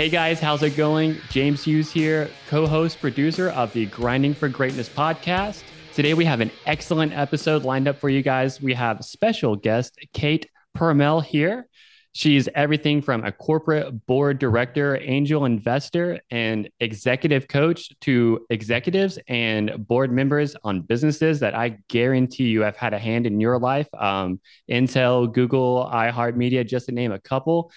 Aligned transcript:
Hey 0.00 0.08
guys, 0.08 0.40
how's 0.40 0.62
it 0.62 0.78
going? 0.78 1.18
James 1.28 1.62
Hughes 1.62 1.92
here, 1.92 2.30
co 2.48 2.66
host, 2.66 3.02
producer 3.02 3.50
of 3.50 3.70
the 3.74 3.84
Grinding 3.84 4.32
for 4.32 4.48
Greatness 4.48 4.88
podcast. 4.88 5.62
Today 5.92 6.14
we 6.14 6.24
have 6.24 6.40
an 6.40 6.50
excellent 6.64 7.12
episode 7.12 7.64
lined 7.64 7.86
up 7.86 7.98
for 7.98 8.08
you 8.08 8.22
guys. 8.22 8.62
We 8.62 8.72
have 8.72 9.04
special 9.04 9.56
guest 9.56 9.98
Kate 10.14 10.48
Purmal 10.74 11.22
here. 11.22 11.68
She's 12.12 12.48
everything 12.54 13.02
from 13.02 13.24
a 13.24 13.30
corporate 13.30 14.06
board 14.06 14.38
director, 14.38 14.96
angel 15.02 15.44
investor, 15.44 16.18
and 16.30 16.70
executive 16.80 17.46
coach 17.46 17.90
to 18.00 18.46
executives 18.48 19.18
and 19.28 19.86
board 19.86 20.10
members 20.10 20.56
on 20.64 20.80
businesses 20.80 21.40
that 21.40 21.54
I 21.54 21.76
guarantee 21.88 22.44
you 22.44 22.62
have 22.62 22.78
had 22.78 22.94
a 22.94 22.98
hand 22.98 23.26
in 23.26 23.38
your 23.38 23.58
life. 23.58 23.88
Um, 23.92 24.40
Intel, 24.66 25.30
Google, 25.30 25.90
iHeartMedia, 25.92 26.66
just 26.66 26.86
to 26.86 26.92
name 26.92 27.12
a 27.12 27.20
couple. 27.20 27.70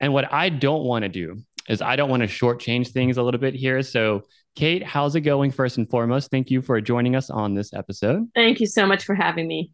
And 0.00 0.12
what 0.12 0.32
I 0.32 0.48
don't 0.48 0.84
want 0.84 1.02
to 1.02 1.08
do 1.08 1.42
is 1.68 1.82
I 1.82 1.96
don't 1.96 2.10
want 2.10 2.22
to 2.22 2.28
shortchange 2.28 2.88
things 2.88 3.16
a 3.16 3.22
little 3.22 3.40
bit 3.40 3.54
here. 3.54 3.82
So, 3.82 4.22
Kate, 4.56 4.82
how's 4.82 5.14
it 5.14 5.20
going 5.20 5.52
first 5.52 5.78
and 5.78 5.88
foremost? 5.88 6.30
Thank 6.30 6.50
you 6.50 6.62
for 6.62 6.80
joining 6.80 7.14
us 7.14 7.30
on 7.30 7.54
this 7.54 7.72
episode. 7.72 8.28
Thank 8.34 8.60
you 8.60 8.66
so 8.66 8.86
much 8.86 9.04
for 9.04 9.14
having 9.14 9.46
me. 9.46 9.72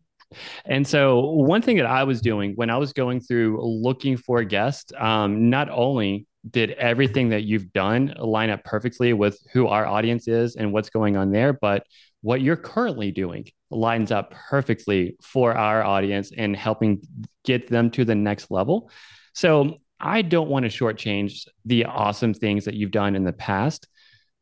And 0.64 0.86
so, 0.86 1.20
one 1.20 1.62
thing 1.62 1.76
that 1.76 1.86
I 1.86 2.04
was 2.04 2.20
doing 2.20 2.52
when 2.56 2.70
I 2.70 2.76
was 2.76 2.92
going 2.92 3.20
through 3.20 3.60
looking 3.62 4.16
for 4.16 4.42
guests, 4.42 4.92
um, 4.98 5.48
not 5.48 5.70
only 5.70 6.26
did 6.50 6.72
everything 6.72 7.30
that 7.30 7.44
you've 7.44 7.72
done 7.72 8.14
line 8.18 8.50
up 8.50 8.64
perfectly 8.64 9.12
with 9.12 9.38
who 9.52 9.66
our 9.66 9.86
audience 9.86 10.28
is 10.28 10.56
and 10.56 10.72
what's 10.72 10.90
going 10.90 11.16
on 11.16 11.32
there, 11.32 11.52
but 11.52 11.84
what 12.22 12.40
you're 12.40 12.56
currently 12.56 13.10
doing 13.10 13.46
lines 13.70 14.10
up 14.10 14.32
perfectly 14.32 15.16
for 15.22 15.56
our 15.56 15.82
audience 15.82 16.32
and 16.36 16.56
helping 16.56 17.00
get 17.44 17.68
them 17.68 17.90
to 17.90 18.04
the 18.04 18.14
next 18.14 18.50
level. 18.50 18.90
So, 19.32 19.78
I 20.00 20.22
don't 20.22 20.48
want 20.48 20.64
to 20.64 20.70
shortchange 20.70 21.46
the 21.64 21.86
awesome 21.86 22.34
things 22.34 22.64
that 22.66 22.74
you've 22.74 22.90
done 22.90 23.16
in 23.16 23.24
the 23.24 23.32
past. 23.32 23.88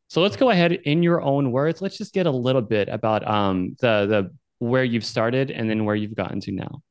So 0.09 0.21
let's 0.21 0.37
go 0.37 0.51
ahead 0.51 0.73
in 0.73 1.03
your 1.03 1.23
own 1.23 1.53
words. 1.53 1.81
Let's 1.81 1.99
just 1.99 2.13
get 2.13 2.27
a 2.27 2.31
little 2.31 2.63
bit 2.63 2.89
about 2.89 3.27
um, 3.27 3.77
the 3.81 4.07
the 4.07 4.35
where 4.59 4.85
you've 4.85 5.05
started 5.05 5.51
and 5.51 5.69
then 5.69 5.85
where 5.85 5.97
you've 5.97 6.15
gotten 6.15 6.41
to 6.41 6.53
now. 6.53 6.83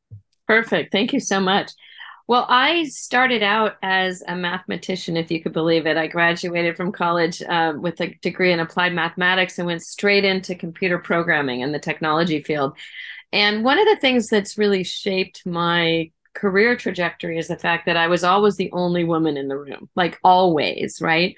Perfect. 0.47 0.91
Thank 0.91 1.13
you 1.13 1.19
so 1.19 1.39
much. 1.39 1.71
Well, 2.27 2.45
I 2.47 2.85
started 2.85 3.43
out 3.43 3.75
as 3.81 4.23
a 4.27 4.35
mathematician, 4.35 5.17
if 5.17 5.29
you 5.29 5.41
could 5.41 5.51
believe 5.51 5.85
it. 5.85 5.97
I 5.97 6.07
graduated 6.07 6.77
from 6.77 6.91
college 6.91 7.41
uh, 7.41 7.73
with 7.77 7.99
a 7.99 8.13
degree 8.21 8.53
in 8.53 8.61
applied 8.61 8.93
mathematics 8.93 9.57
and 9.57 9.65
went 9.65 9.81
straight 9.81 10.23
into 10.23 10.55
computer 10.55 10.97
programming 10.99 11.61
in 11.61 11.73
the 11.73 11.79
technology 11.79 12.41
field. 12.41 12.77
And 13.33 13.63
one 13.63 13.77
of 13.77 13.85
the 13.87 13.97
things 13.97 14.27
that's 14.27 14.57
really 14.57 14.83
shaped 14.83 15.45
my 15.45 16.11
career 16.33 16.75
trajectory 16.75 17.37
is 17.37 17.47
the 17.47 17.57
fact 17.57 17.85
that 17.85 17.97
I 17.97 18.07
was 18.07 18.23
always 18.23 18.55
the 18.55 18.71
only 18.71 19.03
woman 19.03 19.37
in 19.37 19.47
the 19.47 19.57
room, 19.57 19.89
like 19.95 20.19
always, 20.23 20.99
right? 21.01 21.35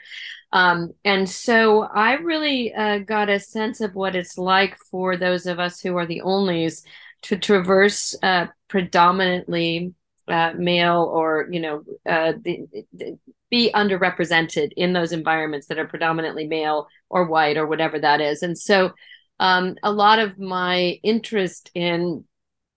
Um, 0.52 0.94
and 1.04 1.30
so 1.30 1.82
I 1.82 2.14
really 2.14 2.74
uh, 2.74 3.00
got 3.00 3.30
a 3.30 3.40
sense 3.40 3.82
of 3.82 3.94
what 3.94 4.16
it's 4.16 4.38
like 4.38 4.78
for 4.90 5.18
those 5.18 5.46
of 5.48 5.60
us 5.60 5.82
who 5.82 5.98
are 5.98 6.06
the 6.06 6.22
onlys 6.24 6.84
to 7.24 7.38
traverse 7.38 8.16
uh, 8.24 8.48
predominantly 8.68 9.94
uh, 10.28 10.54
male 10.56 11.12
or, 11.14 11.48
you 11.52 11.60
know, 11.60 11.84
uh, 12.06 12.34
the, 12.42 12.66
the, 12.94 13.20
be 13.52 13.72
underrepresented 13.74 14.72
in 14.76 14.94
those 14.94 15.12
environments 15.12 15.68
that 15.68 15.78
are 15.78 15.88
predominantly 15.88 16.48
male 16.48 16.88
or 17.10 17.26
white 17.26 17.58
or 17.58 17.68
whatever 17.68 18.00
that 18.00 18.22
is. 18.22 18.42
And 18.42 18.58
so 18.58 18.92
um, 19.40 19.76
a 19.84 19.92
lot 19.92 20.20
of 20.20 20.40
my 20.40 21.00
interest 21.04 21.70
in 21.76 22.24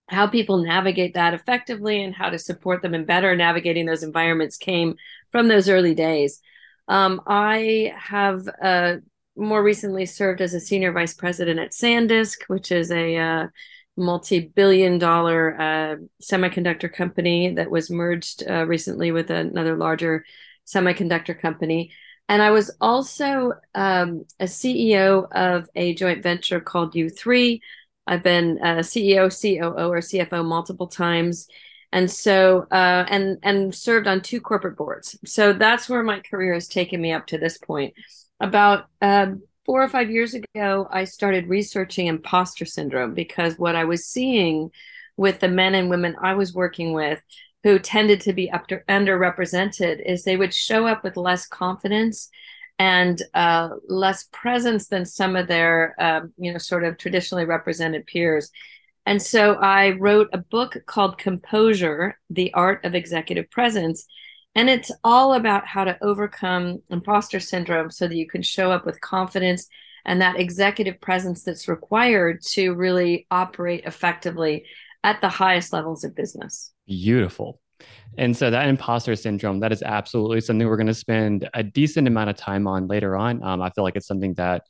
how 0.09 0.27
people 0.27 0.57
navigate 0.57 1.13
that 1.13 1.33
effectively 1.33 2.03
and 2.03 2.13
how 2.13 2.29
to 2.29 2.39
support 2.39 2.81
them 2.81 2.93
in 2.93 3.05
better 3.05 3.35
navigating 3.35 3.85
those 3.85 4.03
environments 4.03 4.57
came 4.57 4.95
from 5.31 5.47
those 5.47 5.69
early 5.69 5.93
days. 5.93 6.41
Um, 6.87 7.21
I 7.27 7.93
have 7.97 8.47
uh, 8.61 8.95
more 9.35 9.63
recently 9.63 10.05
served 10.05 10.41
as 10.41 10.53
a 10.53 10.59
senior 10.59 10.91
vice 10.91 11.13
president 11.13 11.59
at 11.59 11.71
SanDisk, 11.71 12.43
which 12.47 12.71
is 12.71 12.91
a 12.91 13.15
uh, 13.15 13.47
multi-billion 13.95 14.97
dollar 14.97 15.59
uh, 15.59 15.95
semiconductor 16.21 16.91
company 16.91 17.53
that 17.53 17.69
was 17.69 17.91
merged 17.91 18.43
uh, 18.49 18.65
recently 18.65 19.11
with 19.11 19.29
another 19.29 19.77
larger 19.77 20.25
semiconductor 20.67 21.39
company. 21.39 21.91
And 22.27 22.41
I 22.41 22.51
was 22.51 22.71
also 22.79 23.53
um, 23.73 24.25
a 24.39 24.45
CEO 24.45 25.27
of 25.31 25.67
a 25.75 25.93
joint 25.95 26.21
venture 26.23 26.59
called 26.59 26.93
U3. 26.93 27.59
I've 28.07 28.23
been 28.23 28.57
a 28.59 28.79
CEO, 28.79 29.29
COO, 29.29 29.89
or 29.89 29.99
CFO 29.99 30.43
multiple 30.43 30.87
times 30.87 31.47
and 31.91 32.09
so 32.09 32.67
uh, 32.71 33.05
and 33.09 33.37
and 33.43 33.73
served 33.73 34.07
on 34.07 34.21
two 34.21 34.41
corporate 34.41 34.77
boards. 34.77 35.17
So 35.25 35.53
that's 35.53 35.89
where 35.89 36.03
my 36.03 36.19
career 36.19 36.53
has 36.53 36.67
taken 36.67 37.01
me 37.01 37.11
up 37.11 37.27
to 37.27 37.37
this 37.37 37.57
point. 37.57 37.93
About 38.39 38.85
uh, 39.01 39.27
four 39.65 39.83
or 39.83 39.89
five 39.89 40.09
years 40.09 40.33
ago, 40.33 40.87
I 40.91 41.03
started 41.05 41.47
researching 41.47 42.07
imposter 42.07 42.65
syndrome 42.65 43.13
because 43.13 43.57
what 43.57 43.75
I 43.75 43.85
was 43.85 44.05
seeing 44.05 44.71
with 45.17 45.39
the 45.39 45.49
men 45.49 45.75
and 45.75 45.89
women 45.89 46.15
I 46.21 46.33
was 46.33 46.53
working 46.53 46.93
with 46.93 47.21
who 47.63 47.77
tended 47.77 48.21
to 48.21 48.33
be 48.33 48.47
to, 48.69 48.81
underrepresented 48.87 50.01
is 50.05 50.23
they 50.23 50.37
would 50.37 50.53
show 50.53 50.87
up 50.87 51.03
with 51.03 51.17
less 51.17 51.45
confidence 51.45 52.29
and 52.79 53.21
uh, 53.35 53.69
less 53.87 54.27
presence 54.31 54.87
than 54.87 55.05
some 55.05 55.35
of 55.35 55.47
their 55.47 55.95
um, 55.99 56.33
you 56.37 56.51
know 56.51 56.57
sort 56.57 56.83
of 56.83 56.97
traditionally 56.97 57.45
represented 57.45 58.07
peers 58.07 58.49
and 59.09 59.19
so 59.19 59.55
I 59.55 59.91
wrote 59.91 60.29
a 60.33 60.37
book 60.37 60.77
called 60.85 61.17
Composure 61.17 62.19
The 62.29 62.53
Art 62.53 62.85
of 62.85 62.93
Executive 62.93 63.49
Presence. 63.49 64.05
And 64.53 64.69
it's 64.69 64.91
all 65.03 65.33
about 65.33 65.65
how 65.65 65.83
to 65.83 65.97
overcome 66.03 66.83
imposter 66.91 67.39
syndrome 67.39 67.89
so 67.89 68.07
that 68.07 68.15
you 68.15 68.27
can 68.27 68.43
show 68.43 68.71
up 68.71 68.85
with 68.85 69.01
confidence 69.01 69.67
and 70.05 70.21
that 70.21 70.39
executive 70.39 71.01
presence 71.01 71.43
that's 71.43 71.67
required 71.67 72.43
to 72.51 72.75
really 72.75 73.25
operate 73.31 73.83
effectively 73.85 74.65
at 75.03 75.21
the 75.21 75.29
highest 75.29 75.73
levels 75.73 76.03
of 76.03 76.15
business. 76.15 76.71
Beautiful. 76.85 77.59
And 78.19 78.35
so 78.35 78.51
that 78.51 78.67
imposter 78.67 79.15
syndrome, 79.15 79.61
that 79.61 79.71
is 79.71 79.81
absolutely 79.81 80.41
something 80.41 80.67
we're 80.67 80.75
going 80.75 80.87
to 80.87 80.93
spend 80.93 81.49
a 81.53 81.63
decent 81.63 82.05
amount 82.07 82.29
of 82.29 82.35
time 82.35 82.67
on 82.67 82.87
later 82.87 83.15
on. 83.15 83.41
Um, 83.41 83.61
I 83.61 83.69
feel 83.69 83.85
like 83.85 83.95
it's 83.95 84.07
something 84.07 84.33
that 84.33 84.63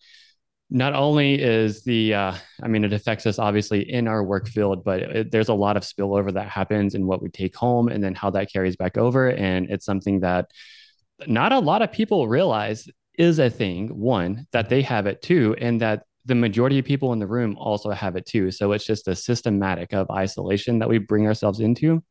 not 0.70 0.94
only 0.94 1.42
is 1.42 1.84
the 1.84 2.14
uh, 2.14 2.34
i 2.62 2.68
mean 2.68 2.84
it 2.84 2.94
affects 2.94 3.26
us 3.26 3.40
obviously 3.40 3.92
in 3.92 4.08
our 4.08 4.24
work 4.24 4.48
field 4.48 4.84
but 4.84 5.00
it, 5.00 5.32
there's 5.32 5.50
a 5.50 5.54
lot 5.54 5.76
of 5.76 5.82
spillover 5.82 6.32
that 6.32 6.48
happens 6.48 6.94
in 6.94 7.08
what 7.08 7.24
we 7.24 7.30
take 7.30 7.56
home 7.56 7.88
and 7.88 8.04
then 8.04 8.14
how 8.14 8.30
that 8.30 8.52
carries 8.54 8.76
back 8.76 8.96
over. 8.96 9.30
And 9.32 9.70
it's 9.72 9.86
something 9.86 10.20
that 10.20 10.52
not 11.26 11.52
a 11.52 11.60
lot 11.60 11.82
of 11.82 11.92
people 11.92 12.28
realize 12.28 12.88
is 13.18 13.40
a 13.40 13.50
thing 13.50 13.88
one 13.88 14.46
that 14.52 14.70
they 14.70 14.84
have 14.84 15.08
it 15.08 15.22
too 15.24 15.56
and 15.60 15.82
that 15.82 16.04
the 16.26 16.36
majority 16.36 16.78
of 16.78 16.86
people 16.86 17.14
in 17.14 17.20
the 17.20 17.26
room 17.26 17.58
also 17.58 17.90
have 17.90 18.16
it 18.16 18.28
too. 18.28 18.52
So 18.52 18.72
it's 18.74 18.86
just 18.86 19.08
a 19.08 19.16
systematic 19.16 19.94
of 19.94 20.12
isolation 20.12 20.78
that 20.80 20.90
we 20.90 21.00
bring 21.00 21.26
ourselves 21.26 21.60
into 21.60 22.04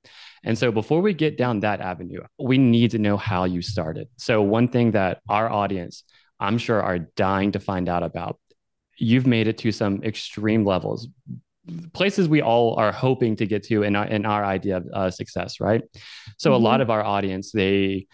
and 0.44 0.56
so 0.56 0.71
before 0.71 1.00
we 1.00 1.12
get 1.12 1.37
down 1.37 1.60
that 1.60 1.81
avenue 1.81 2.21
we 2.38 2.59
need 2.59 2.91
to 2.91 2.99
know 2.99 3.16
how 3.16 3.44
you 3.44 3.62
started 3.62 4.09
so 4.16 4.43
one 4.43 4.69
thing 4.69 4.93
that 4.93 5.21
our 5.28 5.50
audience 5.50 6.04
I'm 6.41 6.59
sure 6.59 6.82
are 6.82 6.99
dying 6.99 7.53
to 7.53 7.60
find 7.60 7.88
out 7.88 8.03
about 8.03 8.38
you've 8.97 9.27
made 9.27 9.48
it 9.48 9.59
to 9.59 9.72
some 9.72 10.03
extreme 10.03 10.65
levels 10.65 11.09
places 11.93 12.28
we 12.28 12.41
all 12.41 12.77
are 12.77 12.93
hoping 12.93 13.37
to 13.37 13.47
get 13.47 13.62
to 13.65 13.82
in 13.82 13.94
our, 13.94 14.06
in 14.06 14.25
our 14.25 14.44
idea 14.44 14.78
of 14.78 14.87
uh, 14.93 15.10
success 15.10 15.60
right 15.60 15.82
so 16.37 16.50
mm-hmm. 16.50 16.54
a 16.54 16.65
lot 16.65 16.75
mm-hmm. 16.75 16.82
of 16.82 16.91
our 16.91 17.03
audience 17.03 17.53
they 17.53 18.06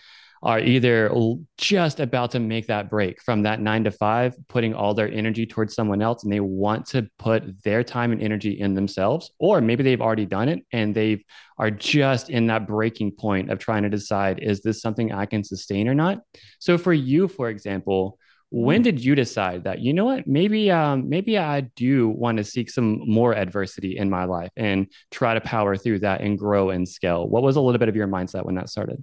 are 0.45 0.61
either 0.61 1.11
just 1.57 2.01
about 2.01 2.31
to 2.31 2.39
make 2.39 2.67
that 2.67 2.91
break 2.91 3.21
from 3.23 3.43
that 3.43 3.61
nine 3.61 3.83
to 3.83 3.91
five 3.91 4.37
putting 4.47 4.75
all 4.75 4.93
their 4.93 5.11
energy 5.11 5.47
towards 5.47 5.75
someone 5.75 6.03
else 6.03 6.23
and 6.23 6.33
they 6.33 6.41
want 6.41 6.85
to 6.85 7.09
put 7.19 7.63
their 7.65 7.83
time 7.83 8.13
and 8.13 8.23
energy 8.23 8.61
in 8.61 8.75
themselves 8.75 9.31
or 9.39 9.63
maybe 9.63 9.83
they've 9.83 10.03
already 10.03 10.27
done 10.27 10.51
it 10.51 10.61
and 10.73 10.95
they 10.95 11.25
are 11.59 11.71
just 11.71 12.29
in 12.29 12.47
that 12.47 12.67
breaking 12.67 13.11
point 13.11 13.51
of 13.51 13.59
trying 13.59 13.83
to 13.83 13.89
decide 13.89 14.39
is 14.43 14.61
this 14.61 14.83
something 14.83 15.13
i 15.13 15.25
can 15.25 15.43
sustain 15.43 15.89
or 15.89 15.95
not? 15.95 16.21
So 16.59 16.77
for 16.77 16.93
you 16.93 17.27
for 17.27 17.49
example 17.49 18.19
when 18.51 18.83
did 18.83 19.03
you 19.03 19.17
decide 19.17 19.65
that 19.65 19.81
you 19.81 19.93
know 19.93 20.05
what? 20.05 20.29
Maybe 20.29 20.71
um, 20.71 21.09
maybe 21.09 21.39
i 21.39 21.63
do 21.75 22.09
want 22.09 22.37
to 22.37 22.45
seek 22.45 22.71
some 22.71 23.01
more 23.05 23.35
adversity 23.35 23.97
in 23.97 24.11
my 24.11 24.25
life 24.25 24.51
and 24.57 24.87
try 25.11 25.33
to 25.35 25.41
power 25.41 25.77
through 25.77 26.01
that 26.01 26.21
and 26.21 26.39
grow 26.39 26.71
and 26.71 26.87
scale. 26.87 27.27
What 27.27 27.43
was 27.43 27.57
a 27.57 27.61
little 27.61 27.79
bit 27.79 27.89
of 27.89 27.97
your 27.97 28.07
mindset 28.07 28.45
when 28.45 28.55
that 28.57 28.69
started 28.69 29.03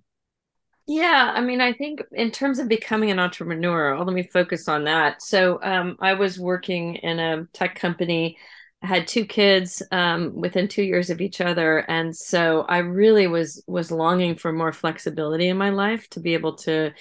yeah 0.88 1.32
i 1.36 1.42
mean 1.42 1.62
i 1.62 1.74
think 1.74 2.02
in 2.12 2.32
terms 2.32 2.60
of 2.60 2.68
becoming 2.68 3.12
an 3.12 3.20
entrepreneur 3.20 3.98
let 3.98 4.14
me 4.14 4.24
focus 4.24 4.68
on 4.68 4.84
that 4.86 5.22
so 5.22 5.60
um, 5.64 5.96
i 6.00 6.14
was 6.14 6.40
working 6.40 6.96
in 6.96 7.20
a 7.20 7.46
tech 7.54 7.76
company 7.76 8.38
I 8.84 8.88
had 8.88 9.08
two 9.08 9.26
kids 9.26 9.84
um, 9.92 10.34
within 10.34 10.68
two 10.68 10.82
years 10.82 11.12
of 11.12 11.22
each 11.22 11.40
other 11.40 11.80
and 11.80 12.16
so 12.16 12.62
i 12.68 12.80
really 12.80 13.28
was 13.28 13.64
was 13.68 13.92
longing 13.92 14.36
for 14.36 14.52
more 14.52 14.74
flexibility 14.74 15.50
in 15.50 15.58
my 15.58 15.70
life 15.70 16.10
to 16.10 16.20
be 16.20 16.34
able 16.34 16.56
to 16.58 16.92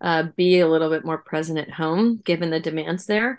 uh, 0.00 0.24
be 0.36 0.60
a 0.60 0.68
little 0.68 0.90
bit 0.90 1.04
more 1.04 1.18
present 1.18 1.58
at 1.58 1.70
home 1.70 2.20
given 2.24 2.50
the 2.50 2.60
demands 2.60 3.06
there. 3.06 3.38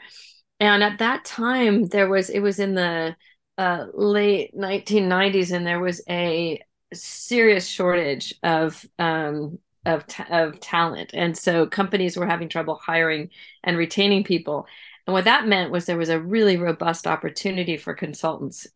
And 0.60 0.84
at 0.84 1.00
that 1.00 1.26
time, 1.26 1.88
there 1.88 2.08
was 2.08 2.30
it 2.30 2.40
was 2.40 2.60
in 2.60 2.76
the 2.76 3.16
uh, 3.58 3.88
late 3.94 4.56
1990s, 4.56 5.52
and 5.52 5.66
there 5.66 5.80
was 5.80 6.02
a 6.08 6.62
serious 6.94 7.68
shortage 7.68 8.36
of 8.44 8.86
um, 9.00 9.58
of 9.86 10.06
of 10.30 10.60
talent, 10.60 11.12
and 11.14 11.38
so 11.38 11.66
companies 11.66 12.18
were 12.18 12.28
having 12.28 12.50
trouble 12.50 12.76
hiring 12.76 13.30
and 13.64 13.78
retaining 13.78 14.24
people. 14.24 14.68
And 15.08 15.14
what 15.14 15.26
that 15.26 15.48
meant 15.48 15.72
was 15.72 15.86
there 15.86 15.98
was 15.98 16.10
a 16.10 16.20
really 16.22 16.58
robust 16.58 17.08
opportunity 17.08 17.78
for 17.78 17.94
consultants. 17.94 18.68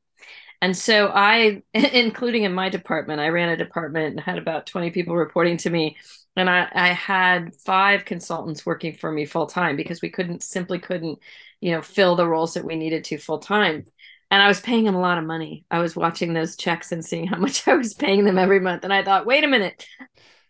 And 0.62 0.76
so 0.76 1.12
I, 1.14 1.64
including 1.74 2.44
in 2.44 2.54
my 2.54 2.70
department, 2.70 3.20
I 3.20 3.30
ran 3.30 3.50
a 3.50 3.58
department 3.58 4.12
and 4.12 4.20
had 4.20 4.38
about 4.38 4.66
20 4.66 4.92
people 4.92 5.16
reporting 5.16 5.58
to 5.58 5.70
me. 5.70 5.98
And 6.36 6.50
I, 6.50 6.68
I 6.74 6.88
had 6.90 7.56
five 7.56 8.06
consultants 8.06 8.66
working 8.66 8.94
for 8.96 9.12
me 9.12 9.26
full 9.26 9.48
time 9.48 9.76
because 9.78 10.02
we 10.02 10.10
couldn't 10.10 10.44
simply 10.44 10.80
couldn't, 10.80 11.20
you 11.62 11.72
know, 11.72 11.82
fill 11.82 12.16
the 12.16 12.28
roles 12.28 12.56
that 12.56 12.66
we 12.66 12.76
needed 12.76 13.04
to 13.06 13.18
full 13.18 13.40
time. 13.40 13.86
And 14.32 14.42
I 14.42 14.48
was 14.48 14.60
paying 14.60 14.86
them 14.86 14.96
a 14.96 15.00
lot 15.00 15.18
of 15.18 15.24
money. 15.24 15.66
I 15.72 15.80
was 15.80 15.96
watching 15.96 16.34
those 16.34 16.58
checks 16.58 16.92
and 16.92 17.06
seeing 17.06 17.28
how 17.28 17.38
much 17.38 17.68
I 17.68 17.76
was 17.76 17.94
paying 17.94 18.26
them 18.26 18.38
every 18.38 18.60
month. 18.60 18.84
And 18.84 18.92
I 18.92 19.04
thought, 19.04 19.26
wait 19.26 19.44
a 19.44 19.48
minute, 19.48 19.88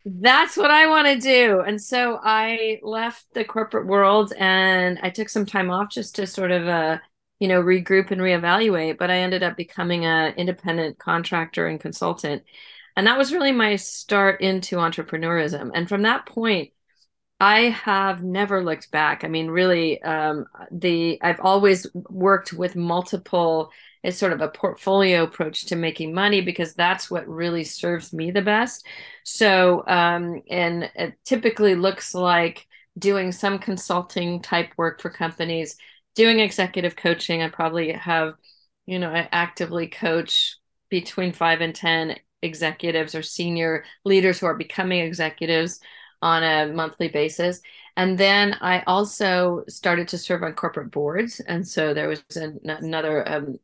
that's 0.05 0.55
what 0.55 0.69
I 0.69 0.87
want 0.87 1.07
to 1.07 1.19
do. 1.19 1.61
And 1.61 1.81
so 1.81 2.19
I 2.23 2.79
left 2.83 3.25
the 3.33 3.43
corporate 3.43 3.87
world 3.87 4.33
and 4.37 4.99
I 5.01 5.09
took 5.09 5.29
some 5.29 5.45
time 5.47 5.71
off 5.71 5.89
just 5.89 6.15
to 6.15 6.27
sort 6.27 6.51
of, 6.51 6.67
uh, 6.67 6.99
you 7.39 7.47
know, 7.47 7.61
regroup 7.61 8.11
and 8.11 8.21
reevaluate. 8.21 8.99
But 8.99 9.09
I 9.09 9.17
ended 9.17 9.41
up 9.41 9.57
becoming 9.57 10.05
an 10.05 10.35
independent 10.35 10.99
contractor 10.99 11.67
and 11.67 11.79
consultant. 11.79 12.43
And 12.95 13.07
that 13.07 13.17
was 13.17 13.33
really 13.33 13.51
my 13.51 13.77
start 13.77 14.41
into 14.41 14.77
entrepreneurism. 14.77 15.71
And 15.73 15.89
from 15.89 16.03
that 16.03 16.27
point, 16.27 16.71
I 17.39 17.61
have 17.69 18.23
never 18.23 18.63
looked 18.63 18.91
back. 18.91 19.23
I 19.23 19.27
mean, 19.27 19.47
really, 19.47 20.01
um, 20.03 20.45
the 20.71 21.19
I've 21.21 21.41
always 21.41 21.87
worked 21.93 22.53
with 22.53 22.75
multiple 22.75 23.71
is 24.05 24.17
sort 24.17 24.33
of 24.33 24.41
a 24.41 24.47
portfolio 24.47 25.23
approach 25.23 25.65
to 25.65 25.75
making 25.75 26.13
money 26.13 26.39
because 26.39 26.75
that's 26.75 27.09
what 27.09 27.27
really 27.27 27.63
serves 27.63 28.13
me 28.13 28.29
the 28.29 28.41
best. 28.41 28.85
So, 29.23 29.83
um, 29.87 30.43
and 30.49 30.91
it 30.95 31.15
typically 31.25 31.75
looks 31.75 32.13
like 32.13 32.67
doing 32.97 33.31
some 33.31 33.57
consulting 33.57 34.41
type 34.41 34.71
work 34.77 35.01
for 35.01 35.09
companies, 35.09 35.75
doing 36.13 36.39
executive 36.39 36.95
coaching. 36.95 37.41
I 37.41 37.49
probably 37.49 37.91
have, 37.93 38.35
you 38.85 38.99
know, 38.99 39.09
I 39.09 39.27
actively 39.31 39.87
coach 39.87 40.55
between 40.89 41.33
five 41.33 41.61
and 41.61 41.73
10 41.73 42.15
executives 42.43 43.15
or 43.15 43.23
senior 43.23 43.85
leaders 44.05 44.39
who 44.39 44.45
are 44.45 44.55
becoming 44.55 44.99
executives 44.99 45.79
on 46.21 46.43
a 46.43 46.71
monthly 46.71 47.07
basis. 47.07 47.59
And 47.97 48.17
then 48.17 48.57
I 48.59 48.83
also 48.87 49.63
started 49.69 50.09
to 50.09 50.17
serve 50.17 50.43
on 50.43 50.53
corporate 50.53 50.91
boards. 50.91 51.39
And 51.39 51.65
so 51.65 51.93
there 51.93 52.09
was 52.09 52.23
an, 52.35 52.59
another 52.65 53.27
um, 53.27 53.59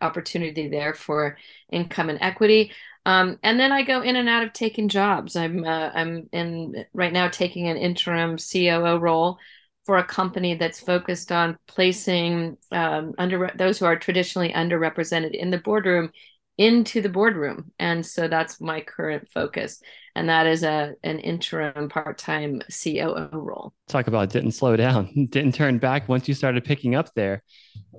opportunity 0.00 0.68
there 0.68 0.94
for 0.94 1.36
income 1.70 2.08
and 2.08 2.18
equity. 2.22 2.72
Um, 3.06 3.38
and 3.42 3.60
then 3.60 3.72
I 3.72 3.82
go 3.82 4.00
in 4.00 4.16
and 4.16 4.28
out 4.28 4.44
of 4.44 4.52
taking 4.54 4.88
jobs. 4.88 5.36
I'm 5.36 5.64
uh, 5.64 5.90
I'm 5.94 6.28
in 6.32 6.86
right 6.94 7.12
now 7.12 7.28
taking 7.28 7.68
an 7.68 7.76
interim 7.76 8.38
COO 8.38 8.96
role 8.98 9.38
for 9.84 9.98
a 9.98 10.04
company 10.04 10.54
that's 10.54 10.80
focused 10.80 11.30
on 11.30 11.58
placing 11.68 12.56
um, 12.72 13.12
under 13.18 13.50
those 13.56 13.78
who 13.78 13.84
are 13.84 13.98
traditionally 13.98 14.52
underrepresented 14.52 15.32
in 15.34 15.50
the 15.50 15.58
boardroom 15.58 16.10
into 16.56 17.02
the 17.02 17.08
boardroom. 17.08 17.70
And 17.78 18.06
so 18.06 18.28
that's 18.28 18.60
my 18.60 18.80
current 18.80 19.28
focus. 19.30 19.82
And 20.16 20.28
that 20.28 20.46
is 20.46 20.62
a 20.62 20.94
an 21.02 21.18
interim 21.18 21.88
part-time 21.88 22.62
COO 22.70 23.28
role. 23.32 23.72
Talk 23.88 24.06
about 24.06 24.30
didn't 24.30 24.52
slow 24.52 24.76
down, 24.76 25.26
didn't 25.30 25.54
turn 25.54 25.78
back 25.78 26.08
once 26.08 26.28
you 26.28 26.34
started 26.34 26.64
picking 26.64 26.94
up 26.94 27.12
there. 27.14 27.42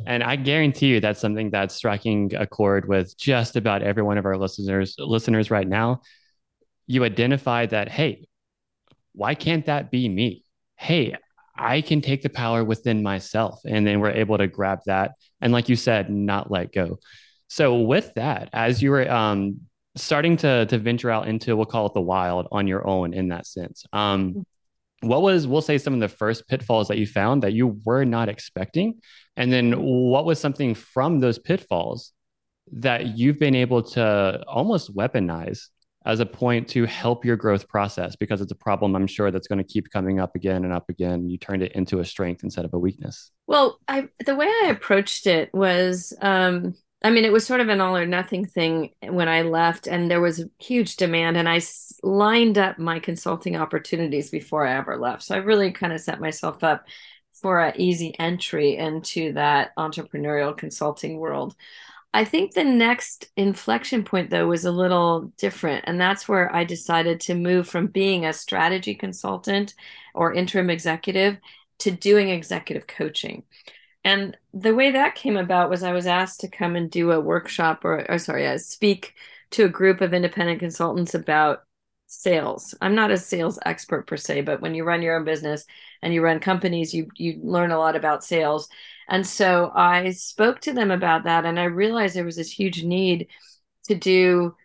And 0.06 0.24
I 0.24 0.38
guarantee 0.38 0.88
you 0.88 1.00
that's 1.00 1.20
something 1.20 1.50
that's 1.50 1.76
striking 1.76 2.34
a 2.36 2.48
chord 2.48 2.88
with 2.88 3.18
just 3.18 3.56
about 3.56 3.82
every 3.82 4.04
one 4.04 4.18
of 4.18 4.26
our 4.26 4.38
listeners 4.38 4.96
listeners 4.98 5.52
right 5.52 5.68
now. 5.68 6.02
You 6.88 7.04
identify 7.04 7.66
that, 7.68 7.90
hey, 7.90 8.28
why 9.14 9.36
can't 9.36 9.66
that 9.66 9.92
be 9.92 10.08
me? 10.08 10.46
Hey, 10.78 11.16
I 11.58 11.82
can 11.82 12.02
take 12.02 12.22
the 12.22 12.30
power 12.30 12.64
within 12.64 13.02
myself. 13.02 13.62
And 13.66 13.88
then 13.88 14.00
we're 14.00 14.12
able 14.12 14.38
to 14.38 14.48
grab 14.48 14.80
that. 14.86 15.12
And 15.42 15.54
like 15.54 15.70
you 15.70 15.76
said, 15.76 16.10
not 16.10 16.52
let 16.52 16.72
go. 16.72 17.00
So 17.48 17.80
with 17.82 18.14
that, 18.16 18.50
as 18.54 18.82
you 18.82 18.92
were 18.92 19.10
um, 19.10 19.62
starting 19.96 20.38
to 20.38 20.66
to 20.66 20.78
venture 20.78 21.10
out 21.10 21.28
into 21.28 21.56
we'll 21.56 21.66
call 21.66 21.86
it 21.86 21.94
the 21.94 22.02
wild 22.02 22.48
on 22.52 22.68
your 22.68 22.86
own 22.88 23.14
in 23.14 23.30
that 23.30 23.46
sense, 23.48 23.86
um, 23.94 24.46
what 25.02 25.22
was 25.22 25.48
we'll 25.48 25.62
say 25.62 25.78
some 25.78 25.94
of 25.94 26.00
the 26.00 26.08
first 26.08 26.48
pitfalls 26.48 26.88
that 26.88 26.98
you 26.98 27.06
found 27.06 27.44
that 27.44 27.54
you 27.54 27.80
were 27.86 28.06
not 28.06 28.30
expecting, 28.30 29.00
and 29.36 29.52
then 29.52 29.74
what 29.82 30.26
was 30.26 30.40
something 30.40 30.76
from 30.76 31.20
those 31.20 31.40
pitfalls 31.40 32.12
that 32.72 33.18
you've 33.18 33.40
been 33.40 33.56
able 33.56 33.84
to 33.84 34.44
almost 34.48 34.96
weaponize 34.96 35.68
as 36.06 36.20
a 36.20 36.26
point 36.26 36.68
to 36.68 36.86
help 36.86 37.26
your 37.26 37.36
growth 37.36 37.68
process 37.68 38.16
because 38.16 38.40
it's 38.40 38.52
a 38.52 38.56
problem 38.56 38.96
I'm 38.96 39.08
sure 39.08 39.32
that's 39.32 39.48
going 39.48 39.58
to 39.58 39.64
keep 39.64 39.90
coming 39.90 40.20
up 40.20 40.36
again 40.36 40.64
and 40.64 40.72
up 40.72 40.88
again. 40.90 41.30
You 41.30 41.38
turned 41.38 41.64
it 41.64 41.72
into 41.72 42.00
a 42.00 42.06
strength 42.06 42.44
instead 42.44 42.64
of 42.64 42.74
a 42.74 42.80
weakness. 42.80 43.32
Well, 43.48 43.80
I 43.88 44.08
the 44.26 44.36
way 44.36 44.46
I 44.46 44.68
approached 44.70 45.26
it 45.26 45.54
was 45.54 46.14
um, 46.22 46.76
I 47.04 47.12
mean, 47.12 47.26
it 47.26 47.32
was 47.32 47.46
sort 47.46 47.60
of 47.62 47.70
an 47.70 47.82
all 47.82 47.96
or 47.96 48.08
nothing 48.08 48.46
thing 48.46 48.92
when 49.04 49.28
I 49.28 49.44
left, 49.44 49.88
and 49.88 50.10
there 50.10 50.22
was 50.22 50.46
huge 50.60 50.96
demand, 50.96 51.38
and 51.38 51.48
I 51.48 51.62
lined 52.02 52.58
up 52.58 52.80
my 52.80 53.00
consulting 53.00 53.56
opportunities 53.56 54.32
before 54.32 54.66
I 54.66 54.76
ever 54.78 54.98
left. 54.98 55.24
So 55.24 55.36
I 55.36 55.40
really 55.40 55.72
kind 55.72 55.94
of 55.94 56.02
set 56.02 56.20
myself 56.20 56.64
up 56.64 56.88
for 57.34 57.60
an 57.60 57.80
easy 57.80 58.18
entry 58.18 58.76
into 58.78 59.34
that 59.34 59.76
entrepreneurial 59.78 60.58
consulting 60.58 61.18
world. 61.18 61.56
I 62.14 62.24
think 62.24 62.54
the 62.54 62.64
next 62.64 63.28
inflection 63.36 64.04
point, 64.06 64.30
though, 64.30 64.48
was 64.48 64.64
a 64.64 64.72
little 64.72 65.34
different. 65.38 65.84
And 65.86 66.00
that's 66.00 66.30
where 66.30 66.56
I 66.56 66.64
decided 66.64 67.20
to 67.22 67.36
move 67.36 67.68
from 67.68 67.88
being 67.88 68.26
a 68.26 68.32
strategy 68.32 68.96
consultant 68.96 69.76
or 70.14 70.34
interim 70.34 70.70
executive 70.70 71.38
to 71.80 71.92
doing 71.92 72.30
executive 72.30 72.88
coaching. 72.88 73.44
And 74.06 74.38
the 74.54 74.76
way 74.76 74.92
that 74.92 75.16
came 75.16 75.36
about 75.36 75.70
was 75.70 75.84
I 75.84 75.92
was 75.92 76.08
asked 76.08 76.40
to 76.42 76.48
come 76.48 76.78
and 76.78 76.90
do 76.92 77.12
a 77.12 77.20
workshop 77.20 77.84
or, 77.84 78.10
or 78.10 78.20
sorry, 78.20 78.48
I 78.48 78.58
speak 78.58 79.16
to 79.52 79.66
a 79.66 79.70
group 79.70 80.00
of 80.02 80.14
independent 80.14 80.60
consultants 80.60 81.16
about 81.16 81.64
sales. 82.08 82.76
I'm 82.82 82.96
not 82.96 83.12
a 83.12 83.18
sales 83.18 83.60
expert 83.66 84.08
per 84.08 84.16
se, 84.18 84.42
but 84.42 84.62
when 84.62 84.76
you 84.76 84.84
run 84.84 85.02
your 85.02 85.18
own 85.18 85.26
business 85.26 85.66
and 86.04 86.14
you 86.14 86.22
run 86.22 86.40
companies, 86.40 86.94
you 86.94 87.10
you 87.18 87.40
learn 87.44 87.72
a 87.72 87.80
lot 87.80 87.96
about 87.96 88.24
sales. 88.24 88.70
And 89.10 89.26
so 89.26 89.72
I 89.76 90.12
spoke 90.12 90.62
to 90.62 90.74
them 90.74 90.92
about 90.92 91.24
that 91.26 91.46
and 91.46 91.60
I 91.60 91.66
realized 91.66 92.16
there 92.16 92.26
was 92.26 92.38
this 92.38 92.52
huge 92.52 92.84
need 92.84 93.28
to 93.86 93.96
do 93.96 94.56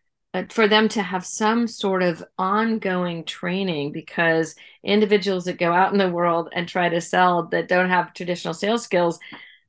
for 0.51 0.69
them 0.69 0.89
to 0.89 1.03
have 1.03 1.27
some 1.27 1.67
sort 1.67 2.03
of 2.03 2.25
ongoing 2.39 3.25
training 3.25 3.91
because 3.93 4.55
individuals 4.85 5.45
that 5.45 5.59
go 5.59 5.73
out 5.73 5.93
in 5.93 5.99
the 5.99 6.09
world 6.09 6.49
and 6.55 6.69
try 6.69 6.89
to 6.89 7.01
sell 7.01 7.47
that 7.49 7.69
don't 7.69 7.89
have 7.91 8.15
traditional 8.15 8.55
sales 8.55 8.85
skills 8.85 9.19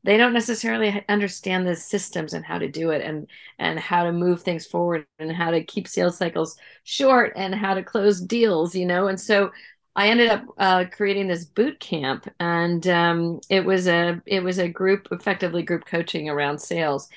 they 0.03 0.17
don't 0.17 0.33
necessarily 0.33 1.05
understand 1.09 1.67
the 1.67 1.75
systems 1.75 2.33
and 2.33 2.43
how 2.45 2.57
to 2.57 2.67
do 2.67 2.89
it 2.91 3.01
and 3.03 3.27
and 3.59 3.79
how 3.79 4.03
to 4.03 4.11
move 4.11 4.41
things 4.41 4.65
forward 4.65 5.05
and 5.19 5.31
how 5.31 5.51
to 5.51 5.63
keep 5.63 5.87
sales 5.87 6.17
cycles 6.17 6.57
short 6.83 7.33
and 7.35 7.53
how 7.55 7.73
to 7.73 7.83
close 7.83 8.21
deals 8.21 8.75
you 8.75 8.85
know? 8.85 9.07
And 9.07 9.19
so 9.19 9.51
i 9.95 10.07
ended 10.09 10.29
up 10.29 10.45
uh, 10.57 10.85
creating 10.91 11.27
this 11.27 11.45
boot 11.45 11.79
camp 11.79 12.27
and 12.39 12.87
um, 12.87 13.39
it 13.49 13.65
was 13.65 13.87
a 13.87 14.21
it 14.25 14.43
was 14.43 14.57
a 14.59 14.69
group 14.69 15.07
effectively 15.11 15.63
group 15.63 15.85
coaching 15.85 16.29
around 16.29 16.59
sales 16.59 17.09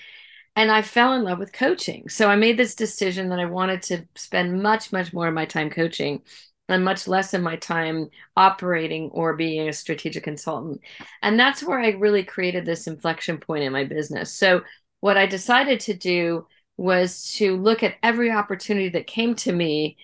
and 0.56 0.70
I 0.70 0.82
fell 0.82 1.14
in 1.14 1.24
love 1.24 1.38
with 1.38 1.52
coaching. 1.52 2.08
So 2.08 2.28
I 2.28 2.36
made 2.36 2.56
this 2.56 2.74
decision 2.74 3.28
that 3.30 3.40
I 3.40 3.46
wanted 3.46 3.82
to 3.82 4.06
spend 4.14 4.62
much, 4.62 4.92
much 4.92 5.12
more 5.12 5.28
of 5.28 5.34
my 5.34 5.46
time 5.46 5.70
coaching 5.70 6.22
and 6.68 6.84
much 6.84 7.06
less 7.06 7.34
of 7.34 7.42
my 7.42 7.56
time 7.56 8.08
operating 8.36 9.10
or 9.10 9.34
being 9.34 9.68
a 9.68 9.72
strategic 9.72 10.24
consultant. 10.24 10.80
And 11.22 11.38
that's 11.38 11.62
where 11.62 11.78
I 11.78 11.90
really 11.90 12.24
created 12.24 12.64
this 12.64 12.86
inflection 12.86 13.38
point 13.38 13.64
in 13.64 13.72
my 13.72 13.84
business. 13.84 14.32
So 14.32 14.62
what 15.00 15.16
I 15.16 15.26
decided 15.26 15.80
to 15.80 15.94
do 15.94 16.46
was 16.76 17.32
to 17.34 17.56
look 17.56 17.82
at 17.82 17.96
every 18.02 18.30
opportunity 18.30 18.88
that 18.90 19.06
came 19.06 19.34
to 19.36 19.52
me 19.52 19.96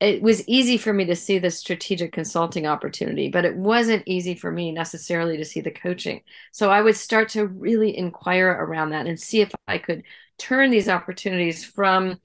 it 0.00 0.20
was 0.20 0.46
easy 0.48 0.76
for 0.76 0.92
me 0.92 1.04
to 1.06 1.16
see 1.16 1.38
the 1.38 1.50
strategic 1.50 2.12
consulting 2.12 2.66
opportunity, 2.66 3.28
but 3.28 3.44
it 3.44 3.56
wasn't 3.56 4.02
easy 4.06 4.34
for 4.34 4.50
me 4.50 4.72
necessarily 4.72 5.36
to 5.36 5.44
see 5.44 5.60
the 5.60 5.70
coaching. 5.70 6.20
So 6.52 6.70
I 6.70 6.82
would 6.82 6.96
start 6.96 7.28
to 7.30 7.46
really 7.46 7.96
inquire 7.96 8.48
around 8.48 8.90
that 8.90 9.06
and 9.06 9.18
see 9.18 9.40
if 9.40 9.52
I 9.66 9.78
could 9.78 10.02
turn 10.36 10.70
these 10.70 10.88
opportunities 10.88 11.64
from 11.64 12.20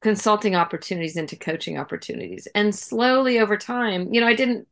consulting 0.00 0.54
opportunities 0.54 1.16
into 1.16 1.36
coaching 1.36 1.78
opportunities. 1.78 2.48
And 2.54 2.74
slowly 2.74 3.38
over 3.38 3.56
time, 3.56 4.12
you 4.12 4.20
know, 4.20 4.26
I 4.26 4.34
didn't 4.34 4.66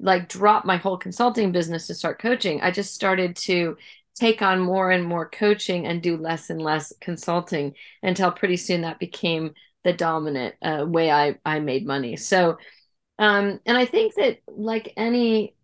like 0.00 0.28
drop 0.28 0.64
my 0.64 0.76
whole 0.76 0.98
consulting 0.98 1.52
business 1.52 1.86
to 1.86 1.94
start 1.94 2.20
coaching. 2.20 2.60
I 2.62 2.70
just 2.70 2.94
started 2.94 3.36
to 3.36 3.76
take 4.14 4.42
on 4.42 4.60
more 4.60 4.90
and 4.90 5.04
more 5.04 5.28
coaching 5.28 5.86
and 5.86 6.02
do 6.02 6.16
less 6.16 6.50
and 6.50 6.60
less 6.60 6.92
consulting 7.00 7.74
until 8.02 8.30
pretty 8.30 8.56
soon 8.56 8.82
that 8.82 8.98
became 8.98 9.54
the 9.84 9.92
dominant 9.92 10.54
uh, 10.62 10.84
way 10.86 11.10
I 11.10 11.38
I 11.44 11.60
made 11.60 11.86
money. 11.86 12.16
So, 12.16 12.58
um, 13.18 13.60
and 13.66 13.76
I 13.76 13.84
think 13.84 14.14
that 14.14 14.38
like 14.48 14.92
any 14.96 15.54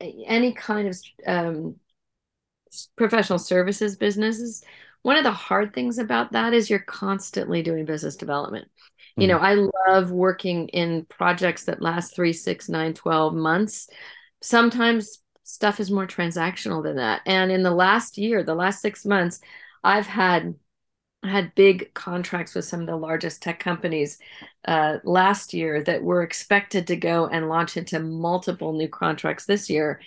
any 0.00 0.52
kind 0.52 0.88
of 0.88 0.96
um, 1.26 1.76
professional 2.96 3.38
services 3.38 3.96
businesses, 3.96 4.64
one 5.02 5.16
of 5.16 5.24
the 5.24 5.32
hard 5.32 5.74
things 5.74 5.98
about 5.98 6.32
that 6.32 6.54
is 6.54 6.70
you're 6.70 6.78
constantly 6.78 7.62
doing 7.62 7.84
business 7.84 8.16
development. 8.16 8.68
You 9.16 9.28
know, 9.28 9.38
I 9.38 9.54
love 9.88 10.10
working 10.10 10.68
in 10.68 11.04
projects 11.04 11.66
that 11.66 11.80
last 11.80 12.16
three, 12.16 12.32
six, 12.32 12.68
nine, 12.68 12.94
12 12.94 13.32
months. 13.32 13.88
Sometimes 14.42 15.20
stuff 15.44 15.78
is 15.78 15.90
more 15.90 16.06
transactional 16.06 16.82
than 16.82 16.96
that. 16.96 17.20
And 17.24 17.52
in 17.52 17.62
the 17.62 17.70
last 17.70 18.18
year, 18.18 18.42
the 18.42 18.56
last 18.56 18.82
six 18.82 19.04
months, 19.04 19.38
I've 19.84 20.06
had 20.06 20.54
had 21.24 21.54
big 21.54 21.92
contracts 21.94 22.54
with 22.54 22.64
some 22.64 22.80
of 22.80 22.86
the 22.86 22.96
largest 22.96 23.42
tech 23.42 23.60
companies 23.60 24.18
uh, 24.66 24.98
last 25.04 25.54
year 25.54 25.82
that 25.82 26.02
were 26.02 26.22
expected 26.22 26.86
to 26.86 26.96
go 26.96 27.26
and 27.26 27.48
launch 27.48 27.76
into 27.76 27.98
multiple 28.00 28.72
new 28.72 28.88
contracts 28.88 29.46
this 29.46 29.68
year. 29.70 30.00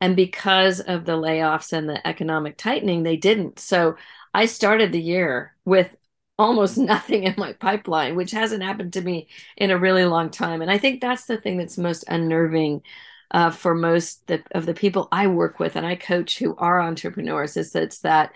And 0.00 0.16
because 0.16 0.80
of 0.80 1.04
the 1.04 1.16
layoffs 1.16 1.72
and 1.72 1.88
the 1.88 2.06
economic 2.06 2.56
tightening, 2.56 3.02
they 3.02 3.16
didn't. 3.16 3.58
So 3.58 3.96
I 4.32 4.46
started 4.46 4.92
the 4.92 5.00
year 5.00 5.54
with 5.64 5.94
almost 6.38 6.76
nothing 6.78 7.24
in 7.24 7.34
my 7.38 7.52
pipeline, 7.54 8.16
which 8.16 8.32
hasn't 8.32 8.62
happened 8.62 8.92
to 8.94 9.00
me 9.00 9.28
in 9.56 9.70
a 9.70 9.78
really 9.78 10.04
long 10.04 10.30
time. 10.30 10.62
And 10.62 10.70
I 10.70 10.78
think 10.78 11.00
that's 11.00 11.26
the 11.26 11.36
thing 11.36 11.58
that's 11.58 11.78
most 11.78 12.04
unnerving 12.08 12.82
uh, 13.30 13.50
for 13.50 13.74
most 13.74 14.26
the, 14.26 14.42
of 14.52 14.66
the 14.66 14.74
people 14.74 15.08
I 15.10 15.26
work 15.26 15.58
with 15.58 15.76
and 15.76 15.86
I 15.86 15.96
coach 15.96 16.38
who 16.38 16.54
are 16.56 16.80
entrepreneurs 16.80 17.56
is 17.56 17.72
that 17.72 17.82
it's 17.82 18.00
that 18.00 18.32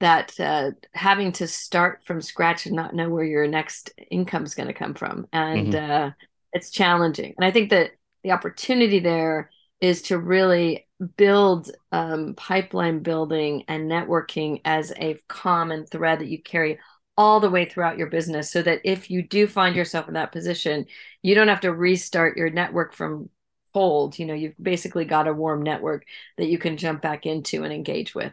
that 0.00 0.38
uh, 0.38 0.72
having 0.92 1.32
to 1.32 1.46
start 1.46 2.02
from 2.04 2.20
scratch 2.20 2.66
and 2.66 2.76
not 2.76 2.94
know 2.94 3.08
where 3.08 3.24
your 3.24 3.46
next 3.46 3.92
income 4.10 4.44
is 4.44 4.54
going 4.54 4.68
to 4.68 4.74
come 4.74 4.94
from, 4.94 5.26
and 5.32 5.72
mm-hmm. 5.72 5.90
uh, 5.90 6.10
it's 6.52 6.70
challenging. 6.70 7.34
And 7.36 7.44
I 7.44 7.50
think 7.50 7.70
that 7.70 7.92
the 8.22 8.32
opportunity 8.32 9.00
there 9.00 9.50
is 9.80 10.02
to 10.02 10.18
really 10.18 10.86
build 11.16 11.70
um, 11.92 12.34
pipeline 12.34 13.00
building 13.00 13.64
and 13.68 13.90
networking 13.90 14.60
as 14.64 14.92
a 14.96 15.18
common 15.28 15.86
thread 15.86 16.20
that 16.20 16.28
you 16.28 16.42
carry 16.42 16.78
all 17.18 17.40
the 17.40 17.50
way 17.50 17.64
throughout 17.64 17.98
your 17.98 18.08
business 18.08 18.50
so 18.50 18.62
that 18.62 18.80
if 18.84 19.10
you 19.10 19.22
do 19.22 19.46
find 19.46 19.76
yourself 19.76 20.08
in 20.08 20.14
that 20.14 20.32
position 20.32 20.86
you 21.22 21.34
don't 21.34 21.48
have 21.48 21.60
to 21.60 21.72
restart 21.72 22.36
your 22.36 22.50
network 22.50 22.94
from 22.94 23.28
cold 23.74 24.18
you 24.18 24.24
know 24.26 24.34
you've 24.34 24.54
basically 24.60 25.04
got 25.04 25.28
a 25.28 25.32
warm 25.32 25.62
network 25.62 26.04
that 26.38 26.48
you 26.48 26.58
can 26.58 26.76
jump 26.76 27.02
back 27.02 27.26
into 27.26 27.62
and 27.62 27.72
engage 27.72 28.14
with 28.14 28.32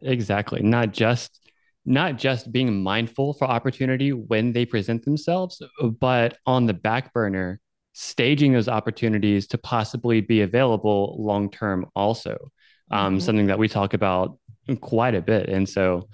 exactly 0.00 0.62
not 0.62 0.92
just 0.92 1.40
not 1.84 2.16
just 2.16 2.50
being 2.50 2.82
mindful 2.82 3.32
for 3.32 3.44
opportunity 3.44 4.12
when 4.12 4.52
they 4.52 4.66
present 4.66 5.04
themselves 5.04 5.62
but 6.00 6.38
on 6.46 6.66
the 6.66 6.74
back 6.74 7.12
burner 7.12 7.60
staging 7.92 8.52
those 8.52 8.68
opportunities 8.68 9.46
to 9.46 9.58
possibly 9.58 10.20
be 10.20 10.42
available 10.42 11.16
long 11.18 11.50
term 11.50 11.86
also 11.94 12.36
um, 12.90 13.14
mm-hmm. 13.14 13.20
something 13.20 13.46
that 13.46 13.58
we 13.58 13.68
talk 13.68 13.94
about 13.94 14.38
quite 14.80 15.14
a 15.14 15.22
bit 15.22 15.48
and 15.48 15.68
so 15.68 16.08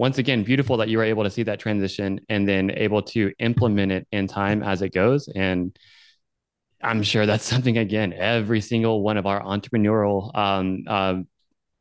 once 0.00 0.16
again, 0.16 0.42
beautiful 0.42 0.78
that 0.78 0.88
you 0.88 0.96
were 0.96 1.04
able 1.04 1.24
to 1.24 1.30
see 1.30 1.42
that 1.42 1.60
transition 1.60 2.18
and 2.30 2.48
then 2.48 2.70
able 2.70 3.02
to 3.02 3.30
implement 3.38 3.92
it 3.92 4.08
in 4.12 4.26
time 4.26 4.62
as 4.62 4.80
it 4.80 4.94
goes. 4.94 5.28
And 5.28 5.78
I'm 6.82 7.02
sure 7.02 7.26
that's 7.26 7.44
something 7.44 7.76
again, 7.76 8.14
every 8.14 8.62
single 8.62 9.02
one 9.02 9.18
of 9.18 9.26
our 9.26 9.42
entrepreneurial 9.42 10.34
um, 10.34 10.84
uh, 10.86 11.16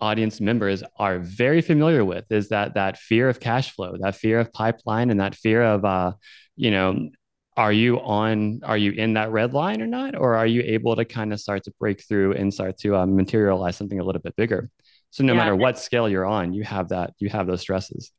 audience 0.02 0.40
members 0.40 0.84
are 0.98 1.20
very 1.20 1.62
familiar 1.62 2.06
with 2.06 2.32
is 2.32 2.50
that 2.50 2.76
that 2.76 2.98
fear 2.98 3.30
of 3.30 3.40
cash 3.40 3.72
flow, 3.72 3.96
that 4.00 4.16
fear 4.16 4.40
of 4.40 4.52
pipeline, 4.54 5.10
and 5.10 5.20
that 5.20 5.36
fear 5.36 5.62
of 5.62 5.86
uh, 5.86 6.14
you 6.56 6.72
know, 6.72 7.10
are 7.56 7.74
you 7.74 8.00
on, 8.02 8.62
are 8.64 8.78
you 8.78 8.92
in 8.92 9.14
that 9.14 9.32
red 9.32 9.54
line 9.54 9.82
or 9.82 9.88
not, 9.88 10.16
or 10.16 10.36
are 10.36 10.48
you 10.48 10.62
able 10.62 10.96
to 10.96 11.06
kind 11.06 11.34
of 11.34 11.40
start 11.40 11.64
to 11.64 11.74
break 11.80 12.04
through 12.08 12.34
and 12.34 12.54
start 12.54 12.78
to 12.80 12.96
uh, 12.96 13.06
materialize 13.06 13.78
something 13.78 14.00
a 14.00 14.04
little 14.04 14.22
bit 14.22 14.36
bigger? 14.36 14.70
So 15.10 15.24
no 15.24 15.34
yeah. 15.34 15.40
matter 15.40 15.56
what 15.56 15.80
scale 15.80 16.08
you're 16.08 16.26
on, 16.26 16.54
you 16.54 16.64
have 16.64 16.90
that, 16.90 17.14
you 17.20 17.30
have 17.30 17.48
those 17.48 17.62
stresses. 17.62 18.12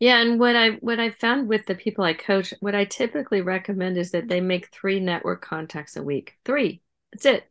Yeah, 0.00 0.20
and 0.20 0.40
what 0.40 0.56
I 0.56 0.70
what 0.80 0.98
I 0.98 1.10
found 1.10 1.48
with 1.48 1.66
the 1.66 1.74
people 1.74 2.04
I 2.04 2.14
coach, 2.14 2.52
what 2.60 2.74
I 2.74 2.84
typically 2.84 3.42
recommend 3.42 3.96
is 3.96 4.10
that 4.10 4.28
they 4.28 4.40
make 4.40 4.72
three 4.72 4.98
network 4.98 5.40
contacts 5.40 5.96
a 5.96 6.02
week. 6.02 6.34
Three. 6.44 6.82
That's 7.12 7.26
it. 7.26 7.44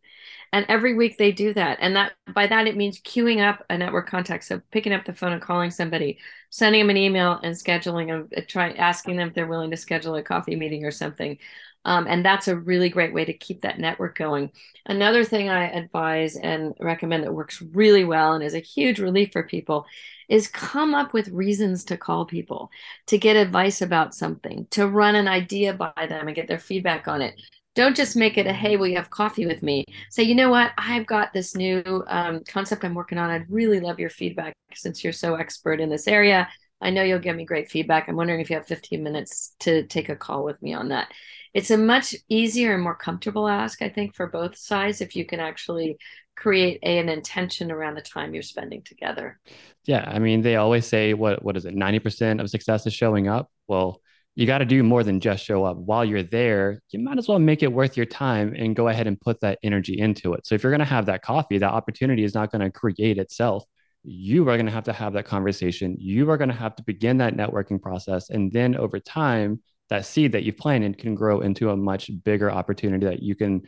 And 0.54 0.68
every 0.70 0.94
week 0.94 1.18
they 1.18 1.32
do 1.32 1.52
that. 1.56 1.80
And 1.82 1.96
that 1.96 2.14
by 2.34 2.46
that 2.46 2.68
it 2.68 2.78
means 2.78 3.02
queuing 3.02 3.42
up 3.42 3.66
a 3.72 3.78
network 3.78 4.08
contact. 4.08 4.44
So 4.46 4.62
picking 4.72 4.94
up 4.94 5.04
the 5.04 5.14
phone 5.14 5.34
and 5.34 5.42
calling 5.42 5.72
somebody, 5.72 6.20
sending 6.52 6.82
them 6.82 6.92
an 6.92 6.98
email 6.98 7.40
and 7.44 7.56
scheduling 7.56 8.08
them, 8.08 8.30
uh, 8.38 8.42
try 8.48 8.72
asking 8.74 9.18
them 9.18 9.30
if 9.30 9.34
they're 9.34 9.48
willing 9.48 9.72
to 9.72 9.78
schedule 9.78 10.16
a 10.16 10.22
coffee 10.22 10.56
meeting 10.56 10.86
or 10.86 10.92
something. 10.92 11.40
Um, 11.86 12.06
and 12.08 12.24
that's 12.24 12.48
a 12.48 12.56
really 12.56 12.90
great 12.90 13.14
way 13.14 13.26
to 13.26 13.34
keep 13.34 13.62
that 13.64 13.80
network 13.80 14.16
going. 14.16 14.52
Another 14.86 15.24
thing 15.26 15.50
I 15.50 15.70
advise 15.72 16.36
and 16.36 16.76
recommend 16.80 17.24
that 17.24 17.34
works 17.34 17.62
really 17.74 18.06
well 18.06 18.34
and 18.34 18.44
is 18.44 18.54
a 18.54 18.60
huge 18.60 19.00
relief 19.00 19.32
for 19.34 19.44
people 19.44 19.88
is 20.30 20.48
come 20.48 20.94
up 20.94 21.14
with 21.14 21.28
reasons 21.30 21.84
to 21.86 21.98
call 21.98 22.26
people, 22.26 22.70
to 23.08 23.18
get 23.18 23.36
advice 23.36 23.82
about 23.82 24.14
something, 24.14 24.68
to 24.70 24.88
run 24.88 25.16
an 25.16 25.28
idea 25.28 25.74
by 25.74 26.06
them 26.08 26.28
and 26.28 26.36
get 26.36 26.48
their 26.48 26.60
feedback 26.60 27.08
on 27.08 27.22
it. 27.24 27.42
Don't 27.76 27.96
just 27.96 28.16
make 28.16 28.38
it 28.38 28.46
a 28.46 28.54
hey, 28.54 28.78
will 28.78 28.88
you 28.88 28.98
have 28.98 29.10
coffee 29.10 29.46
with 29.46 29.64
me? 29.64 29.86
Say, 30.10 30.24
you 30.24 30.36
know 30.36 30.50
what? 30.50 30.72
I've 30.78 31.06
got 31.06 31.34
this 31.34 31.56
new 31.56 32.04
um, 32.08 32.42
concept 32.48 32.84
I'm 32.84 32.94
working 32.94 33.18
on. 33.18 33.30
I'd 33.30 33.50
really 33.50 33.80
love 33.80 34.00
your 34.00 34.10
feedback 34.10 34.54
since 34.74 35.04
you're 35.04 35.14
so 35.14 35.36
expert 35.36 35.80
in 35.80 35.90
this 35.90 36.08
area. 36.08 36.48
I 36.82 36.90
know 36.90 37.04
you'll 37.04 37.20
give 37.20 37.36
me 37.36 37.46
great 37.46 37.72
feedback. 37.72 38.08
I'm 38.08 38.16
wondering 38.16 38.42
if 38.42 38.50
you 38.50 38.58
have 38.58 38.68
15 38.68 39.02
minutes 39.02 39.56
to 39.62 39.88
take 39.88 40.10
a 40.10 40.16
call 40.16 40.44
with 40.44 40.62
me 40.62 40.74
on 40.74 40.90
that 40.90 41.08
it's 41.54 41.70
a 41.70 41.78
much 41.78 42.16
easier 42.30 42.74
and 42.74 42.84
more 42.84 42.96
comfortable 42.96 43.48
ask 43.48 43.82
i 43.82 43.90
think 43.90 44.16
for 44.16 44.28
both 44.28 44.58
sides 44.58 45.02
if 45.02 45.16
you 45.16 45.26
can 45.26 45.40
actually 45.40 45.98
create 46.36 46.80
a, 46.84 46.98
an 46.98 47.10
intention 47.10 47.72
around 47.72 47.96
the 47.96 48.02
time 48.02 48.34
you're 48.34 48.44
spending 48.44 48.82
together 48.82 49.40
yeah 49.86 50.04
i 50.08 50.20
mean 50.20 50.42
they 50.42 50.56
always 50.56 50.86
say 50.86 51.14
what 51.14 51.44
what 51.44 51.56
is 51.56 51.66
it 51.66 51.76
90% 51.76 52.42
of 52.42 52.50
success 52.50 52.86
is 52.88 52.94
showing 52.94 53.28
up 53.28 53.52
well 53.68 54.02
you 54.36 54.48
got 54.48 54.60
to 54.60 54.66
do 54.66 54.82
more 54.82 55.04
than 55.04 55.20
just 55.20 55.46
show 55.46 55.64
up. 55.64 55.78
While 55.78 56.06
you're 56.06 56.24
there 56.24 56.82
you 56.92 57.00
might 57.00 57.18
as 57.18 57.28
well 57.28 57.40
make 57.40 57.64
it 57.64 57.72
worth 57.72 57.98
your 57.98 58.06
time 58.06 58.54
and 58.58 58.76
go 58.76 58.88
ahead 58.88 59.08
and 59.08 59.20
put 59.20 59.42
that 59.42 59.60
energy 59.64 60.00
into 60.00 60.34
it. 60.34 60.46
So 60.46 60.56
if 60.56 60.64
you're 60.64 60.72
going 60.72 60.80
to 60.80 60.86
have 60.86 61.06
that 61.08 61.22
coffee 61.22 61.58
that 61.60 61.72
opportunity 61.72 62.24
is 62.24 62.34
not 62.34 62.52
going 62.52 62.62
to 62.62 62.72
create 62.72 63.18
itself. 63.18 63.64
You 64.04 64.42
are 64.50 64.58
going 64.58 64.66
to 64.66 64.72
have 64.72 64.84
to 64.86 64.94
have 64.94 65.14
that 65.14 65.26
conversation. 65.26 65.96
You 65.98 66.30
are 66.30 66.38
going 66.38 66.50
to 66.50 66.56
have 66.56 66.76
to 66.76 66.84
begin 66.84 67.18
that 67.20 67.36
networking 67.36 67.82
process 67.82 68.30
and 68.30 68.52
then 68.52 68.76
over 68.76 69.00
time 69.00 69.62
that 69.90 70.06
seed 70.06 70.32
that 70.32 70.44
you've 70.44 70.58
planted 70.58 70.98
can 70.98 71.14
grow 71.14 71.42
into 71.42 71.70
a 71.70 71.78
much 71.78 72.10
bigger 72.24 72.52
opportunity 72.52 73.06
that 73.06 73.22
you 73.22 73.36
can 73.36 73.62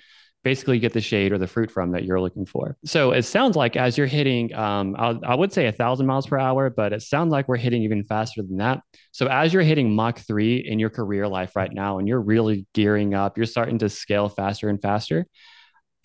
basically 0.45 0.77
get 0.77 0.93
the 0.93 1.01
shade 1.01 1.31
or 1.31 1.39
the 1.39 1.47
fruit 1.47 1.71
from 1.71 1.91
that 1.91 2.05
you're 2.05 2.21
looking 2.21 2.45
for. 2.45 2.77
So 2.85 3.13
it 3.13 3.23
sounds 3.23 3.55
like 3.55 3.75
as 3.75 3.97
you're 3.97 4.05
hitting, 4.05 4.53
um, 4.53 4.95
I, 4.95 5.33
would 5.33 5.51
say 5.51 5.65
a 5.65 5.71
thousand 5.71 6.05
miles 6.05 6.27
per 6.27 6.37
hour, 6.37 6.69
but 6.69 6.93
it 6.93 7.01
sounds 7.01 7.31
like 7.31 7.47
we're 7.47 7.57
hitting 7.57 7.81
even 7.81 8.03
faster 8.03 8.43
than 8.43 8.57
that. 8.57 8.81
So 9.11 9.25
as 9.25 9.51
you're 9.51 9.63
hitting 9.63 9.95
Mach 9.95 10.19
3 10.19 10.57
in 10.57 10.77
your 10.77 10.91
career 10.91 11.27
life 11.27 11.55
right 11.55 11.73
now, 11.73 11.97
and 11.97 12.07
you're 12.07 12.21
really 12.21 12.67
gearing 12.75 13.15
up, 13.15 13.37
you're 13.37 13.47
starting 13.47 13.79
to 13.79 13.89
scale 13.89 14.29
faster 14.29 14.69
and 14.69 14.79
faster. 14.79 15.25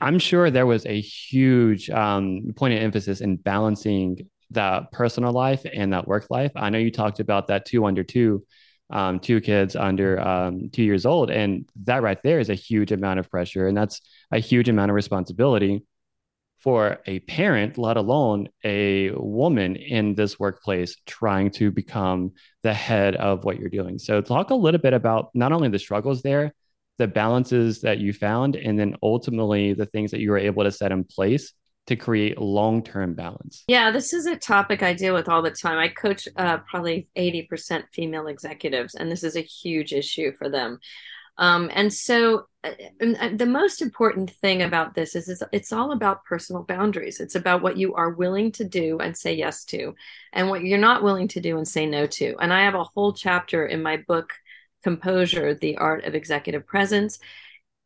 I'm 0.00 0.18
sure 0.18 0.50
there 0.50 0.66
was 0.66 0.86
a 0.86 0.98
huge 0.98 1.90
um, 1.90 2.54
point 2.56 2.72
of 2.72 2.80
emphasis 2.80 3.20
in 3.20 3.36
balancing 3.36 4.30
that 4.52 4.90
personal 4.90 5.32
life 5.32 5.66
and 5.70 5.92
that 5.92 6.08
work 6.08 6.28
life. 6.30 6.52
I 6.56 6.70
know 6.70 6.78
you 6.78 6.90
talked 6.90 7.20
about 7.20 7.48
that 7.48 7.66
two 7.66 7.84
under 7.84 8.02
two 8.02 8.42
um, 8.90 9.20
two 9.20 9.40
kids 9.40 9.76
under 9.76 10.20
um, 10.20 10.70
two 10.72 10.82
years 10.82 11.06
old. 11.06 11.30
And 11.30 11.68
that 11.84 12.02
right 12.02 12.18
there 12.22 12.40
is 12.40 12.50
a 12.50 12.54
huge 12.54 12.92
amount 12.92 13.20
of 13.20 13.30
pressure. 13.30 13.66
And 13.66 13.76
that's 13.76 14.00
a 14.32 14.38
huge 14.38 14.68
amount 14.68 14.90
of 14.90 14.94
responsibility 14.94 15.84
for 16.58 16.98
a 17.06 17.20
parent, 17.20 17.78
let 17.78 17.96
alone 17.96 18.48
a 18.64 19.10
woman 19.12 19.76
in 19.76 20.14
this 20.14 20.38
workplace 20.38 20.96
trying 21.06 21.50
to 21.50 21.70
become 21.70 22.32
the 22.62 22.74
head 22.74 23.16
of 23.16 23.44
what 23.44 23.58
you're 23.58 23.70
doing. 23.70 23.98
So, 23.98 24.20
talk 24.20 24.50
a 24.50 24.54
little 24.54 24.80
bit 24.80 24.92
about 24.92 25.30
not 25.34 25.52
only 25.52 25.68
the 25.68 25.78
struggles 25.78 26.20
there, 26.22 26.52
the 26.98 27.08
balances 27.08 27.80
that 27.80 27.98
you 27.98 28.12
found, 28.12 28.56
and 28.56 28.78
then 28.78 28.96
ultimately 29.02 29.72
the 29.72 29.86
things 29.86 30.10
that 30.10 30.20
you 30.20 30.30
were 30.30 30.38
able 30.38 30.64
to 30.64 30.70
set 30.70 30.92
in 30.92 31.02
place 31.02 31.54
to 31.86 31.96
create 31.96 32.38
long-term 32.38 33.14
balance? 33.14 33.64
Yeah, 33.66 33.90
this 33.90 34.12
is 34.12 34.26
a 34.26 34.36
topic 34.36 34.82
I 34.82 34.92
deal 34.92 35.14
with 35.14 35.28
all 35.28 35.42
the 35.42 35.50
time. 35.50 35.78
I 35.78 35.88
coach 35.88 36.28
uh, 36.36 36.58
probably 36.58 37.08
80% 37.16 37.84
female 37.92 38.26
executives, 38.26 38.94
and 38.94 39.10
this 39.10 39.24
is 39.24 39.34
a 39.34 39.40
huge 39.40 39.92
issue 39.94 40.32
for 40.38 40.50
them. 40.50 40.78
Um, 41.38 41.70
and 41.72 41.92
so 41.92 42.46
uh, 42.62 42.72
uh, 43.00 43.30
the 43.34 43.46
most 43.46 43.80
important 43.80 44.30
thing 44.30 44.62
about 44.62 44.94
this 44.94 45.16
is, 45.16 45.28
is 45.28 45.42
it's 45.52 45.72
all 45.72 45.92
about 45.92 46.24
personal 46.24 46.62
boundaries. 46.62 47.20
It's 47.20 47.34
about 47.34 47.62
what 47.62 47.76
you 47.76 47.94
are 47.94 48.10
willing 48.10 48.52
to 48.52 48.64
do 48.64 48.98
and 48.98 49.16
say 49.16 49.34
yes 49.34 49.64
to, 49.66 49.94
and 50.32 50.48
what 50.48 50.62
you're 50.62 50.78
not 50.78 51.02
willing 51.02 51.28
to 51.28 51.40
do 51.40 51.56
and 51.56 51.66
say 51.66 51.86
no 51.86 52.06
to. 52.06 52.36
And 52.40 52.52
I 52.52 52.64
have 52.64 52.74
a 52.74 52.84
whole 52.84 53.12
chapter 53.12 53.66
in 53.66 53.82
my 53.82 53.96
book, 53.96 54.32
Composure, 54.82 55.54
The 55.54 55.78
Art 55.78 56.04
of 56.04 56.14
Executive 56.14 56.66
Presence, 56.66 57.18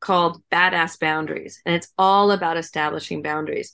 called 0.00 0.42
Badass 0.50 0.98
Boundaries. 0.98 1.62
And 1.64 1.74
it's 1.74 1.92
all 1.96 2.32
about 2.32 2.56
establishing 2.56 3.22
boundaries. 3.22 3.72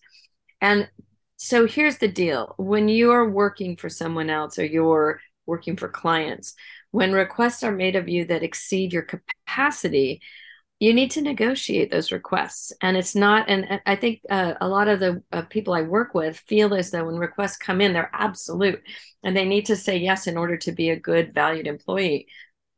And 0.61 0.89
so 1.37 1.67
here's 1.67 1.97
the 1.97 2.09
deal 2.09 2.55
when 2.59 2.89
you're 2.89 3.29
working 3.29 3.77
for 3.77 3.89
someone 3.89 4.29
else 4.29 4.59
or 4.59 4.65
you're 4.65 5.21
working 5.47 5.77
for 5.77 5.89
clients, 5.89 6.55
when 6.91 7.13
requests 7.13 7.63
are 7.63 7.73
made 7.73 7.97
of 7.97 8.09
you 8.09 8.25
that 8.27 8.43
exceed 8.43 8.93
your 8.93 9.03
capacity, 9.03 10.21
you 10.81 10.95
need 10.95 11.11
to 11.13 11.21
negotiate 11.21 11.91
those 11.91 12.11
requests. 12.11 12.73
And 12.81 12.97
it's 12.97 13.15
not, 13.15 13.49
and 13.49 13.81
I 13.85 13.97
think 13.97 14.23
uh, 14.31 14.55
a 14.61 14.69
lot 14.69 14.89
of 14.89 14.99
the 14.99 15.23
uh, 15.31 15.43
people 15.43 15.75
I 15.75 15.83
work 15.83 16.15
with 16.15 16.39
feel 16.47 16.75
as 16.75 16.91
though 16.91 17.05
when 17.05 17.17
requests 17.17 17.59
come 17.59 17.81
in, 17.81 17.93
they're 17.93 18.11
absolute 18.13 18.83
and 19.23 19.37
they 19.37 19.45
need 19.45 19.67
to 19.67 19.77
say 19.77 19.99
yes 19.99 20.27
in 20.27 20.39
order 20.39 20.57
to 20.57 20.73
be 20.73 20.91
a 20.91 20.99
good, 20.99 21.35
valued 21.35 21.67
employee. 21.67 22.27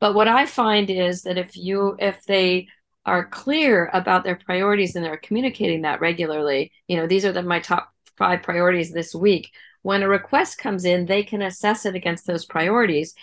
But 0.01 0.15
what 0.15 0.27
I 0.27 0.45
find 0.45 0.89
is 0.89 1.23
that 1.23 1.37
if 1.37 1.55
you 1.55 1.95
if 1.97 2.25
they 2.25 2.67
are 3.05 3.25
clear 3.25 3.89
about 3.93 4.25
their 4.25 4.35
priorities 4.35 4.95
and 4.95 5.03
they're 5.03 5.17
communicating 5.17 5.83
that 5.83 6.01
regularly, 6.01 6.73
you 6.89 6.97
know, 6.97 7.07
these 7.07 7.23
are 7.23 7.31
the, 7.31 7.41
my 7.41 7.61
top 7.61 7.89
five 8.17 8.43
priorities 8.43 8.91
this 8.91 9.15
week. 9.15 9.49
When 9.81 10.03
a 10.03 10.09
request 10.09 10.57
comes 10.57 10.83
in, 10.83 11.05
they 11.05 11.23
can 11.23 11.41
assess 11.41 11.85
it 11.85 11.95
against 11.95 12.27
those 12.27 12.45
priorities 12.45 13.13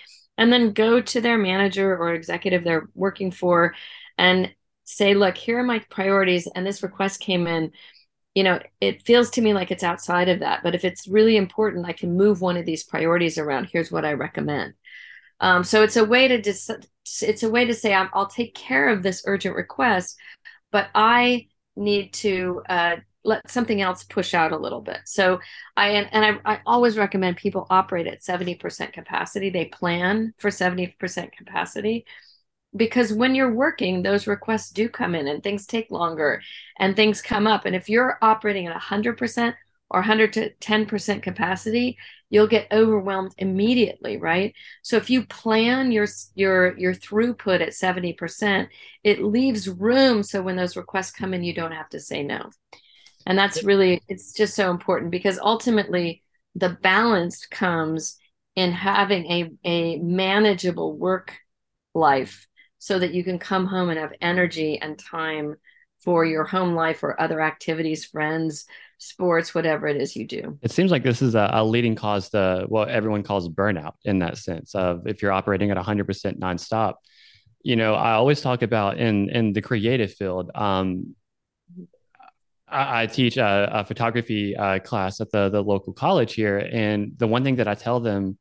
and 0.41 0.51
then 0.51 0.73
go 0.73 1.03
to 1.03 1.21
their 1.21 1.37
manager 1.37 1.95
or 1.95 2.15
executive 2.15 2.65
they're 2.65 2.89
working 2.95 3.31
for 3.31 3.75
and 4.17 4.51
say, 4.85 5.13
look, 5.13 5.37
here 5.37 5.59
are 5.59 5.63
my 5.63 5.81
priorities, 5.91 6.49
and 6.49 6.67
this 6.67 6.83
request 6.83 7.21
came 7.21 7.47
in. 7.47 7.73
You 8.35 8.45
know, 8.45 8.61
it 8.81 9.03
feels 9.03 9.29
to 9.31 9.43
me 9.43 9.53
like 9.53 9.71
it's 9.71 9.83
outside 9.83 10.31
of 10.31 10.41
that. 10.41 10.63
But 10.63 10.75
if 10.75 10.83
it's 10.83 11.07
really 11.07 11.37
important, 11.37 11.85
I 11.85 11.93
can 11.93 12.17
move 12.17 12.41
one 12.41 12.57
of 12.57 12.65
these 12.65 12.85
priorities 12.85 13.37
around. 13.37 13.69
Here's 13.71 13.93
what 13.93 14.07
I 14.07 14.15
recommend. 14.15 14.73
Um, 15.41 15.63
so 15.63 15.83
it's 15.83 15.97
a 15.97 16.05
way 16.07 16.27
to 16.29 16.41
dis- 16.41 16.71
it's 17.21 17.43
a 17.43 17.51
way 17.51 17.67
to 17.67 17.75
say 17.75 17.93
I'll, 17.93 18.09
I'll, 18.15 18.27
take 18.27 18.55
care 18.55 18.89
of 18.89 19.03
this 19.03 19.23
urgent 19.27 19.57
request, 19.57 20.17
but 20.73 20.89
I 20.95 21.49
need 21.77 22.15
to 22.15 22.63
uh, 22.67 22.97
let 23.25 23.51
something 23.51 23.81
else 23.81 24.05
push 24.05 24.35
out 24.35 24.53
a 24.53 24.59
little 24.59 24.81
bit. 24.81 25.01
So 25.05 25.41
I 25.77 25.89
and 25.91 26.41
I, 26.45 26.55
I 26.55 26.61
always 26.67 26.97
recommend 26.97 27.37
people 27.37 27.67
operate 27.71 28.07
at 28.07 28.23
seventy 28.23 28.55
percent 28.55 28.93
capacity. 28.93 29.51
They 29.51 29.67
plan 29.67 30.35
for 30.39 30.51
seventy 30.51 30.89
percent 30.99 31.33
capacity 31.37 32.07
because 32.77 33.13
when 33.13 33.35
you're 33.35 33.53
working 33.53 34.03
those 34.03 34.27
requests 34.27 34.71
do 34.71 34.89
come 34.89 35.15
in 35.15 35.27
and 35.27 35.43
things 35.43 35.67
take 35.67 35.91
longer 35.91 36.41
and 36.79 36.95
things 36.95 37.21
come 37.23 37.47
up 37.47 37.65
and 37.65 37.75
if 37.75 37.89
you're 37.89 38.19
operating 38.23 38.67
at 38.67 38.81
100% 38.81 39.55
or 39.91 40.03
110% 40.03 41.23
capacity 41.23 41.99
you'll 42.29 42.47
get 42.47 42.69
overwhelmed 42.71 43.35
immediately 43.39 44.17
right 44.17 44.55
so 44.83 44.97
if 44.97 45.11
you 45.11 45.25
plan 45.27 45.91
your 45.91 46.07
your 46.35 46.79
your 46.79 46.95
throughput 46.95 47.61
at 47.61 47.75
70% 47.75 48.69
it 49.03 49.21
leaves 49.23 49.69
room 49.69 50.23
so 50.23 50.41
when 50.41 50.57
those 50.57 50.77
requests 50.77 51.11
come 51.11 51.35
in 51.35 51.43
you 51.43 51.53
don't 51.53 51.73
have 51.73 51.89
to 51.89 51.99
say 51.99 52.23
no 52.23 52.51
and 53.31 53.39
that's 53.39 53.63
really 53.63 54.03
it's 54.09 54.33
just 54.33 54.57
so 54.57 54.73
important 54.73 55.13
because 55.13 55.39
ultimately 55.39 56.21
the 56.57 56.71
balance 56.83 57.47
comes 57.47 58.17
in 58.57 58.73
having 58.73 59.25
a 59.31 59.51
a 59.65 59.99
manageable 59.99 60.99
work 60.99 61.37
life 61.95 62.49
so 62.79 62.99
that 62.99 63.15
you 63.15 63.23
can 63.23 63.39
come 63.39 63.67
home 63.67 63.89
and 63.89 64.01
have 64.01 64.13
energy 64.21 64.81
and 64.81 64.99
time 64.99 65.55
for 66.01 66.25
your 66.25 66.43
home 66.43 66.75
life 66.75 67.05
or 67.05 67.21
other 67.21 67.41
activities, 67.41 68.05
friends, 68.05 68.65
sports, 68.99 69.55
whatever 69.55 69.87
it 69.87 69.97
is 70.01 70.17
you 70.17 70.27
do. 70.27 70.59
It 70.63 70.73
seems 70.73 70.91
like 70.91 71.05
this 71.05 71.23
is 71.23 71.37
a, 71.37 71.51
a 71.53 71.65
leading 71.65 71.95
cause 71.95 72.31
to 72.31 72.65
what 72.69 72.89
everyone 72.89 73.23
calls 73.23 73.49
burnout 73.49 73.93
in 74.05 74.19
that 74.21 74.39
sense 74.39 74.75
of 74.75 75.07
if 75.07 75.23
you're 75.23 75.31
operating 75.31 75.71
at 75.71 75.77
100% 75.77 76.41
nonstop. 76.41 76.95
You 77.63 77.77
know, 77.77 77.95
I 77.95 78.15
always 78.15 78.41
talk 78.41 78.63
about 78.63 78.99
in 78.99 79.29
in 79.31 79.53
the 79.53 79.63
creative 79.63 80.13
field. 80.15 80.51
Um, 80.53 81.15
I, 82.71 83.03
I 83.03 83.07
teach 83.07 83.37
a, 83.37 83.69
a 83.73 83.85
photography 83.85 84.57
uh, 84.57 84.79
class 84.81 85.21
at 85.21 85.31
the 85.31 85.49
the 85.49 85.63
local 85.63 85.93
college 85.93 86.35
here, 86.35 86.59
and 86.59 87.13
the 87.19 87.27
one 87.27 87.45
thing 87.45 87.57
that 87.57 87.69
I 87.69 87.75
tell 87.75 88.01
them 88.01 88.39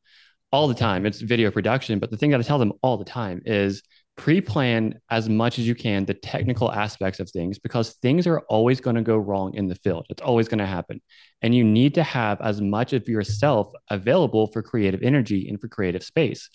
all 0.52 0.68
the 0.68 0.74
time 0.74 1.06
it's 1.06 1.22
video 1.22 1.52
production, 1.52 2.00
but 2.00 2.12
the 2.12 2.18
thing 2.18 2.32
that 2.32 2.40
I 2.40 2.44
tell 2.44 2.60
them 2.60 2.74
all 2.82 2.98
the 2.98 3.06
time 3.06 3.42
is 3.46 3.84
pre-plan 4.18 5.00
as 5.10 5.30
much 5.30 5.60
as 5.60 5.66
you 5.66 5.74
can 5.74 6.04
the 6.04 6.14
technical 6.14 6.70
aspects 6.74 7.22
of 7.22 7.30
things 7.30 7.58
because 7.58 7.94
things 8.02 8.28
are 8.28 8.42
always 8.50 8.82
going 8.82 8.98
to 8.98 9.02
go 9.02 9.16
wrong 9.16 9.54
in 9.54 9.68
the 9.68 9.76
field. 9.76 10.06
It's 10.10 10.22
always 10.22 10.50
going 10.50 10.60
to 10.60 10.66
happen. 10.66 11.02
And 11.42 11.56
you 11.56 11.64
need 11.64 11.94
to 11.96 12.04
have 12.04 12.42
as 12.42 12.60
much 12.60 12.92
of 12.92 13.08
yourself 13.08 13.72
available 13.90 14.48
for 14.48 14.62
creative 14.62 15.04
energy 15.04 15.48
and 15.48 15.62
for 15.62 15.70
creative 15.70 16.04
space. 16.04 16.50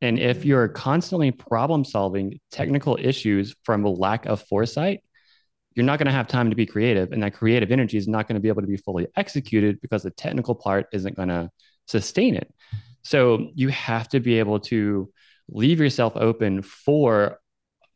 And 0.00 0.18
if 0.18 0.46
you're 0.46 0.68
constantly 0.68 1.30
problem 1.30 1.84
solving 1.84 2.40
technical 2.50 2.96
issues 2.98 3.54
from 3.64 3.84
a 3.84 3.90
lack 3.90 4.24
of 4.24 4.40
foresight 4.40 5.00
you're 5.74 5.86
not 5.86 5.98
going 5.98 6.06
to 6.06 6.12
have 6.12 6.26
time 6.26 6.50
to 6.50 6.56
be 6.56 6.66
creative 6.66 7.12
and 7.12 7.22
that 7.22 7.34
creative 7.34 7.70
energy 7.70 7.96
is 7.96 8.08
not 8.08 8.26
going 8.26 8.34
to 8.34 8.40
be 8.40 8.48
able 8.48 8.62
to 8.62 8.68
be 8.68 8.76
fully 8.76 9.06
executed 9.16 9.80
because 9.80 10.02
the 10.02 10.10
technical 10.10 10.54
part 10.54 10.86
isn't 10.92 11.16
going 11.16 11.28
to 11.28 11.50
sustain 11.86 12.34
it. 12.34 12.52
So 13.02 13.48
you 13.54 13.68
have 13.68 14.08
to 14.08 14.20
be 14.20 14.38
able 14.38 14.60
to 14.60 15.10
leave 15.48 15.80
yourself 15.80 16.16
open 16.16 16.62
for 16.62 17.38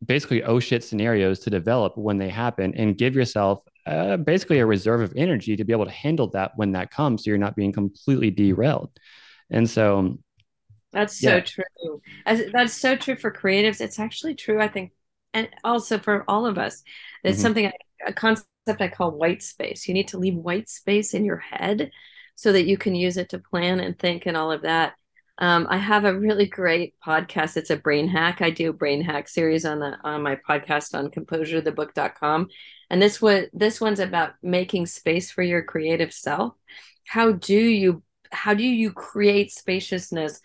basically 0.04 0.42
oh 0.42 0.60
shit 0.60 0.84
scenarios 0.84 1.40
to 1.40 1.50
develop 1.50 1.96
when 1.96 2.18
they 2.18 2.28
happen 2.28 2.74
and 2.74 2.98
give 2.98 3.14
yourself 3.14 3.60
uh, 3.86 4.16
basically 4.16 4.58
a 4.58 4.66
reserve 4.66 5.00
of 5.00 5.12
energy 5.16 5.56
to 5.56 5.64
be 5.64 5.72
able 5.72 5.84
to 5.84 5.90
handle 5.90 6.28
that 6.28 6.52
when 6.56 6.72
that 6.72 6.90
comes 6.90 7.24
so 7.24 7.30
you're 7.30 7.38
not 7.38 7.56
being 7.56 7.72
completely 7.72 8.30
derailed. 8.30 8.90
And 9.50 9.68
so 9.68 10.18
that's 10.92 11.20
so 11.20 11.36
yeah. 11.36 11.40
true. 11.40 12.00
As, 12.24 12.44
that's 12.52 12.72
so 12.72 12.96
true 12.96 13.16
for 13.16 13.32
creatives. 13.32 13.80
It's 13.80 13.98
actually 13.98 14.36
true 14.36 14.60
i 14.60 14.68
think 14.68 14.92
and 15.34 15.48
also 15.64 15.98
for 15.98 16.24
all 16.28 16.46
of 16.46 16.56
us 16.56 16.82
it's 17.24 17.36
mm-hmm. 17.36 17.42
something 17.42 17.72
a 18.06 18.12
concept 18.12 18.48
i 18.80 18.88
call 18.88 19.10
white 19.10 19.42
space 19.42 19.88
you 19.88 19.94
need 19.94 20.08
to 20.08 20.18
leave 20.18 20.34
white 20.34 20.68
space 20.68 21.14
in 21.14 21.24
your 21.24 21.38
head 21.38 21.90
so 22.36 22.52
that 22.52 22.66
you 22.66 22.76
can 22.76 22.94
use 22.94 23.16
it 23.16 23.28
to 23.28 23.38
plan 23.38 23.80
and 23.80 23.98
think 23.98 24.26
and 24.26 24.36
all 24.36 24.52
of 24.52 24.62
that 24.62 24.94
um, 25.38 25.66
I 25.68 25.78
have 25.78 26.04
a 26.04 26.16
really 26.16 26.46
great 26.46 26.94
podcast. 27.04 27.56
It's 27.56 27.70
a 27.70 27.76
brain 27.76 28.06
hack. 28.06 28.40
I 28.40 28.50
do 28.50 28.70
a 28.70 28.72
brain 28.74 29.02
hack 29.02 29.28
series 29.28 29.64
on 29.64 29.80
the 29.80 29.98
on 30.04 30.22
my 30.22 30.36
podcast 30.36 30.96
on 30.96 31.10
composurethebook.com. 31.10 32.48
And 32.90 33.02
this 33.02 33.20
one 33.20 33.48
this 33.52 33.80
one's 33.80 33.98
about 33.98 34.34
making 34.42 34.86
space 34.86 35.32
for 35.32 35.42
your 35.42 35.62
creative 35.62 36.12
self. 36.12 36.54
How 37.04 37.32
do 37.32 37.58
you 37.58 38.02
how 38.30 38.54
do 38.54 38.62
you 38.62 38.92
create 38.92 39.50
spaciousness 39.50 40.40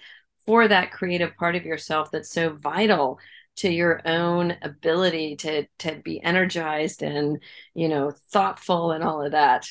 for 0.45 0.67
that 0.67 0.91
creative 0.91 1.35
part 1.35 1.55
of 1.55 1.65
yourself 1.65 2.09
that's 2.11 2.31
so 2.31 2.49
vital 2.49 3.19
to 3.59 3.69
your 3.69 4.01
own 4.05 4.55
ability 4.61 5.35
to 5.35 5.65
to 5.79 5.95
be 6.03 6.21
energized 6.23 7.03
and 7.03 7.41
you 7.73 7.89
know 7.89 8.11
thoughtful 8.31 8.91
and 8.91 9.03
all 9.03 9.23
of 9.23 9.31
that. 9.33 9.67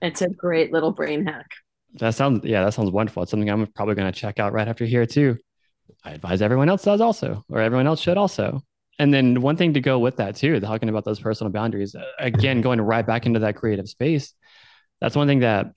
It's 0.00 0.22
a 0.22 0.28
great 0.28 0.72
little 0.72 0.92
brain 0.92 1.26
hack. 1.26 1.50
That 1.94 2.14
sounds 2.14 2.44
yeah, 2.44 2.64
that 2.64 2.74
sounds 2.74 2.90
wonderful. 2.90 3.22
It's 3.22 3.30
something 3.30 3.48
I'm 3.48 3.66
probably 3.68 3.94
going 3.94 4.12
to 4.12 4.18
check 4.18 4.38
out 4.38 4.52
right 4.52 4.68
after 4.68 4.84
here 4.84 5.06
too. 5.06 5.38
I 6.04 6.12
advise 6.12 6.42
everyone 6.42 6.68
else 6.68 6.84
does 6.84 7.00
also, 7.00 7.44
or 7.48 7.60
everyone 7.60 7.86
else 7.86 8.00
should 8.00 8.18
also. 8.18 8.62
And 8.98 9.12
then 9.12 9.40
one 9.40 9.56
thing 9.56 9.74
to 9.74 9.80
go 9.80 9.98
with 9.98 10.16
that 10.16 10.36
too, 10.36 10.60
talking 10.60 10.88
about 10.88 11.04
those 11.04 11.18
personal 11.18 11.52
boundaries, 11.52 11.94
uh, 11.94 12.04
again, 12.18 12.60
going 12.60 12.80
right 12.80 13.06
back 13.06 13.26
into 13.26 13.40
that 13.40 13.56
creative 13.56 13.88
space. 13.88 14.34
That's 15.00 15.16
one 15.16 15.26
thing 15.26 15.40
that 15.40 15.72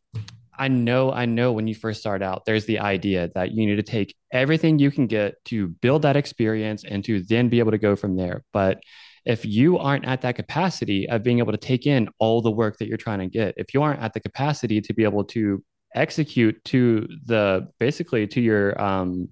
I 0.57 0.67
know. 0.67 1.11
I 1.11 1.25
know 1.25 1.51
when 1.51 1.67
you 1.67 1.75
first 1.75 1.99
start 1.99 2.21
out, 2.21 2.45
there's 2.45 2.65
the 2.65 2.79
idea 2.79 3.29
that 3.35 3.51
you 3.51 3.65
need 3.65 3.75
to 3.75 3.83
take 3.83 4.15
everything 4.31 4.79
you 4.79 4.91
can 4.91 5.07
get 5.07 5.35
to 5.45 5.67
build 5.67 6.01
that 6.01 6.15
experience 6.15 6.83
and 6.83 7.03
to 7.05 7.21
then 7.21 7.49
be 7.49 7.59
able 7.59 7.71
to 7.71 7.77
go 7.77 7.95
from 7.95 8.15
there. 8.15 8.43
But 8.53 8.79
if 9.25 9.45
you 9.45 9.77
aren't 9.77 10.05
at 10.05 10.21
that 10.21 10.35
capacity 10.35 11.09
of 11.09 11.21
being 11.23 11.39
able 11.39 11.51
to 11.51 11.57
take 11.57 11.85
in 11.85 12.09
all 12.17 12.41
the 12.41 12.51
work 12.51 12.77
that 12.77 12.87
you're 12.87 12.97
trying 12.97 13.19
to 13.19 13.27
get, 13.27 13.55
if 13.57 13.73
you 13.73 13.83
aren't 13.83 14.01
at 14.01 14.13
the 14.13 14.19
capacity 14.19 14.81
to 14.81 14.93
be 14.93 15.03
able 15.03 15.25
to 15.25 15.63
execute 15.95 16.63
to 16.65 17.07
the 17.25 17.67
basically 17.79 18.27
to 18.27 18.41
your 18.41 18.79
um 18.81 19.29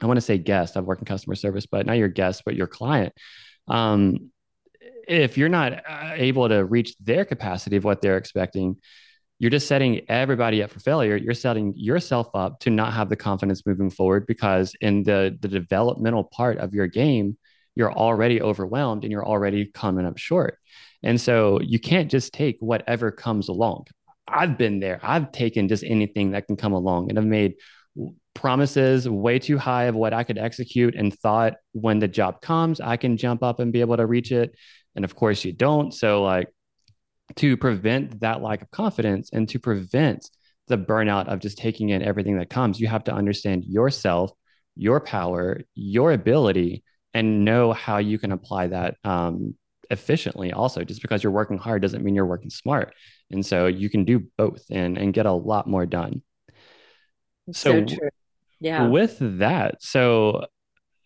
i 0.00 0.06
want 0.06 0.16
to 0.16 0.22
say 0.22 0.38
guest 0.38 0.76
i've 0.76 0.84
worked 0.84 1.02
in 1.02 1.06
customer 1.06 1.34
service 1.34 1.66
but 1.66 1.86
not 1.86 1.98
your 1.98 2.08
guest 2.08 2.42
but 2.44 2.54
your 2.54 2.66
client 2.66 3.12
um 3.68 4.30
if 5.06 5.38
you're 5.38 5.48
not 5.48 5.72
uh, 5.72 6.12
able 6.14 6.48
to 6.48 6.64
reach 6.64 6.94
their 6.98 7.24
capacity 7.24 7.76
of 7.76 7.84
what 7.84 8.00
they're 8.00 8.16
expecting 8.16 8.76
you're 9.38 9.50
just 9.50 9.68
setting 9.68 10.00
everybody 10.08 10.62
up 10.62 10.70
for 10.70 10.80
failure 10.80 11.16
you're 11.16 11.34
setting 11.34 11.72
yourself 11.76 12.28
up 12.34 12.60
to 12.60 12.70
not 12.70 12.92
have 12.92 13.08
the 13.08 13.16
confidence 13.16 13.64
moving 13.66 13.90
forward 13.90 14.26
because 14.26 14.74
in 14.80 15.02
the 15.02 15.36
the 15.40 15.48
developmental 15.48 16.24
part 16.24 16.58
of 16.58 16.74
your 16.74 16.86
game 16.86 17.36
you're 17.74 17.92
already 17.92 18.42
overwhelmed 18.42 19.04
and 19.04 19.12
you're 19.12 19.26
already 19.26 19.66
coming 19.66 20.06
up 20.06 20.18
short 20.18 20.58
and 21.02 21.20
so 21.20 21.60
you 21.60 21.78
can't 21.78 22.10
just 22.10 22.32
take 22.32 22.56
whatever 22.60 23.10
comes 23.10 23.48
along 23.48 23.84
I've 24.30 24.58
been 24.58 24.80
there. 24.80 25.00
I've 25.02 25.32
taken 25.32 25.68
just 25.68 25.84
anything 25.84 26.32
that 26.32 26.46
can 26.46 26.56
come 26.56 26.72
along 26.72 27.08
and 27.08 27.18
I've 27.18 27.24
made 27.24 27.54
promises 28.34 29.08
way 29.08 29.38
too 29.38 29.58
high 29.58 29.84
of 29.84 29.94
what 29.94 30.12
I 30.12 30.22
could 30.22 30.38
execute 30.38 30.94
and 30.94 31.12
thought 31.18 31.54
when 31.72 31.98
the 31.98 32.08
job 32.08 32.40
comes, 32.40 32.80
I 32.80 32.96
can 32.96 33.16
jump 33.16 33.42
up 33.42 33.58
and 33.58 33.72
be 33.72 33.80
able 33.80 33.96
to 33.96 34.06
reach 34.06 34.30
it. 34.30 34.54
And 34.94 35.04
of 35.04 35.14
course, 35.14 35.44
you 35.44 35.52
don't. 35.52 35.92
So, 35.92 36.22
like, 36.22 36.48
to 37.36 37.56
prevent 37.56 38.20
that 38.20 38.42
lack 38.42 38.62
of 38.62 38.70
confidence 38.70 39.30
and 39.32 39.48
to 39.50 39.58
prevent 39.58 40.28
the 40.68 40.78
burnout 40.78 41.28
of 41.28 41.40
just 41.40 41.58
taking 41.58 41.90
in 41.90 42.02
everything 42.02 42.38
that 42.38 42.50
comes, 42.50 42.80
you 42.80 42.86
have 42.88 43.04
to 43.04 43.12
understand 43.12 43.64
yourself, 43.64 44.30
your 44.76 45.00
power, 45.00 45.60
your 45.74 46.12
ability, 46.12 46.84
and 47.14 47.44
know 47.44 47.72
how 47.72 47.98
you 47.98 48.18
can 48.18 48.32
apply 48.32 48.68
that 48.68 48.96
um, 49.04 49.54
efficiently. 49.90 50.52
Also, 50.52 50.84
just 50.84 51.02
because 51.02 51.22
you're 51.22 51.32
working 51.32 51.58
hard 51.58 51.82
doesn't 51.82 52.04
mean 52.04 52.14
you're 52.14 52.26
working 52.26 52.50
smart. 52.50 52.94
And 53.30 53.44
so 53.44 53.66
you 53.66 53.90
can 53.90 54.04
do 54.04 54.26
both 54.36 54.62
and, 54.70 54.98
and 54.98 55.12
get 55.12 55.26
a 55.26 55.32
lot 55.32 55.66
more 55.66 55.86
done. 55.86 56.22
So, 57.52 57.86
so 57.86 57.96
yeah. 58.60 58.88
With 58.88 59.16
that, 59.38 59.82
so 59.82 60.46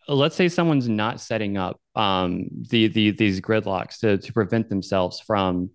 let's 0.07 0.35
say 0.35 0.49
someone's 0.49 0.89
not 0.89 1.21
setting 1.21 1.57
up 1.57 1.79
um, 1.95 2.47
the, 2.69 2.87
the 2.87 3.11
these 3.11 3.39
gridlocks 3.39 3.99
to, 3.99 4.17
to 4.17 4.33
prevent 4.33 4.67
themselves 4.69 5.21
from 5.21 5.69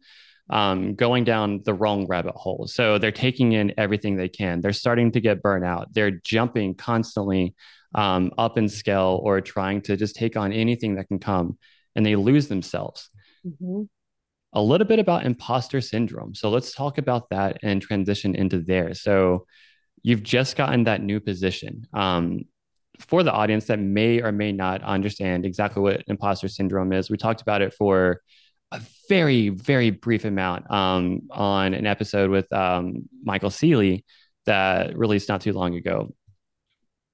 um, 0.50 0.94
going 0.94 1.24
down 1.24 1.62
the 1.64 1.74
wrong 1.74 2.06
rabbit 2.06 2.34
hole. 2.34 2.66
So 2.66 2.98
they're 2.98 3.12
taking 3.12 3.52
in 3.52 3.74
everything 3.76 4.16
they 4.16 4.28
can. 4.28 4.60
They're 4.60 4.72
starting 4.72 5.12
to 5.12 5.20
get 5.20 5.42
burnt 5.42 5.64
out. 5.64 5.92
They're 5.92 6.10
jumping 6.10 6.74
constantly 6.74 7.54
um, 7.94 8.32
up 8.38 8.58
in 8.58 8.68
scale 8.68 9.20
or 9.22 9.40
trying 9.40 9.82
to 9.82 9.96
just 9.96 10.16
take 10.16 10.36
on 10.36 10.52
anything 10.52 10.96
that 10.96 11.08
can 11.08 11.18
come, 11.18 11.58
and 11.94 12.04
they 12.04 12.16
lose 12.16 12.48
themselves. 12.48 13.10
Mm-hmm. 13.46 13.82
A 14.54 14.62
little 14.62 14.86
bit 14.86 14.98
about 14.98 15.26
imposter 15.26 15.80
syndrome. 15.80 16.34
So 16.34 16.48
let's 16.48 16.72
talk 16.72 16.96
about 16.96 17.28
that 17.30 17.58
and 17.62 17.82
transition 17.82 18.34
into 18.34 18.60
there. 18.60 18.94
So 18.94 19.46
you've 20.02 20.22
just 20.22 20.56
gotten 20.56 20.84
that 20.84 21.02
new 21.02 21.20
position. 21.20 21.86
Um, 21.92 22.44
for 22.98 23.22
the 23.22 23.32
audience 23.32 23.66
that 23.66 23.78
may 23.78 24.20
or 24.22 24.32
may 24.32 24.52
not 24.52 24.82
understand 24.82 25.44
exactly 25.44 25.82
what 25.82 26.02
imposter 26.08 26.48
syndrome 26.48 26.92
is, 26.92 27.10
we 27.10 27.16
talked 27.16 27.42
about 27.42 27.62
it 27.62 27.74
for 27.74 28.22
a 28.72 28.80
very, 29.08 29.48
very 29.48 29.90
brief 29.90 30.24
amount 30.24 30.70
um, 30.70 31.22
on 31.30 31.74
an 31.74 31.86
episode 31.86 32.30
with 32.30 32.52
um, 32.52 33.08
Michael 33.22 33.50
Sealey 33.50 34.04
that 34.46 34.96
released 34.96 35.28
not 35.28 35.40
too 35.40 35.52
long 35.52 35.74
ago. 35.74 36.14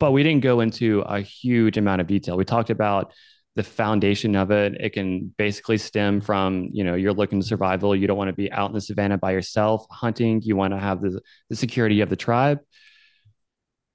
But 0.00 0.12
we 0.12 0.22
didn't 0.22 0.42
go 0.42 0.60
into 0.60 1.00
a 1.00 1.20
huge 1.20 1.78
amount 1.78 2.00
of 2.00 2.06
detail. 2.06 2.36
We 2.36 2.44
talked 2.44 2.70
about 2.70 3.12
the 3.54 3.62
foundation 3.62 4.34
of 4.34 4.50
it. 4.50 4.74
It 4.80 4.90
can 4.90 5.32
basically 5.38 5.78
stem 5.78 6.20
from, 6.20 6.70
you 6.72 6.82
know, 6.82 6.94
you're 6.94 7.12
looking 7.12 7.40
to 7.40 7.46
survival. 7.46 7.94
You 7.94 8.08
don't 8.08 8.16
want 8.16 8.28
to 8.28 8.34
be 8.34 8.50
out 8.50 8.70
in 8.70 8.74
the 8.74 8.80
savannah 8.80 9.18
by 9.18 9.30
yourself 9.30 9.86
hunting. 9.90 10.42
You 10.42 10.56
want 10.56 10.74
to 10.74 10.80
have 10.80 11.00
the, 11.00 11.20
the 11.48 11.56
security 11.56 12.00
of 12.00 12.10
the 12.10 12.16
tribe 12.16 12.58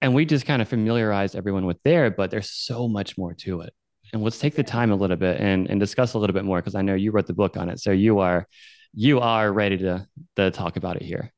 and 0.01 0.13
we 0.13 0.25
just 0.25 0.45
kind 0.45 0.61
of 0.61 0.67
familiarized 0.67 1.35
everyone 1.35 1.65
with 1.65 1.81
there 1.83 2.09
but 2.09 2.31
there's 2.31 2.49
so 2.49 2.87
much 2.87 3.17
more 3.17 3.33
to 3.33 3.61
it 3.61 3.73
and 4.13 4.23
let's 4.23 4.39
take 4.39 4.55
the 4.55 4.63
time 4.63 4.91
a 4.91 4.95
little 4.95 5.17
bit 5.17 5.39
and, 5.39 5.69
and 5.69 5.79
discuss 5.79 6.13
a 6.13 6.19
little 6.19 6.33
bit 6.33 6.45
more 6.45 6.59
because 6.59 6.75
i 6.75 6.81
know 6.81 6.95
you 6.95 7.11
wrote 7.11 7.27
the 7.27 7.33
book 7.33 7.57
on 7.57 7.69
it. 7.69 7.79
So 7.79 7.91
you 7.91 8.19
are 8.19 8.47
you 8.93 9.19
are 9.19 9.51
ready 9.51 9.77
to, 9.79 10.07
to 10.35 10.51
talk 10.51 10.77
about 10.77 10.95
it 10.95 11.03
here. 11.03 11.31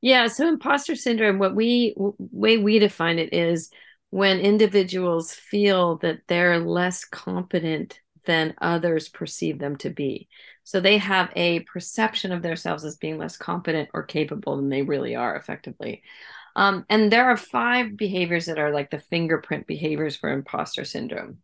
Yeah 0.00 0.26
so 0.28 0.48
imposter 0.48 0.94
syndrome 0.94 1.38
what 1.38 1.54
we 1.54 1.94
way 1.96 2.56
we 2.56 2.78
define 2.78 3.18
it 3.18 3.32
is 3.32 3.70
when 4.10 4.40
individuals 4.40 5.34
feel 5.34 5.96
that 5.98 6.20
they're 6.28 6.60
less 6.60 7.04
competent 7.04 8.00
than 8.24 8.54
others 8.60 9.08
perceive 9.08 9.58
them 9.58 9.76
to 9.76 9.90
be. 9.90 10.28
So 10.64 10.80
they 10.80 10.98
have 10.98 11.30
a 11.34 11.60
perception 11.60 12.30
of 12.30 12.42
themselves 12.42 12.84
as 12.84 12.96
being 12.96 13.16
less 13.18 13.36
competent 13.36 13.88
or 13.94 14.02
capable 14.02 14.56
than 14.56 14.68
they 14.68 14.82
really 14.82 15.16
are 15.16 15.34
effectively. 15.34 16.02
Um, 16.54 16.84
and 16.90 17.10
there 17.10 17.26
are 17.26 17.36
five 17.36 17.96
behaviors 17.96 18.46
that 18.46 18.58
are 18.58 18.72
like 18.72 18.90
the 18.90 18.98
fingerprint 18.98 19.66
behaviors 19.66 20.16
for 20.16 20.30
imposter 20.30 20.84
syndrome 20.84 21.38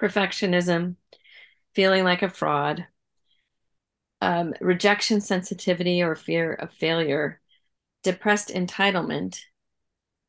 perfectionism, 0.00 0.96
feeling 1.74 2.04
like 2.04 2.22
a 2.22 2.30
fraud, 2.30 2.86
um, 4.20 4.54
rejection 4.60 5.20
sensitivity 5.20 6.02
or 6.02 6.14
fear 6.14 6.52
of 6.52 6.72
failure, 6.72 7.40
depressed 8.02 8.48
entitlement, 8.48 9.40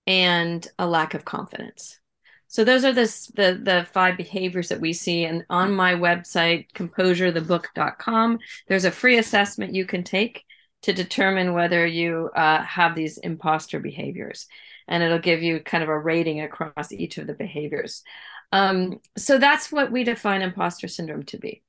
and 0.08 0.68
a 0.80 0.88
lack 0.88 1.14
of 1.14 1.26
confidence. 1.26 2.00
So 2.48 2.66
those 2.66 2.84
are 2.84 2.92
the, 2.92 3.06
the, 3.36 3.88
five 3.94 4.18
behaviors 4.18 4.70
that 4.70 4.82
we 4.82 4.92
see. 4.92 5.24
And 5.24 5.46
on 5.50 5.74
my 5.74 5.94
website, 5.94 6.70
composurethebook.com, 6.74 8.40
there's 8.68 8.84
a 8.84 8.92
free 8.92 9.18
assessment 9.20 9.74
you 9.74 9.86
can 9.86 10.04
take 10.04 10.44
to 10.82 10.92
determine 10.92 11.54
whether 11.54 11.86
you 11.86 12.30
uh, 12.36 12.62
have 12.64 12.94
these 12.94 13.18
imposter 13.20 13.80
behaviors. 13.80 14.48
And 14.90 15.02
it'll 15.02 15.20
give 15.20 15.42
you 15.42 15.62
kind 15.62 15.82
of 15.82 15.90
a 15.90 15.98
rating 15.98 16.42
across 16.42 16.92
each 16.92 17.18
of 17.18 17.28
the 17.28 17.34
behaviors. 17.34 18.04
Um, 18.52 19.00
so 19.18 19.38
that's 19.38 19.72
what 19.72 19.92
we 19.92 20.04
define 20.04 20.42
imposter 20.42 20.88
syndrome 20.88 21.24
to 21.24 21.38
be. 21.38 21.64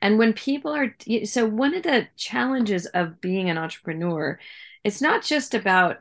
And 0.00 0.18
when 0.18 0.32
people 0.32 0.74
are, 0.74 0.96
so 1.24 1.46
one 1.46 1.74
of 1.74 1.82
the 1.82 2.08
challenges 2.16 2.86
of 2.86 3.20
being 3.20 3.50
an 3.50 3.58
entrepreneur, 3.58 4.38
it's 4.82 5.00
not 5.00 5.22
just 5.22 5.54
about 5.54 5.98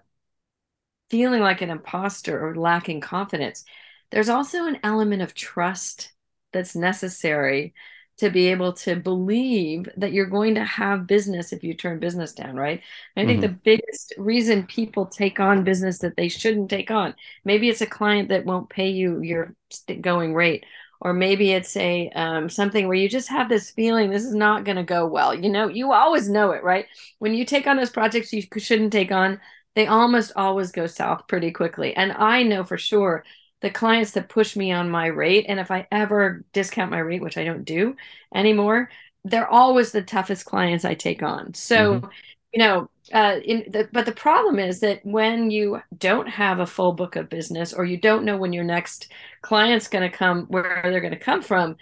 feeling 1.10 1.42
like 1.42 1.62
an 1.62 1.70
imposter 1.70 2.44
or 2.44 2.56
lacking 2.56 3.02
confidence. 3.02 3.66
There's 4.10 4.30
also 4.30 4.66
an 4.66 4.80
element 4.84 5.22
of 5.22 5.34
trust 5.34 6.12
that's 6.52 6.76
necessary 6.76 7.74
to 8.18 8.30
be 8.30 8.48
able 8.48 8.74
to 8.74 8.96
believe 8.96 9.90
that 9.98 10.14
you're 10.14 10.26
going 10.26 10.56
to 10.56 10.64
have 10.64 11.08
business 11.08 11.52
if 11.52 11.64
you 11.64 11.74
turn 11.74 12.00
business 12.00 12.34
down, 12.34 12.56
right? 12.56 12.82
And 13.16 13.26
I 13.26 13.28
think 13.28 13.44
mm-hmm. 13.44 13.54
the 13.54 13.60
biggest 13.64 14.14
reason 14.18 14.68
people 14.68 15.08
take 15.08 15.40
on 15.40 15.64
business 15.64 16.00
that 16.00 16.16
they 16.16 16.30
shouldn't 16.30 16.70
take 16.70 16.92
on, 16.92 17.16
maybe 17.44 17.70
it's 17.70 17.82
a 17.82 17.88
client 17.88 18.30
that 18.30 18.46
won't 18.46 18.70
pay 18.70 18.90
you 18.90 19.22
your 19.22 19.56
going 20.02 20.36
rate, 20.36 20.66
or 21.02 21.14
maybe 21.14 21.52
it's 21.52 21.76
a 21.76 22.10
um, 22.10 22.50
something 22.50 22.88
where 22.88 22.96
you 22.96 23.10
just 23.10 23.30
have 23.30 23.50
this 23.50 23.72
feeling 23.72 24.10
this 24.10 24.24
is 24.24 24.36
not 24.36 24.64
going 24.64 24.78
to 24.78 24.84
go 24.84 25.08
well. 25.08 25.34
You 25.34 25.50
know, 25.50 25.68
you 25.68 25.92
always 25.92 26.30
know 26.30 26.52
it, 26.52 26.64
right? 26.64 26.86
When 27.20 27.34
you 27.34 27.46
take 27.46 27.66
on 27.68 27.78
those 27.78 27.90
projects 27.90 28.32
you 28.32 28.44
shouldn't 28.58 28.94
take 28.94 29.12
on, 29.12 29.40
they 29.76 29.88
almost 29.88 30.34
always 30.36 30.72
go 30.72 30.86
south 30.86 31.28
pretty 31.28 31.52
quickly. 31.52 31.96
And 31.96 32.12
I 32.12 32.44
know 32.44 32.64
for 32.64 32.78
sure 32.78 33.24
the 33.64 33.72
clients 33.72 34.12
that 34.12 34.28
push 34.28 34.56
me 34.58 34.74
on 34.74 34.92
my 34.92 35.08
rate 35.08 35.46
and 35.48 35.60
if 35.60 35.72
i 35.72 35.88
ever 35.90 36.44
discount 36.52 36.92
my 36.92 37.00
rate 37.00 37.22
which 37.22 37.38
i 37.38 37.44
don't 37.44 37.64
do 37.64 37.96
anymore 38.36 38.92
they're 39.24 39.48
always 39.48 39.92
the 39.92 40.04
toughest 40.04 40.46
clients 40.46 40.86
i 40.86 40.94
take 40.94 41.24
on 41.24 41.54
so 41.54 41.96
mm-hmm. 41.96 42.08
you 42.54 42.60
know 42.60 42.90
uh, 43.12 43.36
the, 43.36 43.90
but 43.92 44.06
the 44.06 44.14
problem 44.14 44.60
is 44.60 44.80
that 44.80 45.06
when 45.06 45.52
you 45.52 45.82
don't 45.98 46.28
have 46.28 46.60
a 46.60 46.66
full 46.66 46.94
book 46.94 47.18
of 47.18 47.28
business 47.28 47.74
or 47.74 47.84
you 47.84 47.98
don't 47.98 48.24
know 48.24 48.38
when 48.38 48.54
your 48.54 48.64
next 48.64 49.12
client's 49.42 49.90
going 49.90 50.10
to 50.10 50.16
come 50.16 50.46
where 50.46 50.82
they're 50.84 51.02
going 51.02 51.12
to 51.12 51.20
come 51.20 51.42
from 51.42 51.76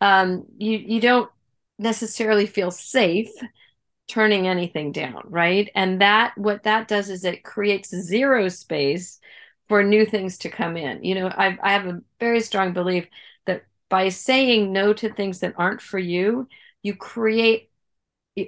um, 0.00 0.44
you 0.56 0.78
you 0.78 1.00
don't 1.00 1.30
necessarily 1.78 2.46
feel 2.46 2.70
safe 2.70 3.30
turning 4.08 4.46
anything 4.48 4.92
down 4.92 5.22
right 5.24 5.70
and 5.74 6.00
that 6.00 6.32
what 6.36 6.62
that 6.62 6.88
does 6.88 7.10
is 7.10 7.24
it 7.24 7.44
creates 7.44 7.90
zero 7.90 8.48
space 8.48 9.20
for 9.68 9.82
new 9.82 10.06
things 10.06 10.38
to 10.38 10.48
come 10.48 10.76
in. 10.76 11.04
You 11.04 11.14
know, 11.16 11.28
I, 11.28 11.58
I 11.62 11.72
have 11.72 11.86
a 11.86 12.00
very 12.20 12.40
strong 12.40 12.72
belief 12.72 13.06
that 13.46 13.64
by 13.88 14.08
saying 14.08 14.72
no 14.72 14.92
to 14.94 15.12
things 15.12 15.40
that 15.40 15.54
aren't 15.56 15.80
for 15.80 15.98
you, 15.98 16.48
you 16.82 16.94
create 16.94 17.70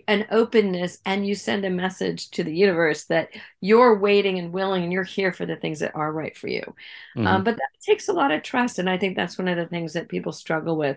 an 0.07 0.27
openness 0.31 0.99
and 1.05 1.27
you 1.27 1.35
send 1.35 1.65
a 1.65 1.71
message 1.71 2.31
to 2.31 2.45
the 2.45 2.55
universe 2.55 3.05
that 3.07 3.31
you're 3.61 3.99
waiting 3.99 4.39
and 4.39 4.53
willing 4.53 4.85
and 4.85 4.93
you're 4.93 5.03
here 5.03 5.33
for 5.33 5.47
the 5.47 5.57
things 5.57 5.81
that 5.81 5.97
are 5.97 6.13
right 6.13 6.37
for 6.37 6.47
you. 6.47 6.63
Um, 6.67 6.75
mm-hmm. 7.17 7.27
Um, 7.27 7.45
but 7.45 7.57
that 7.57 7.71
takes 7.85 8.09
a 8.09 8.13
lot 8.13 8.31
of 8.31 8.43
trust. 8.43 8.79
And 8.79 8.89
I 8.89 8.99
think 8.99 9.17
that's 9.17 9.37
one 9.37 9.49
of 9.49 9.57
the 9.57 9.67
things 9.67 9.95
that 9.95 10.09
people 10.09 10.33
struggle 10.33 10.77
with 10.77 10.97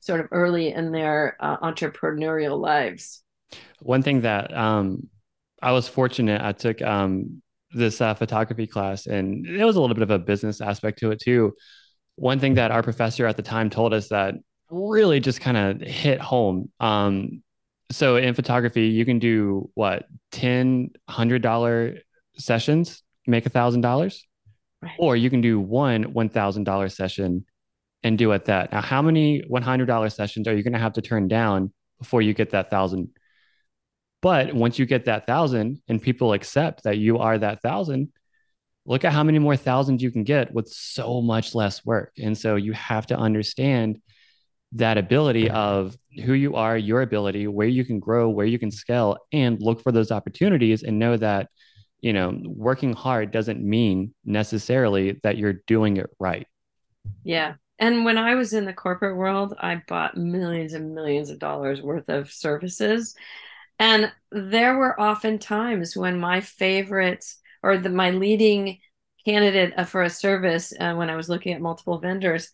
sort 0.00 0.20
of 0.20 0.28
early 0.30 0.72
in 0.72 0.92
their 0.92 1.36
uh, 1.40 1.58
entrepreneurial 1.58 2.58
lives. 2.58 3.22
One 3.80 4.02
thing 4.02 4.22
that 4.22 4.56
um, 4.56 5.08
I 5.60 5.72
was 5.72 5.88
fortunate, 5.88 6.40
I 6.40 6.52
took 6.52 6.80
um, 6.80 7.41
this 7.74 8.00
uh, 8.00 8.14
photography 8.14 8.66
class, 8.66 9.06
and 9.06 9.46
it 9.46 9.64
was 9.64 9.76
a 9.76 9.80
little 9.80 9.94
bit 9.94 10.02
of 10.02 10.10
a 10.10 10.18
business 10.18 10.60
aspect 10.60 10.98
to 11.00 11.10
it 11.10 11.20
too. 11.20 11.54
One 12.16 12.38
thing 12.38 12.54
that 12.54 12.70
our 12.70 12.82
professor 12.82 13.26
at 13.26 13.36
the 13.36 13.42
time 13.42 13.70
told 13.70 13.94
us 13.94 14.08
that 14.08 14.34
really 14.70 15.20
just 15.20 15.40
kind 15.40 15.56
of 15.56 15.80
hit 15.80 16.20
home. 16.20 16.70
Um, 16.80 17.42
so 17.90 18.16
in 18.16 18.34
photography, 18.34 18.86
you 18.86 19.04
can 19.04 19.18
do 19.18 19.70
what 19.74 20.06
ten 20.30 20.90
hundred 21.08 21.42
dollar 21.42 21.98
sessions, 22.36 23.02
make 23.26 23.46
a 23.46 23.50
thousand 23.50 23.82
dollars, 23.82 24.26
or 24.98 25.16
you 25.16 25.30
can 25.30 25.40
do 25.40 25.60
one 25.60 26.04
one 26.12 26.28
thousand 26.28 26.64
dollar 26.64 26.88
session 26.88 27.44
and 28.02 28.18
do 28.18 28.32
it 28.32 28.46
that. 28.46 28.72
Now, 28.72 28.80
how 28.80 29.02
many 29.02 29.42
one 29.46 29.62
hundred 29.62 29.86
dollar 29.86 30.10
sessions 30.10 30.48
are 30.48 30.56
you 30.56 30.62
going 30.62 30.72
to 30.72 30.78
have 30.78 30.94
to 30.94 31.02
turn 31.02 31.28
down 31.28 31.72
before 31.98 32.22
you 32.22 32.34
get 32.34 32.50
that 32.50 32.70
thousand 32.70 33.10
but 34.22 34.54
once 34.54 34.78
you 34.78 34.86
get 34.86 35.04
that 35.04 35.26
thousand 35.26 35.82
and 35.88 36.00
people 36.00 36.32
accept 36.32 36.84
that 36.84 36.96
you 36.96 37.18
are 37.18 37.36
that 37.36 37.60
thousand, 37.60 38.12
look 38.86 39.04
at 39.04 39.12
how 39.12 39.24
many 39.24 39.38
more 39.38 39.56
thousands 39.56 40.02
you 40.02 40.10
can 40.10 40.24
get 40.24 40.54
with 40.54 40.68
so 40.68 41.20
much 41.20 41.54
less 41.54 41.84
work. 41.84 42.12
And 42.22 42.38
so 42.38 42.56
you 42.56 42.72
have 42.72 43.06
to 43.08 43.16
understand 43.16 44.00
that 44.74 44.96
ability 44.96 45.50
of 45.50 45.96
who 46.24 46.32
you 46.32 46.54
are, 46.54 46.78
your 46.78 47.02
ability, 47.02 47.46
where 47.46 47.68
you 47.68 47.84
can 47.84 48.00
grow, 48.00 48.30
where 48.30 48.46
you 48.46 48.58
can 48.58 48.70
scale, 48.70 49.18
and 49.32 49.60
look 49.60 49.82
for 49.82 49.92
those 49.92 50.10
opportunities 50.10 50.82
and 50.82 50.98
know 50.98 51.16
that, 51.16 51.48
you 52.00 52.12
know, 52.12 52.40
working 52.44 52.94
hard 52.94 53.32
doesn't 53.32 53.62
mean 53.62 54.14
necessarily 54.24 55.20
that 55.24 55.36
you're 55.36 55.60
doing 55.66 55.98
it 55.98 56.08
right. 56.18 56.46
Yeah. 57.22 57.54
And 57.78 58.04
when 58.04 58.16
I 58.16 58.36
was 58.36 58.52
in 58.52 58.64
the 58.64 58.72
corporate 58.72 59.16
world, 59.16 59.54
I 59.58 59.82
bought 59.88 60.16
millions 60.16 60.72
and 60.72 60.94
millions 60.94 61.30
of 61.30 61.38
dollars 61.38 61.82
worth 61.82 62.08
of 62.08 62.32
services 62.32 63.14
and 63.82 64.12
there 64.30 64.76
were 64.76 64.98
often 65.00 65.40
times 65.40 65.96
when 65.96 66.20
my 66.20 66.40
favorite 66.40 67.24
or 67.64 67.78
the, 67.78 67.88
my 67.88 68.12
leading 68.12 68.78
candidate 69.24 69.74
uh, 69.76 69.84
for 69.84 70.04
a 70.04 70.08
service 70.08 70.72
uh, 70.78 70.94
when 70.94 71.10
I 71.10 71.16
was 71.16 71.28
looking 71.28 71.52
at 71.52 71.60
multiple 71.60 71.98
vendors 71.98 72.52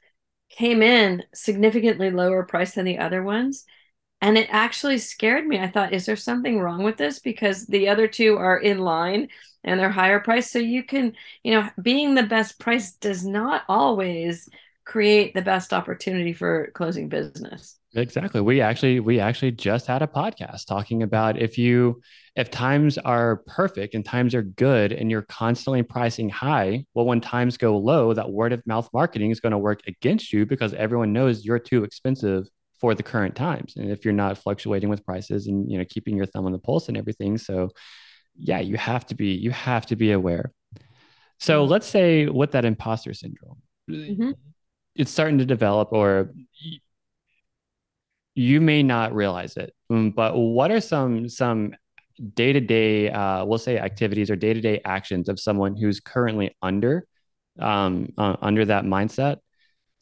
came 0.48 0.82
in 0.82 1.22
significantly 1.34 2.10
lower 2.10 2.44
price 2.44 2.76
than 2.76 2.86
the 2.86 2.96
other 2.96 3.22
ones. 3.22 3.66
And 4.22 4.38
it 4.38 4.48
actually 4.50 4.96
scared 4.96 5.46
me. 5.46 5.58
I 5.58 5.68
thought, 5.68 5.92
is 5.92 6.06
there 6.06 6.16
something 6.16 6.60
wrong 6.60 6.82
with 6.82 6.96
this? 6.96 7.18
Because 7.18 7.66
the 7.66 7.90
other 7.90 8.08
two 8.08 8.38
are 8.38 8.56
in 8.56 8.78
line 8.78 9.28
and 9.64 9.78
they're 9.78 9.90
higher 9.90 10.20
price. 10.20 10.50
So 10.50 10.58
you 10.58 10.82
can, 10.82 11.12
you 11.42 11.52
know, 11.52 11.68
being 11.82 12.14
the 12.14 12.22
best 12.22 12.58
price 12.58 12.92
does 12.92 13.22
not 13.26 13.64
always 13.68 14.48
create 14.88 15.34
the 15.34 15.42
best 15.42 15.74
opportunity 15.74 16.32
for 16.32 16.70
closing 16.72 17.10
business. 17.10 17.78
Exactly. 17.94 18.40
We 18.40 18.62
actually 18.62 19.00
we 19.00 19.20
actually 19.20 19.52
just 19.52 19.86
had 19.86 20.00
a 20.00 20.06
podcast 20.06 20.66
talking 20.66 21.02
about 21.02 21.40
if 21.40 21.58
you 21.58 22.00
if 22.36 22.50
times 22.50 22.96
are 22.96 23.42
perfect 23.46 23.94
and 23.94 24.04
times 24.04 24.34
are 24.34 24.42
good 24.42 24.92
and 24.92 25.10
you're 25.10 25.22
constantly 25.22 25.82
pricing 25.82 26.30
high, 26.30 26.86
well 26.94 27.04
when 27.04 27.20
times 27.20 27.58
go 27.58 27.76
low, 27.76 28.14
that 28.14 28.30
word 28.30 28.54
of 28.54 28.66
mouth 28.66 28.88
marketing 28.94 29.30
is 29.30 29.40
going 29.40 29.52
to 29.52 29.58
work 29.58 29.80
against 29.86 30.32
you 30.32 30.46
because 30.46 30.72
everyone 30.72 31.12
knows 31.12 31.44
you're 31.44 31.58
too 31.58 31.84
expensive 31.84 32.48
for 32.80 32.94
the 32.94 33.02
current 33.02 33.36
times. 33.36 33.74
And 33.76 33.90
if 33.90 34.06
you're 34.06 34.14
not 34.14 34.38
fluctuating 34.38 34.88
with 34.88 35.04
prices 35.04 35.48
and 35.48 35.70
you 35.70 35.76
know 35.76 35.84
keeping 35.88 36.16
your 36.16 36.26
thumb 36.26 36.46
on 36.46 36.52
the 36.52 36.58
pulse 36.58 36.88
and 36.88 36.96
everything, 36.96 37.36
so 37.36 37.68
yeah, 38.36 38.60
you 38.60 38.78
have 38.78 39.04
to 39.06 39.14
be 39.14 39.32
you 39.32 39.50
have 39.50 39.84
to 39.86 39.96
be 39.96 40.12
aware. 40.12 40.50
So 41.40 41.62
mm-hmm. 41.62 41.72
let's 41.72 41.86
say 41.86 42.26
with 42.26 42.52
that 42.52 42.64
imposter 42.64 43.12
syndrome, 43.12 43.60
mm-hmm. 43.90 44.30
It's 44.98 45.10
starting 45.10 45.38
to 45.38 45.46
develop 45.46 45.92
or 45.92 46.34
you 48.34 48.60
may 48.60 48.82
not 48.82 49.14
realize 49.14 49.56
it 49.56 49.72
mm, 49.90 50.14
but 50.14 50.36
what 50.36 50.70
are 50.70 50.80
some 50.80 51.28
some 51.28 51.74
day-to-day 52.34 53.10
uh, 53.10 53.44
we'll 53.44 53.58
say 53.58 53.78
activities 53.78 54.30
or 54.30 54.36
day-to-day 54.36 54.80
actions 54.84 55.28
of 55.28 55.40
someone 55.40 55.76
who's 55.76 56.00
currently 56.00 56.54
under 56.60 57.06
um, 57.58 58.12
uh, 58.18 58.36
under 58.42 58.64
that 58.64 58.84
mindset 58.84 59.38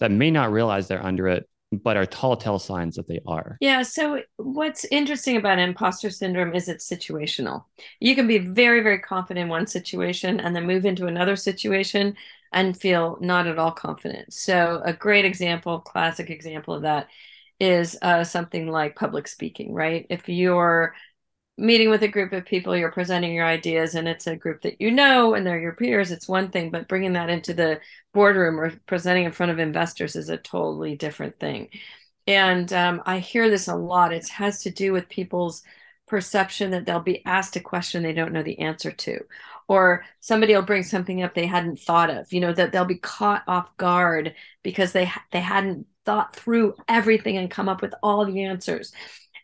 that 0.01 0.11
may 0.11 0.31
not 0.31 0.51
realize 0.51 0.89
they're 0.89 1.05
under 1.05 1.29
it 1.29 1.49
but 1.73 1.97
are 1.97 2.07
telltale 2.07 2.61
signs 2.61 2.95
that 2.95 3.09
they 3.09 3.21
are? 3.27 3.59
Yeah 3.61 3.83
so 3.83 4.23
what's 4.37 4.85
interesting 4.87 5.37
about 5.37 5.59
imposter 5.59 6.11
syndrome 6.11 6.55
is 6.55 6.69
it's 6.69 6.89
situational. 6.89 7.65
You 8.01 8.15
can 8.15 8.27
be 8.27 8.39
very 8.39 8.81
very 8.83 9.01
confident 9.01 9.45
in 9.45 9.49
one 9.49 9.67
situation 9.67 10.41
and 10.41 10.55
then 10.55 10.67
move 10.67 10.87
into 10.87 11.07
another 11.07 11.37
situation 11.37 12.17
and 12.53 12.81
feel 12.81 13.19
not 13.21 13.47
at 13.47 13.59
all 13.59 13.73
confident 13.73 14.33
so 14.33 14.81
a 14.85 14.93
great 14.93 15.25
example 15.25 15.81
classic 15.81 16.31
example 16.31 16.75
of 16.75 16.83
that 16.83 17.09
is 17.61 17.97
uh, 18.03 18.25
something 18.25 18.69
like 18.69 18.97
public 18.97 19.29
speaking, 19.29 19.73
right? 19.73 20.07
If 20.11 20.29
you're 20.29 20.95
meeting 21.59 21.89
with 21.91 22.03
a 22.03 22.09
group 22.09 22.33
of 22.33 22.45
people, 22.45 22.77
you're 22.77 22.93
presenting 22.93 23.33
your 23.35 23.47
ideas, 23.47 23.95
and 23.95 24.07
it's 24.09 24.27
a 24.27 24.37
group 24.37 24.63
that 24.63 24.81
you 24.81 24.91
know 24.91 25.35
and 25.35 25.47
they're 25.47 25.61
your 25.61 25.73
peers, 25.73 26.13
it's 26.13 26.29
one 26.29 26.51
thing. 26.51 26.71
But 26.71 26.89
bringing 26.89 27.15
that 27.15 27.31
into 27.31 27.55
the 27.55 27.81
boardroom 28.13 28.61
or 28.61 28.73
presenting 28.87 29.25
in 29.25 29.33
front 29.33 29.53
of 29.53 29.59
investors 29.59 30.17
is 30.17 30.29
a 30.29 30.37
totally 30.37 30.97
different 30.97 31.39
thing. 31.41 31.71
And 32.27 32.73
um, 32.73 33.03
I 33.07 33.21
hear 33.21 33.49
this 33.49 33.69
a 33.69 33.77
lot. 33.77 34.13
It 34.13 34.29
has 34.29 34.63
to 34.63 34.71
do 34.71 34.93
with 34.93 35.09
people's 35.09 35.63
perception 36.09 36.71
that 36.71 36.87
they'll 36.87 37.01
be 37.01 37.25
asked 37.25 37.57
a 37.57 37.61
question 37.61 38.03
they 38.03 38.13
don't 38.13 38.33
know 38.33 38.43
the 38.43 38.61
answer 38.61 38.93
to 38.93 39.25
or 39.69 40.05
somebody 40.21 40.55
will 40.55 40.63
bring 40.63 40.83
something 40.83 41.23
up 41.23 41.35
they 41.35 41.47
hadn't 41.47 41.79
thought 41.79 42.11
of 42.11 42.33
you 42.33 42.41
know 42.41 42.53
that 42.53 42.73
they'll 42.73 42.85
be 42.85 42.99
caught 42.99 43.43
off 43.49 43.77
guard 43.77 44.35
because 44.63 44.93
they 44.93 45.11
they 45.33 45.41
hadn't 45.41 45.87
thought 46.07 46.35
through 46.35 46.75
everything 46.89 47.37
and 47.37 47.51
come 47.51 47.69
up 47.69 47.83
with 47.83 47.93
all 48.03 48.25
the 48.25 48.45
answers. 48.45 48.93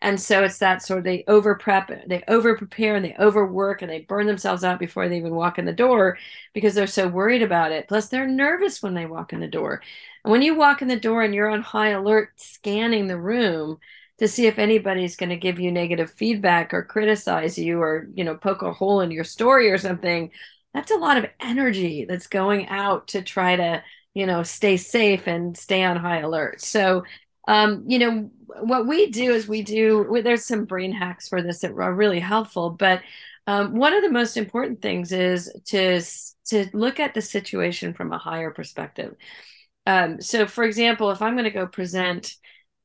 And 0.00 0.20
so 0.20 0.42
it's 0.42 0.58
that 0.58 0.82
sort 0.82 0.98
of 0.98 1.04
they 1.04 1.22
over 1.28 1.54
prep, 1.54 2.08
they 2.08 2.24
over 2.26 2.56
prepare, 2.56 2.96
and 2.96 3.04
they 3.04 3.14
overwork, 3.20 3.82
and 3.82 3.90
they 3.90 4.00
burn 4.00 4.26
themselves 4.26 4.64
out 4.64 4.80
before 4.80 5.08
they 5.08 5.18
even 5.18 5.34
walk 5.34 5.58
in 5.58 5.64
the 5.64 5.72
door 5.72 6.18
because 6.54 6.74
they're 6.74 6.86
so 6.88 7.06
worried 7.06 7.42
about 7.42 7.70
it. 7.70 7.86
Plus, 7.86 8.08
they're 8.08 8.26
nervous 8.26 8.82
when 8.82 8.94
they 8.94 9.06
walk 9.06 9.32
in 9.32 9.38
the 9.38 9.46
door. 9.46 9.80
And 10.24 10.32
when 10.32 10.42
you 10.42 10.56
walk 10.56 10.82
in 10.82 10.88
the 10.88 10.98
door 10.98 11.22
and 11.22 11.32
you're 11.34 11.50
on 11.50 11.62
high 11.62 11.90
alert, 11.90 12.32
scanning 12.36 13.06
the 13.06 13.20
room 13.20 13.78
to 14.18 14.28
see 14.28 14.46
if 14.46 14.58
anybody's 14.58 15.16
going 15.16 15.30
to 15.30 15.36
give 15.36 15.58
you 15.58 15.72
negative 15.72 16.10
feedback 16.10 16.72
or 16.72 16.82
criticize 16.82 17.58
you 17.58 17.80
or 17.80 18.08
you 18.14 18.24
know 18.24 18.36
poke 18.36 18.62
a 18.62 18.72
hole 18.72 19.00
in 19.00 19.10
your 19.10 19.24
story 19.24 19.70
or 19.70 19.78
something, 19.78 20.30
that's 20.74 20.90
a 20.90 20.96
lot 20.96 21.18
of 21.18 21.26
energy 21.40 22.04
that's 22.04 22.26
going 22.26 22.68
out 22.68 23.08
to 23.08 23.22
try 23.22 23.56
to 23.56 23.82
you 24.14 24.26
know 24.26 24.42
stay 24.42 24.76
safe 24.76 25.26
and 25.26 25.56
stay 25.56 25.82
on 25.82 25.96
high 25.96 26.20
alert. 26.20 26.60
So 26.60 27.04
um, 27.48 27.84
you 27.86 27.98
know 27.98 28.30
what 28.60 28.86
we 28.86 29.10
do 29.10 29.32
is 29.32 29.48
we 29.48 29.62
do 29.62 30.20
there's 30.22 30.44
some 30.44 30.64
brain 30.64 30.92
hacks 30.92 31.28
for 31.28 31.42
this 31.42 31.60
that 31.60 31.72
are 31.72 31.94
really 31.94 32.20
helpful 32.20 32.70
but 32.70 33.00
um, 33.46 33.74
one 33.74 33.92
of 33.92 34.02
the 34.02 34.10
most 34.10 34.36
important 34.36 34.80
things 34.82 35.10
is 35.10 35.52
to 35.66 36.00
to 36.46 36.66
look 36.72 37.00
at 37.00 37.14
the 37.14 37.22
situation 37.22 37.94
from 37.94 38.12
a 38.12 38.18
higher 38.18 38.50
perspective. 38.50 39.16
Um, 39.86 40.20
so 40.20 40.46
for 40.46 40.62
example 40.62 41.10
if 41.10 41.20
i'm 41.20 41.34
going 41.34 41.44
to 41.44 41.50
go 41.50 41.66
present 41.66 42.36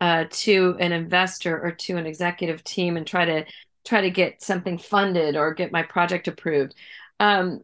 uh, 0.02 0.26
to 0.30 0.76
an 0.80 0.92
investor 0.92 1.60
or 1.60 1.72
to 1.72 1.98
an 1.98 2.06
executive 2.06 2.64
team 2.64 2.98
and 2.98 3.08
try 3.08 3.26
to 3.26 3.46
try 3.86 4.02
to 4.02 4.10
get 4.10 4.42
something 4.42 4.78
funded 4.78 5.36
or 5.36 5.54
get 5.54 5.72
my 5.72 5.82
project 5.84 6.28
approved 6.28 6.76
um, 7.20 7.62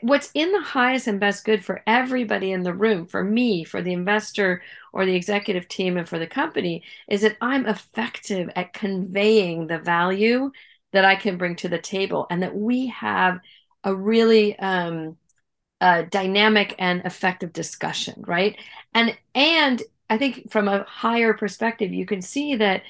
what's 0.00 0.30
in 0.34 0.52
the 0.52 0.60
highest 0.60 1.06
and 1.06 1.18
best 1.18 1.44
good 1.44 1.64
for 1.64 1.82
everybody 1.86 2.52
in 2.52 2.62
the 2.62 2.74
room, 2.74 3.06
for 3.06 3.22
me, 3.22 3.64
for 3.64 3.82
the 3.82 3.92
investor 3.92 4.62
or 4.92 5.04
the 5.04 5.14
executive 5.14 5.66
team, 5.68 5.96
and 5.96 6.08
for 6.08 6.18
the 6.18 6.26
company, 6.26 6.82
is 7.08 7.22
that 7.22 7.36
I'm 7.40 7.66
effective 7.66 8.50
at 8.54 8.72
conveying 8.72 9.66
the 9.66 9.78
value 9.78 10.52
that 10.92 11.04
I 11.04 11.16
can 11.16 11.36
bring 11.36 11.56
to 11.56 11.68
the 11.68 11.78
table 11.78 12.26
and 12.30 12.42
that 12.42 12.54
we 12.54 12.88
have 12.88 13.40
a 13.82 13.94
really 13.94 14.56
um, 14.58 15.16
uh, 15.80 16.02
dynamic 16.02 16.76
and 16.78 17.02
effective 17.04 17.52
discussion, 17.52 18.22
right? 18.26 18.56
And 18.94 19.16
and 19.34 19.82
I 20.12 20.18
think 20.18 20.50
from 20.50 20.68
a 20.68 20.84
higher 20.84 21.32
perspective, 21.32 21.90
you 21.90 22.04
can 22.04 22.20
see 22.20 22.56
that 22.56 22.82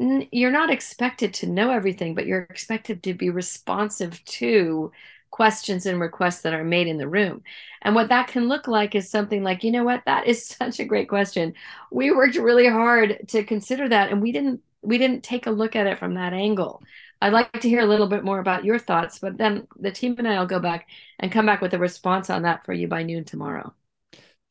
you're 0.00 0.50
not 0.50 0.70
expected 0.70 1.32
to 1.34 1.46
know 1.46 1.70
everything, 1.70 2.16
but 2.16 2.26
you're 2.26 2.48
expected 2.50 3.00
to 3.04 3.14
be 3.14 3.30
responsive 3.30 4.24
to 4.24 4.90
questions 5.30 5.86
and 5.86 6.00
requests 6.00 6.40
that 6.40 6.52
are 6.52 6.64
made 6.64 6.88
in 6.88 6.98
the 6.98 7.06
room. 7.06 7.44
And 7.82 7.94
what 7.94 8.08
that 8.08 8.26
can 8.26 8.48
look 8.48 8.66
like 8.66 8.96
is 8.96 9.08
something 9.08 9.44
like, 9.44 9.62
you 9.62 9.70
know 9.70 9.84
what, 9.84 10.02
that 10.06 10.26
is 10.26 10.44
such 10.58 10.80
a 10.80 10.84
great 10.84 11.08
question. 11.08 11.54
We 11.92 12.10
worked 12.10 12.34
really 12.34 12.66
hard 12.66 13.20
to 13.28 13.44
consider 13.44 13.88
that 13.90 14.10
and 14.10 14.20
we 14.20 14.32
didn't 14.32 14.60
we 14.82 14.98
didn't 14.98 15.22
take 15.22 15.46
a 15.46 15.52
look 15.52 15.76
at 15.76 15.86
it 15.86 16.00
from 16.00 16.14
that 16.14 16.32
angle. 16.32 16.82
I'd 17.22 17.32
like 17.32 17.52
to 17.60 17.68
hear 17.68 17.80
a 17.82 17.86
little 17.86 18.08
bit 18.08 18.24
more 18.24 18.40
about 18.40 18.64
your 18.64 18.80
thoughts, 18.80 19.20
but 19.20 19.38
then 19.38 19.68
the 19.78 19.92
team 19.92 20.16
and 20.18 20.26
I 20.26 20.40
will 20.40 20.46
go 20.46 20.58
back 20.58 20.88
and 21.20 21.30
come 21.30 21.46
back 21.46 21.60
with 21.60 21.72
a 21.72 21.78
response 21.78 22.30
on 22.30 22.42
that 22.42 22.66
for 22.66 22.72
you 22.72 22.88
by 22.88 23.04
noon 23.04 23.24
tomorrow. 23.24 23.72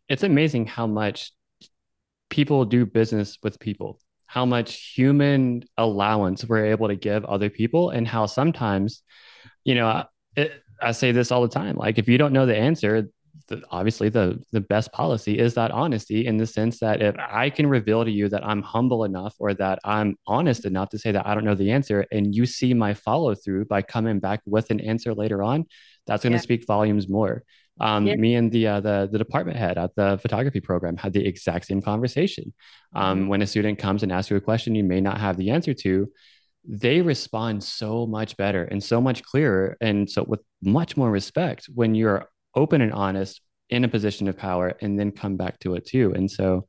It's 0.08 0.24
amazing 0.24 0.68
how 0.68 0.88
much 0.88 1.34
people 2.34 2.65
do 2.65 2.84
business 2.84 3.38
with 3.43 3.60
people, 3.60 4.00
how 4.26 4.43
much 4.43 4.91
human 4.96 5.63
allowance 5.78 6.43
we're 6.43 6.65
able 6.65 6.88
to 6.88 6.96
give 6.96 7.24
other 7.26 7.48
people, 7.48 7.91
and 7.91 8.08
how 8.08 8.26
sometimes, 8.26 9.04
you 9.63 9.76
know, 9.76 10.04
it, 10.36 10.52
I 10.82 10.93
say 10.93 11.12
this 11.12 11.32
all 11.32 11.43
the 11.43 11.48
time. 11.48 11.76
Like 11.76 12.00
if 12.00 12.10
you 12.10 12.17
don't 12.17 12.34
know 12.34 12.48
the 12.48 12.58
answer, 12.58 13.08
the, 13.50 13.62
obviously 13.69 14.10
the 14.10 14.41
the 14.52 14.62
best 14.62 14.91
policy 14.91 15.38
is 15.38 15.54
that 15.54 15.69
honesty 15.69 16.26
in 16.26 16.38
the 16.38 16.48
sense 16.48 16.80
that 16.80 17.04
if 17.04 17.15
I 17.19 17.52
can 17.52 17.67
reveal 17.67 18.04
to 18.04 18.10
you 18.10 18.30
that 18.30 18.43
I'm 18.43 18.63
humble 18.63 19.04
enough 19.04 19.36
or 19.38 19.54
that 19.56 19.78
I'm 19.84 20.15
honest 20.26 20.65
enough 20.65 20.89
to 20.89 20.98
say 20.98 21.12
that 21.12 21.28
I 21.28 21.36
don't 21.36 21.46
know 21.46 21.54
the 21.54 21.72
answer 21.72 22.08
and 22.12 22.34
you 22.34 22.48
see 22.48 22.74
my 22.74 22.96
follow 22.96 23.36
through 23.36 23.65
by 23.65 23.84
coming 23.84 24.19
back 24.19 24.41
with 24.48 24.72
an 24.72 24.80
answer 24.80 25.13
later 25.13 25.43
on, 25.43 25.65
that's 26.08 26.24
going 26.24 26.34
to 26.34 26.38
yeah. 26.38 26.50
speak 26.50 26.65
volumes 26.65 27.08
more. 27.08 27.43
Um, 27.80 28.06
yeah. 28.06 28.16
Me 28.16 28.36
and 28.36 28.52
the, 28.52 28.68
uh, 28.68 28.80
the 28.82 29.10
the 29.12 29.18
department 29.18 29.58
head 29.58 29.78
at 29.78 29.96
the 29.96 30.20
photography 30.22 30.62
program 30.62 30.96
had 30.96 31.12
the 31.14 31.26
exact 31.26 31.66
same 31.66 31.82
conversation. 31.82 32.54
Um, 32.94 33.22
mm-hmm. 33.22 33.28
When 33.30 33.42
a 33.42 33.48
student 33.48 33.80
comes 33.80 34.04
and 34.04 34.12
asks 34.12 34.30
you 34.30 34.38
a 34.38 34.42
question 34.42 34.76
you 34.76 34.84
may 34.84 35.02
not 35.02 35.20
have 35.20 35.38
the 35.38 35.50
answer 35.50 35.74
to, 35.74 36.08
they 36.66 37.02
respond 37.02 37.64
so 37.64 38.06
much 38.06 38.38
better 38.38 38.64
and 38.64 38.84
so 38.84 39.02
much 39.02 39.24
clearer 39.24 39.78
and 39.82 40.10
so 40.10 40.24
with 40.24 40.40
much 40.62 40.96
more 40.96 41.12
respect 41.12 41.68
when 41.74 41.94
you're 41.94 42.30
open 42.56 42.82
and 42.82 42.94
honest 42.94 43.42
in 43.70 43.84
a 43.84 43.88
position 43.88 44.28
of 44.28 44.38
power 44.38 44.74
and 44.82 45.00
then 45.00 45.12
come 45.12 45.36
back 45.36 45.60
to 45.60 45.76
it 45.76 45.86
too 45.86 46.14
and 46.16 46.32
so 46.32 46.66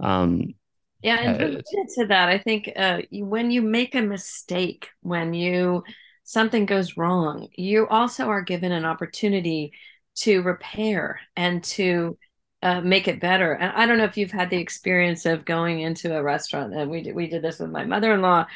um 0.00 0.54
yeah 1.02 1.16
and 1.20 1.40
related 1.40 1.88
to 1.94 2.06
that 2.06 2.28
i 2.28 2.38
think 2.38 2.70
uh 2.76 3.00
when 3.12 3.50
you 3.50 3.62
make 3.62 3.94
a 3.94 4.02
mistake 4.02 4.88
when 5.00 5.32
you 5.32 5.84
something 6.24 6.66
goes 6.66 6.96
wrong 6.96 7.46
you 7.56 7.86
also 7.86 8.26
are 8.26 8.42
given 8.42 8.72
an 8.72 8.84
opportunity 8.84 9.72
to 10.16 10.42
repair 10.42 11.20
and 11.36 11.62
to 11.64 12.18
uh, 12.62 12.80
make 12.80 13.06
it 13.08 13.20
better. 13.20 13.52
And 13.52 13.72
I 13.72 13.86
don't 13.86 13.98
know 13.98 14.04
if 14.04 14.16
you've 14.16 14.30
had 14.30 14.50
the 14.50 14.56
experience 14.56 15.26
of 15.26 15.44
going 15.44 15.80
into 15.80 16.16
a 16.16 16.22
restaurant, 16.22 16.74
and 16.74 16.90
we 16.90 17.02
did, 17.02 17.14
we 17.14 17.28
did 17.28 17.42
this 17.42 17.58
with 17.58 17.70
my 17.70 17.84
mother 17.84 18.12
in 18.12 18.22
law 18.22 18.46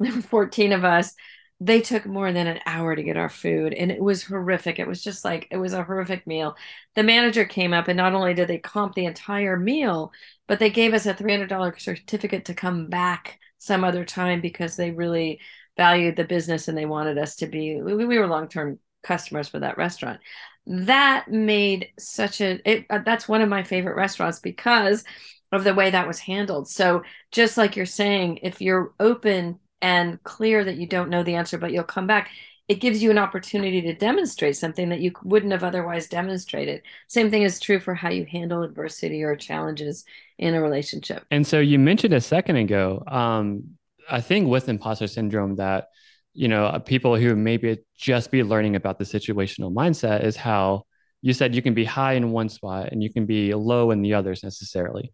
14 0.28 0.72
of 0.72 0.84
us. 0.84 1.14
They 1.62 1.82
took 1.82 2.06
more 2.06 2.32
than 2.32 2.46
an 2.46 2.60
hour 2.64 2.96
to 2.96 3.02
get 3.02 3.18
our 3.18 3.28
food 3.28 3.74
and 3.74 3.90
it 3.90 4.00
was 4.00 4.24
horrific. 4.24 4.78
It 4.78 4.86
was 4.86 5.02
just 5.02 5.26
like 5.26 5.46
it 5.50 5.58
was 5.58 5.74
a 5.74 5.84
horrific 5.84 6.26
meal. 6.26 6.56
The 6.94 7.02
manager 7.02 7.44
came 7.44 7.74
up 7.74 7.86
and 7.86 7.98
not 7.98 8.14
only 8.14 8.32
did 8.32 8.48
they 8.48 8.56
comp 8.56 8.94
the 8.94 9.04
entire 9.04 9.58
meal 9.58 10.10
but 10.46 10.58
they 10.58 10.70
gave 10.70 10.94
us 10.94 11.04
a 11.04 11.12
$300 11.12 11.78
certificate 11.78 12.46
to 12.46 12.54
come 12.54 12.88
back 12.88 13.38
some 13.58 13.84
other 13.84 14.06
time 14.06 14.40
because 14.40 14.76
they 14.76 14.90
really 14.90 15.38
valued 15.76 16.16
the 16.16 16.24
business 16.24 16.66
and 16.66 16.78
they 16.78 16.86
wanted 16.86 17.18
us 17.18 17.36
to 17.36 17.46
be 17.46 17.80
we, 17.82 17.94
we 17.94 18.18
were 18.18 18.26
long-term 18.26 18.78
customers 19.02 19.48
for 19.48 19.60
that 19.60 19.78
restaurant 19.78 20.20
that 20.66 21.28
made 21.28 21.88
such 21.98 22.40
a 22.40 22.60
it, 22.70 22.86
uh, 22.90 22.98
that's 23.04 23.28
one 23.28 23.40
of 23.40 23.48
my 23.48 23.62
favorite 23.62 23.96
restaurants 23.96 24.38
because 24.38 25.04
of 25.52 25.64
the 25.64 25.74
way 25.74 25.90
that 25.90 26.06
was 26.06 26.18
handled 26.18 26.68
so 26.68 27.02
just 27.32 27.56
like 27.56 27.76
you're 27.76 27.86
saying 27.86 28.38
if 28.42 28.60
you're 28.60 28.92
open 29.00 29.58
and 29.82 30.22
clear 30.22 30.64
that 30.64 30.76
you 30.76 30.86
don't 30.86 31.10
know 31.10 31.22
the 31.22 31.34
answer, 31.34 31.58
but 31.58 31.72
you'll 31.72 31.84
come 31.84 32.06
back. 32.06 32.30
it 32.68 32.78
gives 32.78 33.02
you 33.02 33.10
an 33.10 33.18
opportunity 33.18 33.80
to 33.80 33.92
demonstrate 33.94 34.56
something 34.56 34.90
that 34.90 35.00
you 35.00 35.10
wouldn't 35.24 35.50
have 35.50 35.64
otherwise 35.64 36.06
demonstrated. 36.06 36.80
Same 37.08 37.28
thing 37.28 37.42
is 37.42 37.58
true 37.58 37.80
for 37.80 37.96
how 37.96 38.10
you 38.10 38.24
handle 38.24 38.62
adversity 38.62 39.24
or 39.24 39.34
challenges 39.34 40.04
in 40.38 40.54
a 40.54 40.62
relationship. 40.62 41.24
And 41.32 41.44
so 41.44 41.58
you 41.58 41.80
mentioned 41.80 42.14
a 42.14 42.20
second 42.20 42.56
ago, 42.56 43.02
um, 43.08 43.64
I 44.08 44.20
think 44.20 44.46
with 44.46 44.68
imposter 44.68 45.08
syndrome 45.08 45.56
that 45.56 45.88
you 46.32 46.48
know 46.48 46.66
uh, 46.66 46.78
people 46.78 47.16
who 47.16 47.34
maybe 47.36 47.78
just 47.96 48.30
be 48.30 48.42
learning 48.42 48.76
about 48.76 48.98
the 48.98 49.04
situational 49.04 49.72
mindset 49.72 50.24
is 50.24 50.36
how 50.36 50.84
you 51.22 51.32
said 51.32 51.54
you 51.54 51.62
can 51.62 51.74
be 51.74 51.84
high 51.84 52.14
in 52.14 52.30
one 52.30 52.48
spot 52.48 52.88
and 52.90 53.02
you 53.02 53.12
can 53.12 53.26
be 53.26 53.52
low 53.54 53.90
in 53.90 54.00
the 54.00 54.14
others 54.14 54.42
necessarily. 54.42 55.12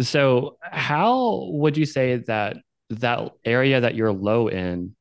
So 0.00 0.58
how 0.62 1.48
would 1.52 1.76
you 1.76 1.86
say 1.86 2.16
that 2.26 2.58
that 2.90 3.32
area 3.44 3.80
that 3.80 3.94
you're 3.94 4.12
low 4.12 4.48
in 4.48 4.94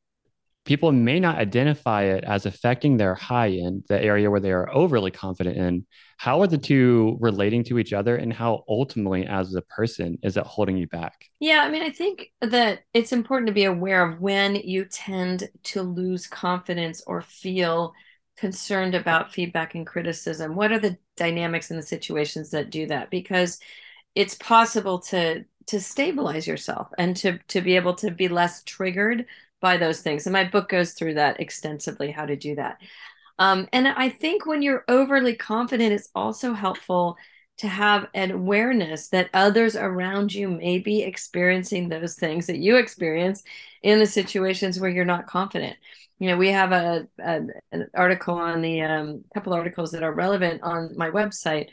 people 0.67 0.91
may 0.91 1.19
not 1.19 1.37
identify 1.37 2.03
it 2.03 2.23
as 2.25 2.45
affecting 2.45 2.97
their 2.97 3.15
high 3.15 3.49
end, 3.49 3.85
the 3.87 3.99
area 3.99 4.29
where 4.29 4.41
they 4.41 4.51
are 4.51 4.69
overly 4.71 5.09
confident 5.09 5.57
in. 5.57 5.85
How 6.17 6.41
are 6.41 6.47
the 6.47 6.57
two 6.57 7.17
relating 7.19 7.63
to 7.65 7.79
each 7.79 7.93
other, 7.93 8.15
and 8.17 8.31
how 8.31 8.63
ultimately, 8.67 9.25
as 9.25 9.55
a 9.55 9.61
person, 9.61 10.19
is 10.21 10.37
it 10.37 10.45
holding 10.45 10.77
you 10.77 10.87
back? 10.87 11.25
Yeah, 11.39 11.61
I 11.61 11.71
mean, 11.71 11.81
I 11.81 11.89
think 11.89 12.31
that 12.41 12.81
it's 12.93 13.13
important 13.13 13.47
to 13.47 13.53
be 13.53 13.63
aware 13.63 14.07
of 14.07 14.19
when 14.19 14.55
you 14.55 14.85
tend 14.85 15.49
to 15.63 15.81
lose 15.81 16.27
confidence 16.27 17.01
or 17.07 17.21
feel 17.21 17.93
concerned 18.35 18.93
about 18.93 19.33
feedback 19.33 19.73
and 19.73 19.87
criticism. 19.87 20.55
What 20.55 20.71
are 20.71 20.79
the 20.79 20.97
dynamics 21.15 21.71
and 21.71 21.79
the 21.79 21.85
situations 21.85 22.51
that 22.51 22.69
do 22.69 22.87
that? 22.87 23.09
Because 23.09 23.59
it's 24.13 24.35
possible 24.35 24.99
to 24.99 25.45
to 25.67 25.81
stabilize 25.81 26.47
yourself 26.47 26.87
and 26.97 27.15
to 27.17 27.39
to 27.49 27.61
be 27.61 27.75
able 27.75 27.93
to 27.95 28.11
be 28.11 28.27
less 28.27 28.63
triggered 28.63 29.25
by 29.61 29.77
those 29.77 30.01
things. 30.01 30.25
And 30.25 30.33
my 30.33 30.43
book 30.43 30.69
goes 30.69 30.93
through 30.93 31.15
that 31.15 31.39
extensively, 31.39 32.11
how 32.11 32.25
to 32.25 32.35
do 32.35 32.55
that. 32.55 32.79
Um, 33.39 33.67
and 33.71 33.87
I 33.87 34.09
think 34.09 34.45
when 34.45 34.61
you're 34.61 34.85
overly 34.87 35.35
confident, 35.35 35.93
it's 35.93 36.09
also 36.15 36.53
helpful 36.53 37.17
to 37.57 37.67
have 37.67 38.07
an 38.13 38.31
awareness 38.31 39.09
that 39.09 39.29
others 39.33 39.75
around 39.75 40.33
you 40.33 40.47
may 40.47 40.77
be 40.77 41.01
experiencing 41.01 41.89
those 41.89 42.15
things 42.15 42.45
that 42.47 42.57
you 42.57 42.77
experience 42.77 43.43
in 43.81 43.99
the 43.99 44.05
situations 44.05 44.79
where 44.79 44.89
you're 44.89 45.05
not 45.05 45.27
confident. 45.27 45.75
You 46.19 46.29
know, 46.29 46.37
we 46.37 46.49
have 46.49 46.71
a, 46.71 47.07
a 47.19 47.41
an 47.71 47.87
article 47.93 48.35
on 48.35 48.61
the 48.61 48.81
um, 48.81 49.23
couple 49.33 49.53
articles 49.53 49.91
that 49.91 50.03
are 50.03 50.13
relevant 50.13 50.61
on 50.63 50.95
my 50.97 51.09
website, 51.09 51.69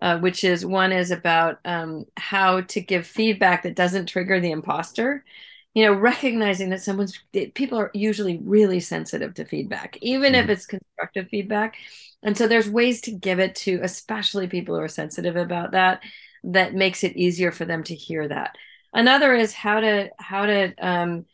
uh, 0.00 0.18
which 0.18 0.44
is 0.44 0.66
one 0.66 0.92
is 0.92 1.10
about 1.10 1.58
um, 1.64 2.04
how 2.16 2.60
to 2.62 2.80
give 2.80 3.06
feedback 3.06 3.62
that 3.62 3.76
doesn't 3.76 4.06
trigger 4.06 4.40
the 4.40 4.52
imposter 4.52 5.24
you 5.78 5.84
know 5.84 5.92
recognizing 5.92 6.70
that 6.70 6.82
someone's 6.82 7.20
people 7.54 7.78
are 7.78 7.92
usually 7.94 8.38
really 8.38 8.80
sensitive 8.80 9.32
to 9.34 9.44
feedback 9.44 9.96
even 10.02 10.32
mm-hmm. 10.32 10.42
if 10.42 10.48
it's 10.50 10.66
constructive 10.66 11.28
feedback. 11.28 11.76
And 12.24 12.36
so 12.36 12.48
there's 12.48 12.68
ways 12.68 13.00
to 13.02 13.12
give 13.12 13.38
it 13.38 13.54
to 13.56 13.78
especially 13.84 14.48
people 14.48 14.74
who 14.74 14.80
are 14.80 14.88
sensitive 14.88 15.36
about 15.36 15.70
that 15.70 16.02
that 16.42 16.74
makes 16.74 17.04
it 17.04 17.16
easier 17.16 17.52
for 17.52 17.64
them 17.64 17.84
to 17.84 17.94
hear 17.94 18.26
that. 18.26 18.56
Another 18.92 19.32
is 19.36 19.54
how 19.54 19.78
to 19.78 20.10
how 20.18 20.46
to 20.46 20.74
um 20.84 21.26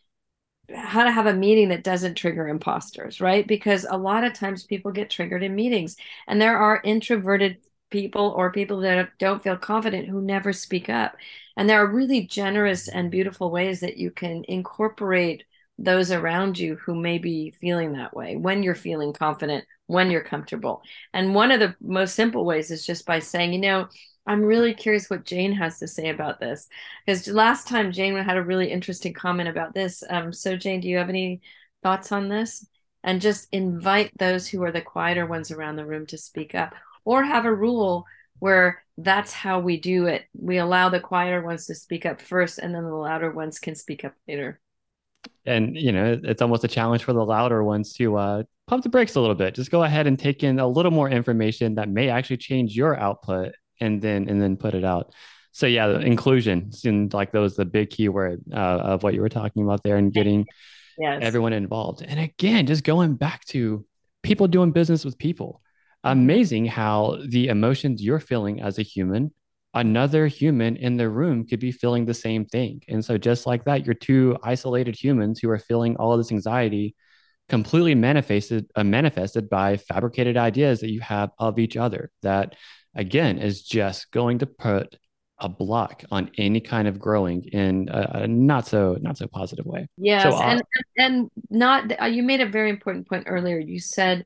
how 0.75 1.05
to 1.05 1.11
have 1.11 1.27
a 1.27 1.33
meeting 1.33 1.71
that 1.71 1.83
doesn't 1.83 2.17
trigger 2.17 2.47
imposters 2.47 3.23
right? 3.23 3.47
Because 3.47 3.87
a 3.89 3.97
lot 3.97 4.25
of 4.25 4.35
times 4.35 4.65
people 4.65 4.93
get 4.93 5.09
triggered 5.09 5.43
in 5.43 5.55
meetings 5.55 5.97
and 6.27 6.39
there 6.39 6.59
are 6.59 6.83
introverted 6.85 7.57
people 7.95 8.35
or 8.37 8.51
people 8.51 8.81
that 8.81 9.09
don't 9.21 9.41
feel 9.41 9.57
confident 9.57 10.09
who 10.09 10.21
never 10.21 10.53
speak 10.53 10.89
up. 10.89 11.15
And 11.57 11.71
there 11.71 11.81
are 11.81 11.87
really 11.87 12.27
generous 12.27 12.89
and 12.89 13.09
beautiful 13.09 13.53
ways 13.53 13.79
that 13.81 13.97
you 13.97 14.11
can 14.11 14.43
incorporate 14.49 15.45
those 15.79 16.11
around 16.11 16.59
you 16.59 16.75
who 16.75 16.97
may 16.97 17.19
be 17.19 17.53
feeling 17.61 17.93
that 17.93 18.13
way 18.13 18.35
when 18.35 18.65
you're 18.65 18.75
feeling 18.75 19.13
confident, 19.13 19.65
when 19.87 20.11
you're 20.11 20.25
comfortable. 20.25 20.83
And 21.13 21.37
one 21.37 21.53
of 21.53 21.61
the 21.61 21.77
most 21.81 22.17
simple 22.17 22.45
ways 22.45 22.73
is 22.73 22.85
just 22.85 23.07
by 23.07 23.21
saying, 23.21 23.53
you 23.53 23.61
know, 23.61 23.87
I'm 24.27 24.43
really 24.43 24.75
curious 24.75 25.09
what 25.09 25.25
Jane 25.25 25.53
has 25.53 25.79
to 25.79 25.87
say 25.87 26.09
about 26.09 26.41
this. 26.41 26.67
Because 27.07 27.29
last 27.29 27.69
time 27.69 27.93
Jane 27.93 28.17
had 28.17 28.37
a 28.37 28.43
really 28.43 28.73
interesting 28.73 29.15
comment 29.15 29.49
about 29.49 29.73
this. 29.73 30.03
Um, 30.11 30.33
so, 30.33 30.57
Jane, 30.57 30.81
do 30.81 30.89
you 30.89 30.99
have 30.99 31.11
any 31.11 31.43
thoughts 31.81 32.11
on 32.11 32.29
this? 32.29 32.67
And 33.05 33.21
just 33.21 33.47
invite 33.53 34.11
those 34.19 34.49
who 34.49 34.65
are 34.65 34.73
the 34.73 34.81
quieter 34.81 35.27
ones 35.27 35.53
around 35.53 35.77
the 35.77 35.87
room 35.87 36.07
to 36.07 36.19
speak 36.19 36.57
up 36.57 36.75
or 37.05 37.23
have 37.23 37.45
a 37.45 37.55
rule 37.55 38.07
where 38.39 38.83
that's 38.99 39.33
how 39.33 39.61
we 39.61 39.79
do 39.79 40.07
it. 40.07 40.25
We 40.39 40.59
allow 40.59 40.89
the 40.89 41.01
quieter 41.01 41.43
ones 41.43 41.67
to 41.67 41.75
speak 41.75 42.07
up 42.07 42.21
first, 42.21 42.59
and 42.59 42.75
then 42.75 42.85
the 42.85 42.95
louder 42.95 43.31
ones 43.31 43.59
can 43.59 43.75
speak 43.75 44.05
up 44.05 44.15
later. 44.29 44.61
And 45.47 45.77
you 45.77 45.93
know, 45.93 46.21
it's 46.23 46.43
almost 46.43 46.65
a 46.65 46.69
challenge 46.69 47.05
for 47.05 47.13
the 47.13 47.25
louder 47.25 47.65
ones 47.65 47.93
to 47.95 48.17
uh, 48.17 48.43
pump 48.67 48.83
the 48.83 48.89
brakes 48.89 49.17
a 49.17 49.21
little 49.21 49.35
bit. 49.35 49.55
Just 49.55 49.71
go 49.71 49.83
ahead 49.83 50.07
and 50.07 50.19
take 50.19 50.43
in 50.43 50.59
a 50.59 50.67
little 50.67 50.91
more 50.91 51.09
information 51.09 51.75
that 51.77 51.89
may 51.89 52.09
actually 52.09 52.37
change 52.37 52.77
your 52.77 52.97
output, 52.97 53.55
and 53.81 54.01
then 54.01 54.29
and 54.29 54.41
then 54.41 54.57
put 54.57 54.75
it 54.75 54.85
out. 54.85 55.13
So 55.53 55.67
yeah, 55.67 55.87
the 55.89 56.01
inclusion 56.01 56.73
seemed 56.73 57.15
like 57.15 57.33
those 57.33 57.57
the 57.57 57.65
big 57.65 57.91
keyword 57.91 58.43
uh, 58.53 58.57
of 58.57 59.03
what 59.03 59.15
you 59.15 59.21
were 59.21 59.29
talking 59.29 59.63
about 59.63 59.83
there, 59.83 59.97
and 59.97 60.13
getting 60.13 60.47
yes. 60.99 61.21
everyone 61.23 61.53
involved. 61.53 62.03
And 62.03 62.21
again, 62.21 62.67
just 62.67 62.85
going 62.85 63.15
back 63.15 63.45
to 63.47 63.85
people 64.23 64.49
doing 64.49 64.73
business 64.73 65.05
with 65.05 65.19
people 65.19 65.63
amazing 66.05 66.67
how 66.67 67.19
the 67.29 67.49
emotions 67.49 68.03
you're 68.03 68.21
feeling 68.21 68.61
as 68.61 68.79
a 68.79 68.83
human, 68.83 69.33
another 69.75 70.27
human 70.27 70.77
in 70.77 70.97
the 70.97 71.09
room 71.09 71.47
could 71.47 71.61
be 71.61 71.73
feeling 71.73 72.05
the 72.05 72.15
same 72.15 72.45
thing. 72.45 72.83
And 72.89 73.05
so, 73.05 73.19
just 73.19 73.47
like 73.47 73.65
that, 73.65 73.85
you're 73.85 73.95
two 73.95 74.37
isolated 74.43 74.95
humans 74.95 75.41
who 75.41 75.51
are 75.51 75.59
feeling 75.59 75.97
all 75.97 76.13
of 76.13 76.21
this 76.21 76.31
anxiety 76.31 76.95
completely 77.49 77.95
manifested 77.95 78.71
uh, 78.75 78.85
manifested 78.85 79.51
by 79.51 79.77
fabricated 79.77 80.37
ideas 80.37 80.81
that 80.81 80.91
you 80.91 81.01
have 81.01 81.31
of 81.39 81.59
each 81.59 81.77
other 81.77 82.11
that 82.23 82.55
again 82.95 83.39
is 83.39 83.63
just 83.63 84.11
going 84.13 84.39
to 84.39 84.47
put 84.47 84.97
a 85.41 85.49
block 85.49 86.05
on 86.11 86.31
any 86.39 86.61
kind 86.61 86.89
of 86.89 86.99
growing 86.99 87.45
in 87.53 87.89
a, 87.91 88.23
a 88.23 88.29
not 88.29 88.67
so 88.67 88.97
not 89.01 89.19
so 89.19 89.27
positive 89.27 89.67
way 89.67 89.87
yes 89.99 90.23
so, 90.23 90.35
uh, 90.35 90.43
and 90.43 90.63
and 90.97 91.31
not 91.51 92.01
uh, 92.01 92.07
you 92.07 92.23
made 92.23 92.41
a 92.41 92.49
very 92.49 92.71
important 92.71 93.07
point 93.07 93.25
earlier 93.27 93.59
you 93.59 93.79
said 93.79 94.25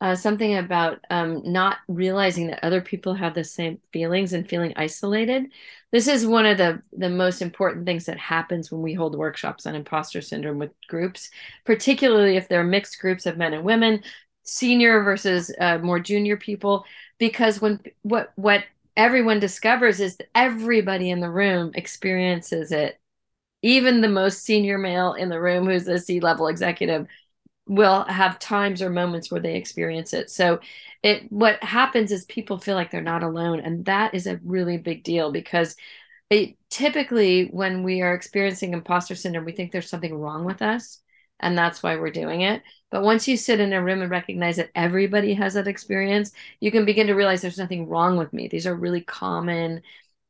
uh, 0.00 0.14
something 0.14 0.56
about 0.56 0.98
um, 1.10 1.42
not 1.44 1.78
realizing 1.88 2.46
that 2.46 2.64
other 2.64 2.80
people 2.80 3.14
have 3.14 3.34
the 3.34 3.44
same 3.44 3.78
feelings 3.92 4.32
and 4.32 4.48
feeling 4.48 4.72
isolated. 4.76 5.46
This 5.92 6.08
is 6.08 6.26
one 6.26 6.46
of 6.46 6.56
the 6.56 6.82
the 6.96 7.10
most 7.10 7.42
important 7.42 7.84
things 7.84 8.06
that 8.06 8.18
happens 8.18 8.70
when 8.70 8.80
we 8.80 8.94
hold 8.94 9.16
workshops 9.16 9.66
on 9.66 9.74
imposter 9.74 10.20
syndrome 10.22 10.58
with 10.58 10.70
groups, 10.88 11.30
particularly 11.66 12.36
if 12.36 12.48
they're 12.48 12.64
mixed 12.64 12.98
groups 12.98 13.26
of 13.26 13.36
men 13.36 13.52
and 13.52 13.64
women, 13.64 14.02
senior 14.42 15.02
versus 15.02 15.52
uh, 15.60 15.78
more 15.78 16.00
junior 16.00 16.36
people, 16.36 16.84
because 17.18 17.60
when 17.60 17.80
what 18.02 18.32
what 18.36 18.64
everyone 18.96 19.40
discovers 19.40 20.00
is 20.00 20.16
that 20.16 20.28
everybody 20.34 21.10
in 21.10 21.20
the 21.20 21.30
room 21.30 21.72
experiences 21.74 22.72
it. 22.72 22.98
Even 23.62 24.00
the 24.00 24.08
most 24.08 24.42
senior 24.42 24.78
male 24.78 25.12
in 25.12 25.28
the 25.28 25.40
room, 25.40 25.66
who's 25.66 25.86
a 25.86 25.98
C 25.98 26.20
level 26.20 26.48
executive, 26.48 27.06
will 27.70 28.02
have 28.06 28.40
times 28.40 28.82
or 28.82 28.90
moments 28.90 29.30
where 29.30 29.40
they 29.40 29.54
experience 29.54 30.12
it. 30.12 30.28
So 30.28 30.58
it 31.04 31.30
what 31.30 31.62
happens 31.62 32.10
is 32.10 32.24
people 32.24 32.58
feel 32.58 32.74
like 32.74 32.90
they're 32.90 33.00
not 33.00 33.22
alone 33.22 33.60
and 33.60 33.84
that 33.84 34.12
is 34.12 34.26
a 34.26 34.40
really 34.44 34.76
big 34.76 35.04
deal 35.04 35.30
because 35.30 35.76
it, 36.30 36.56
typically 36.68 37.46
when 37.46 37.84
we 37.84 38.02
are 38.02 38.12
experiencing 38.12 38.72
imposter 38.72 39.14
syndrome 39.14 39.44
we 39.44 39.52
think 39.52 39.70
there's 39.70 39.88
something 39.88 40.14
wrong 40.14 40.44
with 40.44 40.62
us 40.62 41.00
and 41.38 41.56
that's 41.56 41.80
why 41.80 41.94
we're 41.96 42.10
doing 42.10 42.40
it. 42.42 42.62
But 42.90 43.04
once 43.04 43.28
you 43.28 43.36
sit 43.36 43.60
in 43.60 43.72
a 43.72 43.82
room 43.82 44.02
and 44.02 44.10
recognize 44.10 44.56
that 44.56 44.70
everybody 44.74 45.32
has 45.34 45.54
that 45.54 45.68
experience, 45.68 46.32
you 46.58 46.72
can 46.72 46.84
begin 46.84 47.06
to 47.06 47.14
realize 47.14 47.40
there's 47.40 47.56
nothing 47.56 47.88
wrong 47.88 48.16
with 48.18 48.32
me. 48.32 48.48
These 48.48 48.66
are 48.66 48.74
really 48.74 49.00
common 49.00 49.82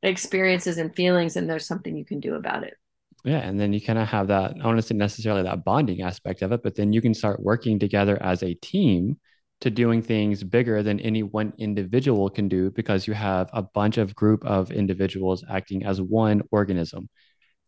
experiences 0.03 0.77
and 0.77 0.95
feelings 0.95 1.37
and 1.37 1.49
there's 1.49 1.67
something 1.67 1.97
you 1.97 2.05
can 2.05 2.21
do 2.21 2.35
about 2.35 2.65
it 2.65 2.77
yeah 3.25 3.39
and 3.39 3.59
then 3.59 3.73
you 3.73 3.81
kind 3.81 3.99
of 3.99 4.09
have 4.09 4.29
that 4.29 4.51
i 4.51 4.55
don't 4.55 4.65
want 4.65 4.79
to 4.79 4.83
say 4.83 4.95
necessarily 4.95 5.43
that 5.43 5.65
bonding 5.65 6.03
aspect 6.03 6.43
of 6.43 6.53
it 6.53 6.63
but 6.63 6.75
then 6.75 6.93
you 6.93 7.01
can 7.01 7.15
start 7.15 7.41
working 7.41 7.79
together 7.79 8.21
as 8.23 8.43
a 8.43 8.55
team 8.55 9.19
to 9.61 9.71
doing 9.71 10.01
things 10.01 10.43
bigger 10.43 10.83
than 10.83 10.99
any 11.01 11.23
one 11.23 11.53
individual 11.59 12.31
can 12.31 12.49
do 12.49 12.71
because 12.71 13.07
you 13.07 13.13
have 13.13 13.51
a 13.53 13.63
bunch 13.63 13.99
of 13.99 14.15
group 14.15 14.45
of 14.45 14.71
individuals 14.71 15.45
acting 15.51 15.85
as 15.85 16.01
one 16.01 16.43
organism 16.51 17.09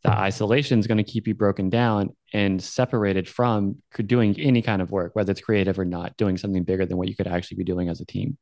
that 0.02 0.18
isolation 0.18 0.80
is 0.80 0.88
going 0.88 0.98
to 0.98 1.04
keep 1.04 1.28
you 1.28 1.34
broken 1.34 1.70
down 1.70 2.10
and 2.32 2.60
separated 2.60 3.28
from 3.28 3.76
doing 4.06 4.38
any 4.40 4.62
kind 4.62 4.80
of 4.80 4.90
work 4.90 5.14
whether 5.14 5.30
it's 5.30 5.40
creative 5.40 5.78
or 5.78 5.84
not 5.84 6.16
doing 6.16 6.36
something 6.36 6.64
bigger 6.64 6.86
than 6.86 6.96
what 6.96 7.08
you 7.08 7.14
could 7.14 7.26
actually 7.26 7.58
be 7.58 7.64
doing 7.64 7.88
as 7.88 8.00
a 8.00 8.06
team 8.06 8.38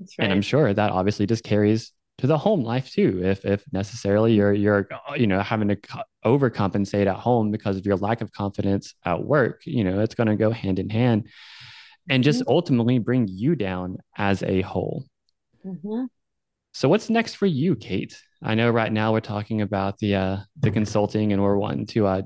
right. 0.00 0.08
and 0.18 0.32
i'm 0.32 0.42
sure 0.42 0.72
that 0.74 0.90
obviously 0.90 1.26
just 1.26 1.44
carries 1.44 1.92
to 2.18 2.26
the 2.26 2.38
home 2.38 2.62
life 2.62 2.90
too 2.90 3.20
if 3.22 3.44
if 3.44 3.64
necessarily 3.72 4.32
you're 4.32 4.52
you're 4.52 4.88
you 5.16 5.26
know 5.26 5.40
having 5.40 5.68
to 5.68 5.78
overcompensate 6.24 7.06
at 7.06 7.16
home 7.16 7.50
because 7.50 7.76
of 7.76 7.84
your 7.84 7.96
lack 7.96 8.20
of 8.20 8.32
confidence 8.32 8.94
at 9.04 9.22
work 9.22 9.60
you 9.64 9.84
know 9.84 10.00
it's 10.00 10.14
going 10.14 10.26
to 10.26 10.36
go 10.36 10.50
hand 10.50 10.78
in 10.78 10.88
hand 10.88 11.28
and 12.08 12.24
just 12.24 12.40
mm-hmm. 12.40 12.50
ultimately 12.50 12.98
bring 12.98 13.28
you 13.28 13.54
down 13.54 13.98
as 14.16 14.42
a 14.42 14.62
whole 14.62 15.04
mm-hmm. 15.64 16.04
so 16.72 16.88
what's 16.88 17.10
next 17.10 17.34
for 17.34 17.46
you 17.46 17.76
kate 17.76 18.18
i 18.42 18.54
know 18.54 18.70
right 18.70 18.92
now 18.92 19.12
we're 19.12 19.20
talking 19.20 19.60
about 19.60 19.98
the 19.98 20.14
uh 20.14 20.38
the 20.60 20.70
consulting 20.70 21.32
and 21.32 21.42
we're 21.42 21.56
wanting 21.56 21.86
to 21.86 22.06
uh 22.06 22.22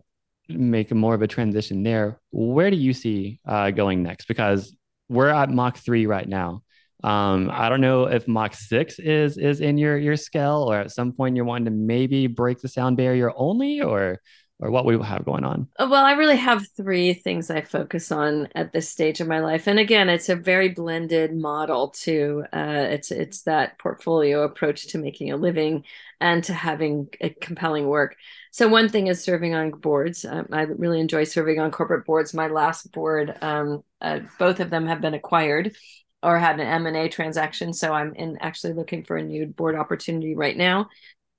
make 0.51 0.93
more 0.93 1.15
of 1.15 1.23
a 1.23 1.27
transition 1.27 1.83
there. 1.83 2.21
Where 2.31 2.71
do 2.71 2.77
you 2.77 2.93
see 2.93 3.41
uh, 3.47 3.71
going 3.71 4.03
next? 4.03 4.27
Because 4.27 4.77
we're 5.09 5.29
at 5.29 5.51
Mach 5.51 5.77
three 5.79 6.07
right 6.07 6.29
now. 6.29 6.63
Um, 7.03 7.51
I 7.53 7.69
don't 7.69 7.81
know 7.81 8.05
if 8.05 8.29
Mach 8.29 8.55
six 8.55 8.99
is 8.99 9.39
is 9.39 9.61
in 9.61 9.79
your 9.79 9.97
your 9.97 10.17
scale, 10.17 10.67
or 10.69 10.77
at 10.77 10.91
some 10.91 11.13
point 11.13 11.37
you're 11.37 11.45
wanting 11.45 11.67
to 11.67 11.71
maybe 11.71 12.27
break 12.27 12.61
the 12.61 12.69
sound 12.69 12.97
barrier 12.97 13.33
only, 13.35 13.81
or 13.81 14.21
or 14.61 14.71
what 14.71 14.85
we 14.85 14.99
have 15.03 15.25
going 15.25 15.45
on? 15.45 15.69
Uh, 15.79 15.89
well, 15.91 16.05
I 16.05 16.13
really 16.13 16.37
have 16.37 16.67
three 16.77 17.15
things 17.15 17.51
I 17.51 17.63
focus 17.63 18.13
on 18.13 18.49
at 18.55 18.73
this 18.73 18.89
stage 18.89 19.21
of 19.21 19.27
my 19.27 19.41
life, 19.41 19.67
and 19.67 19.79
again, 19.79 20.09
it's 20.09 20.29
a 20.29 20.37
very 20.37 20.69
blended 20.69 21.35
model 21.35 21.89
too. 21.89 22.45
Uh, 22.53 22.87
it's 22.91 23.11
it's 23.11 23.43
that 23.43 23.79
portfolio 23.79 24.43
approach 24.43 24.89
to 24.89 24.99
making 24.99 25.33
a 25.33 25.37
living 25.37 25.85
and 26.21 26.45
to 26.45 26.53
having 26.53 27.09
a 27.21 27.31
compelling 27.31 27.87
work. 27.87 28.17
So 28.53 28.69
one 28.69 28.89
thing 28.91 29.07
is 29.07 29.25
serving 29.25 29.55
on 29.55 29.71
boards. 29.71 30.25
Um, 30.25 30.49
I 30.53 30.63
really 30.63 31.01
enjoy 31.01 31.25
serving 31.25 31.59
on 31.59 31.71
corporate 31.71 32.05
boards. 32.05 32.35
My 32.35 32.49
last 32.49 32.93
board, 32.93 33.35
um, 33.41 33.83
uh, 34.03 34.21
both 34.39 34.61
of 34.61 34.69
them 34.69 34.87
have 34.87 35.01
been 35.01 35.15
acquired 35.15 35.75
or 36.23 36.39
had 36.39 36.61
an 36.61 36.87
M&A 36.87 37.09
transaction. 37.09 37.73
So 37.73 37.93
I'm 37.93 38.15
in 38.15 38.39
actually 38.41 38.75
looking 38.75 39.05
for 39.05 39.17
a 39.17 39.23
new 39.23 39.47
board 39.47 39.75
opportunity 39.75 40.35
right 40.35 40.57
now. 40.57 40.89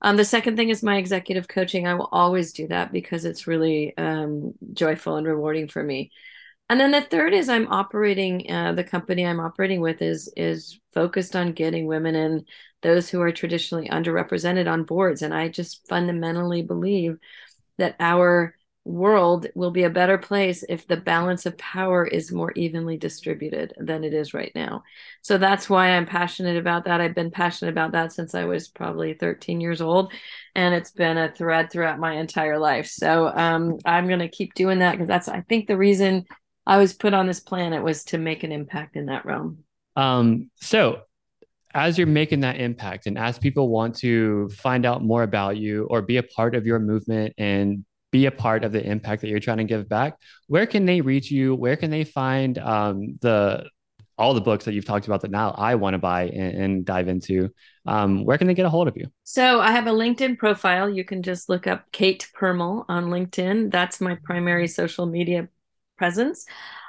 Um, 0.02 0.18
the 0.18 0.26
second 0.26 0.56
thing 0.56 0.70
is 0.70 0.82
my 0.82 0.98
executive 0.98 1.48
coaching. 1.48 1.88
I 1.88 1.94
will 1.94 2.10
always 2.12 2.54
do 2.54 2.68
that 2.68 2.92
because 2.92 3.24
it's 3.24 3.46
really 3.46 3.96
um, 3.98 4.54
joyful 4.74 5.18
and 5.18 5.28
rewarding 5.28 5.68
for 5.68 5.84
me. 5.84 6.12
And 6.70 6.80
then 6.80 6.92
the 6.92 7.02
third 7.02 7.34
is 7.34 7.50
I'm 7.50 7.68
operating. 7.68 8.50
Uh, 8.50 8.74
the 8.74 8.84
company 8.84 9.26
I'm 9.28 9.42
operating 9.42 9.82
with 9.82 10.02
is 10.02 10.32
is 10.38 10.80
focused 10.94 11.36
on 11.36 11.52
getting 11.52 11.86
women 11.86 12.16
and 12.16 12.48
those 12.82 13.10
who 13.10 13.22
are 13.22 13.32
traditionally 13.32 13.90
underrepresented 13.90 14.72
on 14.72 14.86
boards. 14.86 15.22
And 15.22 15.34
I 15.34 15.50
just 15.50 15.86
fundamentally 15.88 16.64
believe 16.64 17.18
that 17.78 17.98
our 18.00 18.56
world 18.84 19.48
will 19.54 19.72
be 19.72 19.84
a 19.84 19.90
better 19.90 20.18
place 20.18 20.64
if 20.68 20.88
the 20.88 20.98
balance 20.98 21.46
of 21.46 21.58
power 21.58 22.06
is 22.06 22.32
more 22.32 22.52
evenly 22.54 22.98
distributed 22.98 23.74
than 23.78 24.04
it 24.04 24.14
is 24.14 24.34
right 24.34 24.52
now. 24.56 24.84
So 25.22 25.38
that's 25.38 25.70
why 25.70 25.92
I'm 25.92 26.08
passionate 26.08 26.58
about 26.58 26.86
that. 26.86 27.00
I've 27.00 27.14
been 27.14 27.32
passionate 27.32 27.72
about 27.72 27.92
that 27.92 28.12
since 28.12 28.34
I 28.34 28.46
was 28.46 28.68
probably 28.68 29.14
13 29.14 29.62
years 29.62 29.82
old, 29.82 30.12
and 30.56 30.74
it's 30.74 30.92
been 30.92 31.18
a 31.18 31.32
thread 31.32 31.72
throughout 31.72 32.00
my 32.00 32.14
entire 32.14 32.58
life. 32.58 32.88
So 32.88 33.28
um, 33.28 33.78
I'm 33.86 34.08
going 34.08 34.20
to 34.20 34.28
keep 34.28 34.56
doing 34.56 34.80
that 34.80 34.94
because 34.94 35.08
that's, 35.08 35.28
I 35.28 35.42
think, 35.42 35.68
the 35.68 35.78
reason 35.78 36.26
I 36.66 36.78
was 36.78 36.94
put 36.94 37.14
on 37.14 37.28
this 37.28 37.40
planet 37.40 37.84
was 37.84 38.04
to 38.06 38.18
make 38.18 38.44
an 38.44 38.52
impact 38.52 38.96
in 38.96 39.08
that 39.08 39.26
realm. 39.26 39.60
Um, 39.96 40.50
so 40.56 41.02
as 41.74 41.98
you're 41.98 42.08
making 42.08 42.42
that 42.42 42.60
impact 42.60 43.08
and 43.08 43.18
as 43.18 43.38
people 43.38 43.70
want 43.70 43.96
to 43.96 44.50
find 44.50 44.86
out 44.86 45.04
more 45.04 45.24
about 45.24 45.58
you 45.58 45.86
or 45.90 46.02
be 46.02 46.18
a 46.18 46.24
part 46.24 46.56
of 46.56 46.66
your 46.66 46.80
movement 46.80 47.34
and 47.38 47.86
be 48.12 48.26
a 48.26 48.32
part 48.32 48.64
of 48.64 48.72
the 48.72 48.86
impact 48.86 49.22
that 49.22 49.30
you're 49.30 49.40
trying 49.40 49.58
to 49.58 49.64
give 49.64 49.88
back 49.88 50.18
where 50.52 50.68
can 50.68 50.86
they 50.86 51.00
reach 51.00 51.32
you? 51.32 51.56
Where 51.56 51.78
can 51.78 51.92
they 51.92 52.04
find 52.04 52.58
um, 52.58 53.18
the 53.22 53.70
all 54.18 54.34
the 54.34 54.42
books 54.42 54.66
that 54.66 54.74
you've 54.74 54.84
talked 54.84 55.06
about 55.08 55.22
that 55.22 55.32
now 55.32 55.52
i 55.52 55.76
want 55.76 55.94
to 55.94 55.98
buy 55.98 56.24
and, 56.24 56.58
and, 56.58 56.84
dive 56.86 57.08
into? 57.08 57.50
Um, 57.86 58.26
where 58.26 58.38
can 58.38 58.48
they 58.48 58.54
get 58.54 58.66
a 58.66 58.70
hold 58.70 58.90
of 58.90 58.98
you? 58.98 59.06
So 59.24 59.62
i 59.62 59.72
have 59.72 59.88
a 59.88 59.92
linkedin 59.92 60.38
profile. 60.38 60.90
You 60.90 61.06
can 61.06 61.24
just 61.24 61.48
look 61.48 61.68
up 61.68 61.90
kate 61.94 62.28
Purmal 62.38 62.84
on 62.90 63.06
linkedin. 63.06 63.72
That's 63.72 64.02
my 64.02 64.18
primary 64.26 64.68
social 64.68 65.06
media 65.06 65.48
presence. 65.98 66.46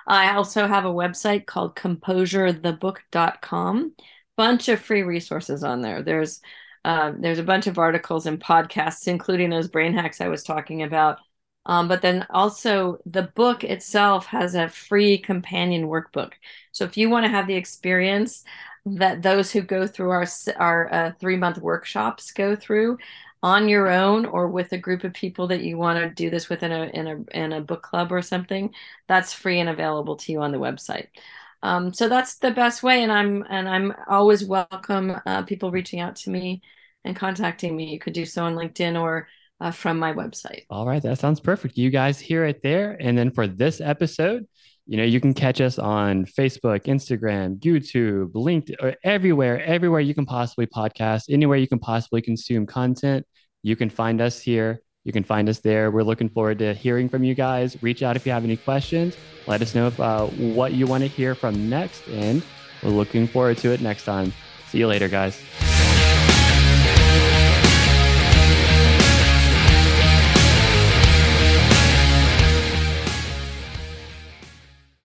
I 0.09 0.35
also 0.35 0.67
have 0.67 0.85
a 0.85 0.93
website 0.93 1.47
called 1.47 1.77
composurethebook.com 1.77 3.95
bunch 4.37 4.69
of 4.69 4.81
free 4.81 5.03
resources 5.03 5.63
on 5.63 5.83
there. 5.83 6.03
There's 6.03 6.41
um, 6.85 7.21
there's 7.21 7.39
a 7.39 7.45
bunch 7.45 7.67
of 7.67 7.79
articles 7.79 8.27
and 8.27 8.41
podcasts, 8.41 9.07
including 9.07 9.51
those 9.51 9.69
brain 9.69 9.95
hacks 9.95 10.21
I 10.21 10.29
was 10.29 10.43
talking 10.43 10.83
about. 10.83 11.19
Um, 11.65 11.87
but 11.87 12.03
then 12.03 12.27
also 12.31 12.99
the 13.07 13.23
book 13.23 13.63
itself 13.63 14.27
has 14.27 14.55
a 14.57 14.69
free 14.69 15.19
companion 15.19 15.87
workbook. 15.87 16.33
So 16.73 16.85
if 16.85 16.97
you 16.97 17.09
want 17.09 17.25
to 17.25 17.31
have 17.31 17.47
the 17.47 17.55
experience 17.55 18.43
that 18.85 19.23
those 19.23 19.53
who 19.53 19.63
go 19.63 19.87
through 19.87 20.11
our 20.11 20.27
our 20.57 20.93
uh, 20.93 21.13
three 21.21 21.37
month 21.37 21.59
workshops 21.59 22.33
go 22.33 22.57
through 22.57 22.99
on 23.43 23.69
your 23.69 23.89
own 23.89 24.27
or 24.27 24.49
with 24.49 24.73
a 24.73 24.79
group 24.79 25.05
of 25.05 25.13
people 25.13 25.49
that 25.49 25.63
you 25.63 25.77
want 25.77 25.99
to 25.99 26.11
do 26.11 26.31
this 26.31 26.49
with 26.49 26.63
in 26.63 26.73
a 26.73 26.85
in 26.87 27.07
a 27.07 27.39
in 27.39 27.53
a 27.53 27.61
book 27.61 27.83
club 27.83 28.13
or 28.13 28.23
something, 28.23 28.75
that's 29.07 29.33
free 29.33 29.61
and 29.61 29.69
available 29.69 30.17
to 30.17 30.33
you 30.33 30.41
on 30.41 30.53
the 30.53 30.59
website. 30.59 31.09
Um, 31.63 31.95
so 31.95 32.09
that's 32.09 32.39
the 32.39 32.51
best 32.51 32.83
way, 32.83 33.03
and 33.03 33.13
I'm 33.13 33.45
and 33.49 33.69
I'm 33.69 33.95
always 34.09 34.45
welcome 34.45 35.17
uh, 35.27 35.43
people 35.43 35.71
reaching 35.71 36.01
out 36.01 36.17
to 36.17 36.31
me 36.31 36.63
and 37.05 37.17
contacting 37.17 37.77
me. 37.77 37.91
You 37.91 37.99
could 37.99 38.13
do 38.13 38.25
so 38.25 38.45
on 38.45 38.55
LinkedIn 38.55 39.01
or 39.01 39.29
uh, 39.61 39.71
from 39.71 39.99
my 39.99 40.13
website. 40.13 40.65
All 40.71 40.87
right, 40.87 41.03
that 41.03 41.19
sounds 41.19 41.41
perfect. 41.41 41.77
You 41.77 41.91
guys 41.91 42.19
hear 42.19 42.45
it 42.45 42.63
there. 42.63 42.97
And 43.01 43.17
then 43.17 43.31
for 43.31 43.47
this 43.47 43.81
episode, 43.81 44.47
you 44.87 44.97
know, 44.97 45.05
you 45.05 45.21
can 45.21 45.33
catch 45.33 45.61
us 45.61 45.79
on 45.79 46.27
Facebook, 46.27 46.85
Instagram, 46.85 47.61
YouTube, 47.61 48.33
LinkedIn, 48.33 48.75
or 48.81 48.97
everywhere, 49.05 49.63
everywhere 49.65 50.01
you 50.01 50.15
can 50.15 50.27
possibly 50.27 50.67
podcast, 50.67 51.25
anywhere 51.31 51.57
you 51.57 51.69
can 51.69 51.79
possibly 51.79 52.21
consume 52.21 52.67
content. 52.67 53.25
You 53.63 53.77
can 53.77 53.89
find 53.89 54.21
us 54.21 54.41
here. 54.41 54.83
You 55.05 55.13
can 55.13 55.25
find 55.25 55.49
us 55.49 55.59
there. 55.59 55.91
We're 55.91 56.05
looking 56.05 56.29
forward 56.29 56.59
to 56.61 56.75
hearing 56.75 57.09
from 57.09 57.25
you 57.25 57.35
guys. 57.35 57.83
Reach 57.83 58.03
out 58.03 58.17
if 58.17 58.25
you 58.25 58.33
have 58.33 58.45
any 58.45 58.57
questions. 58.57 59.17
Let 59.47 59.61
us 59.63 59.75
know 59.75 59.89
if, 59.89 59.99
uh, 59.99 60.27
what 60.27 60.73
you 60.73 60.87
want 60.87 61.03
to 61.03 61.09
hear 61.09 61.35
from 61.35 61.69
next. 61.69 62.07
And 62.09 62.43
we're 62.83 62.91
looking 62.91 63.27
forward 63.27 63.59
to 63.59 63.73
it 63.73 63.81
next 63.81 64.05
time. 64.05 64.33
See 64.69 64.79
you 64.79 64.87
later, 64.87 65.09
guys. 65.09 65.43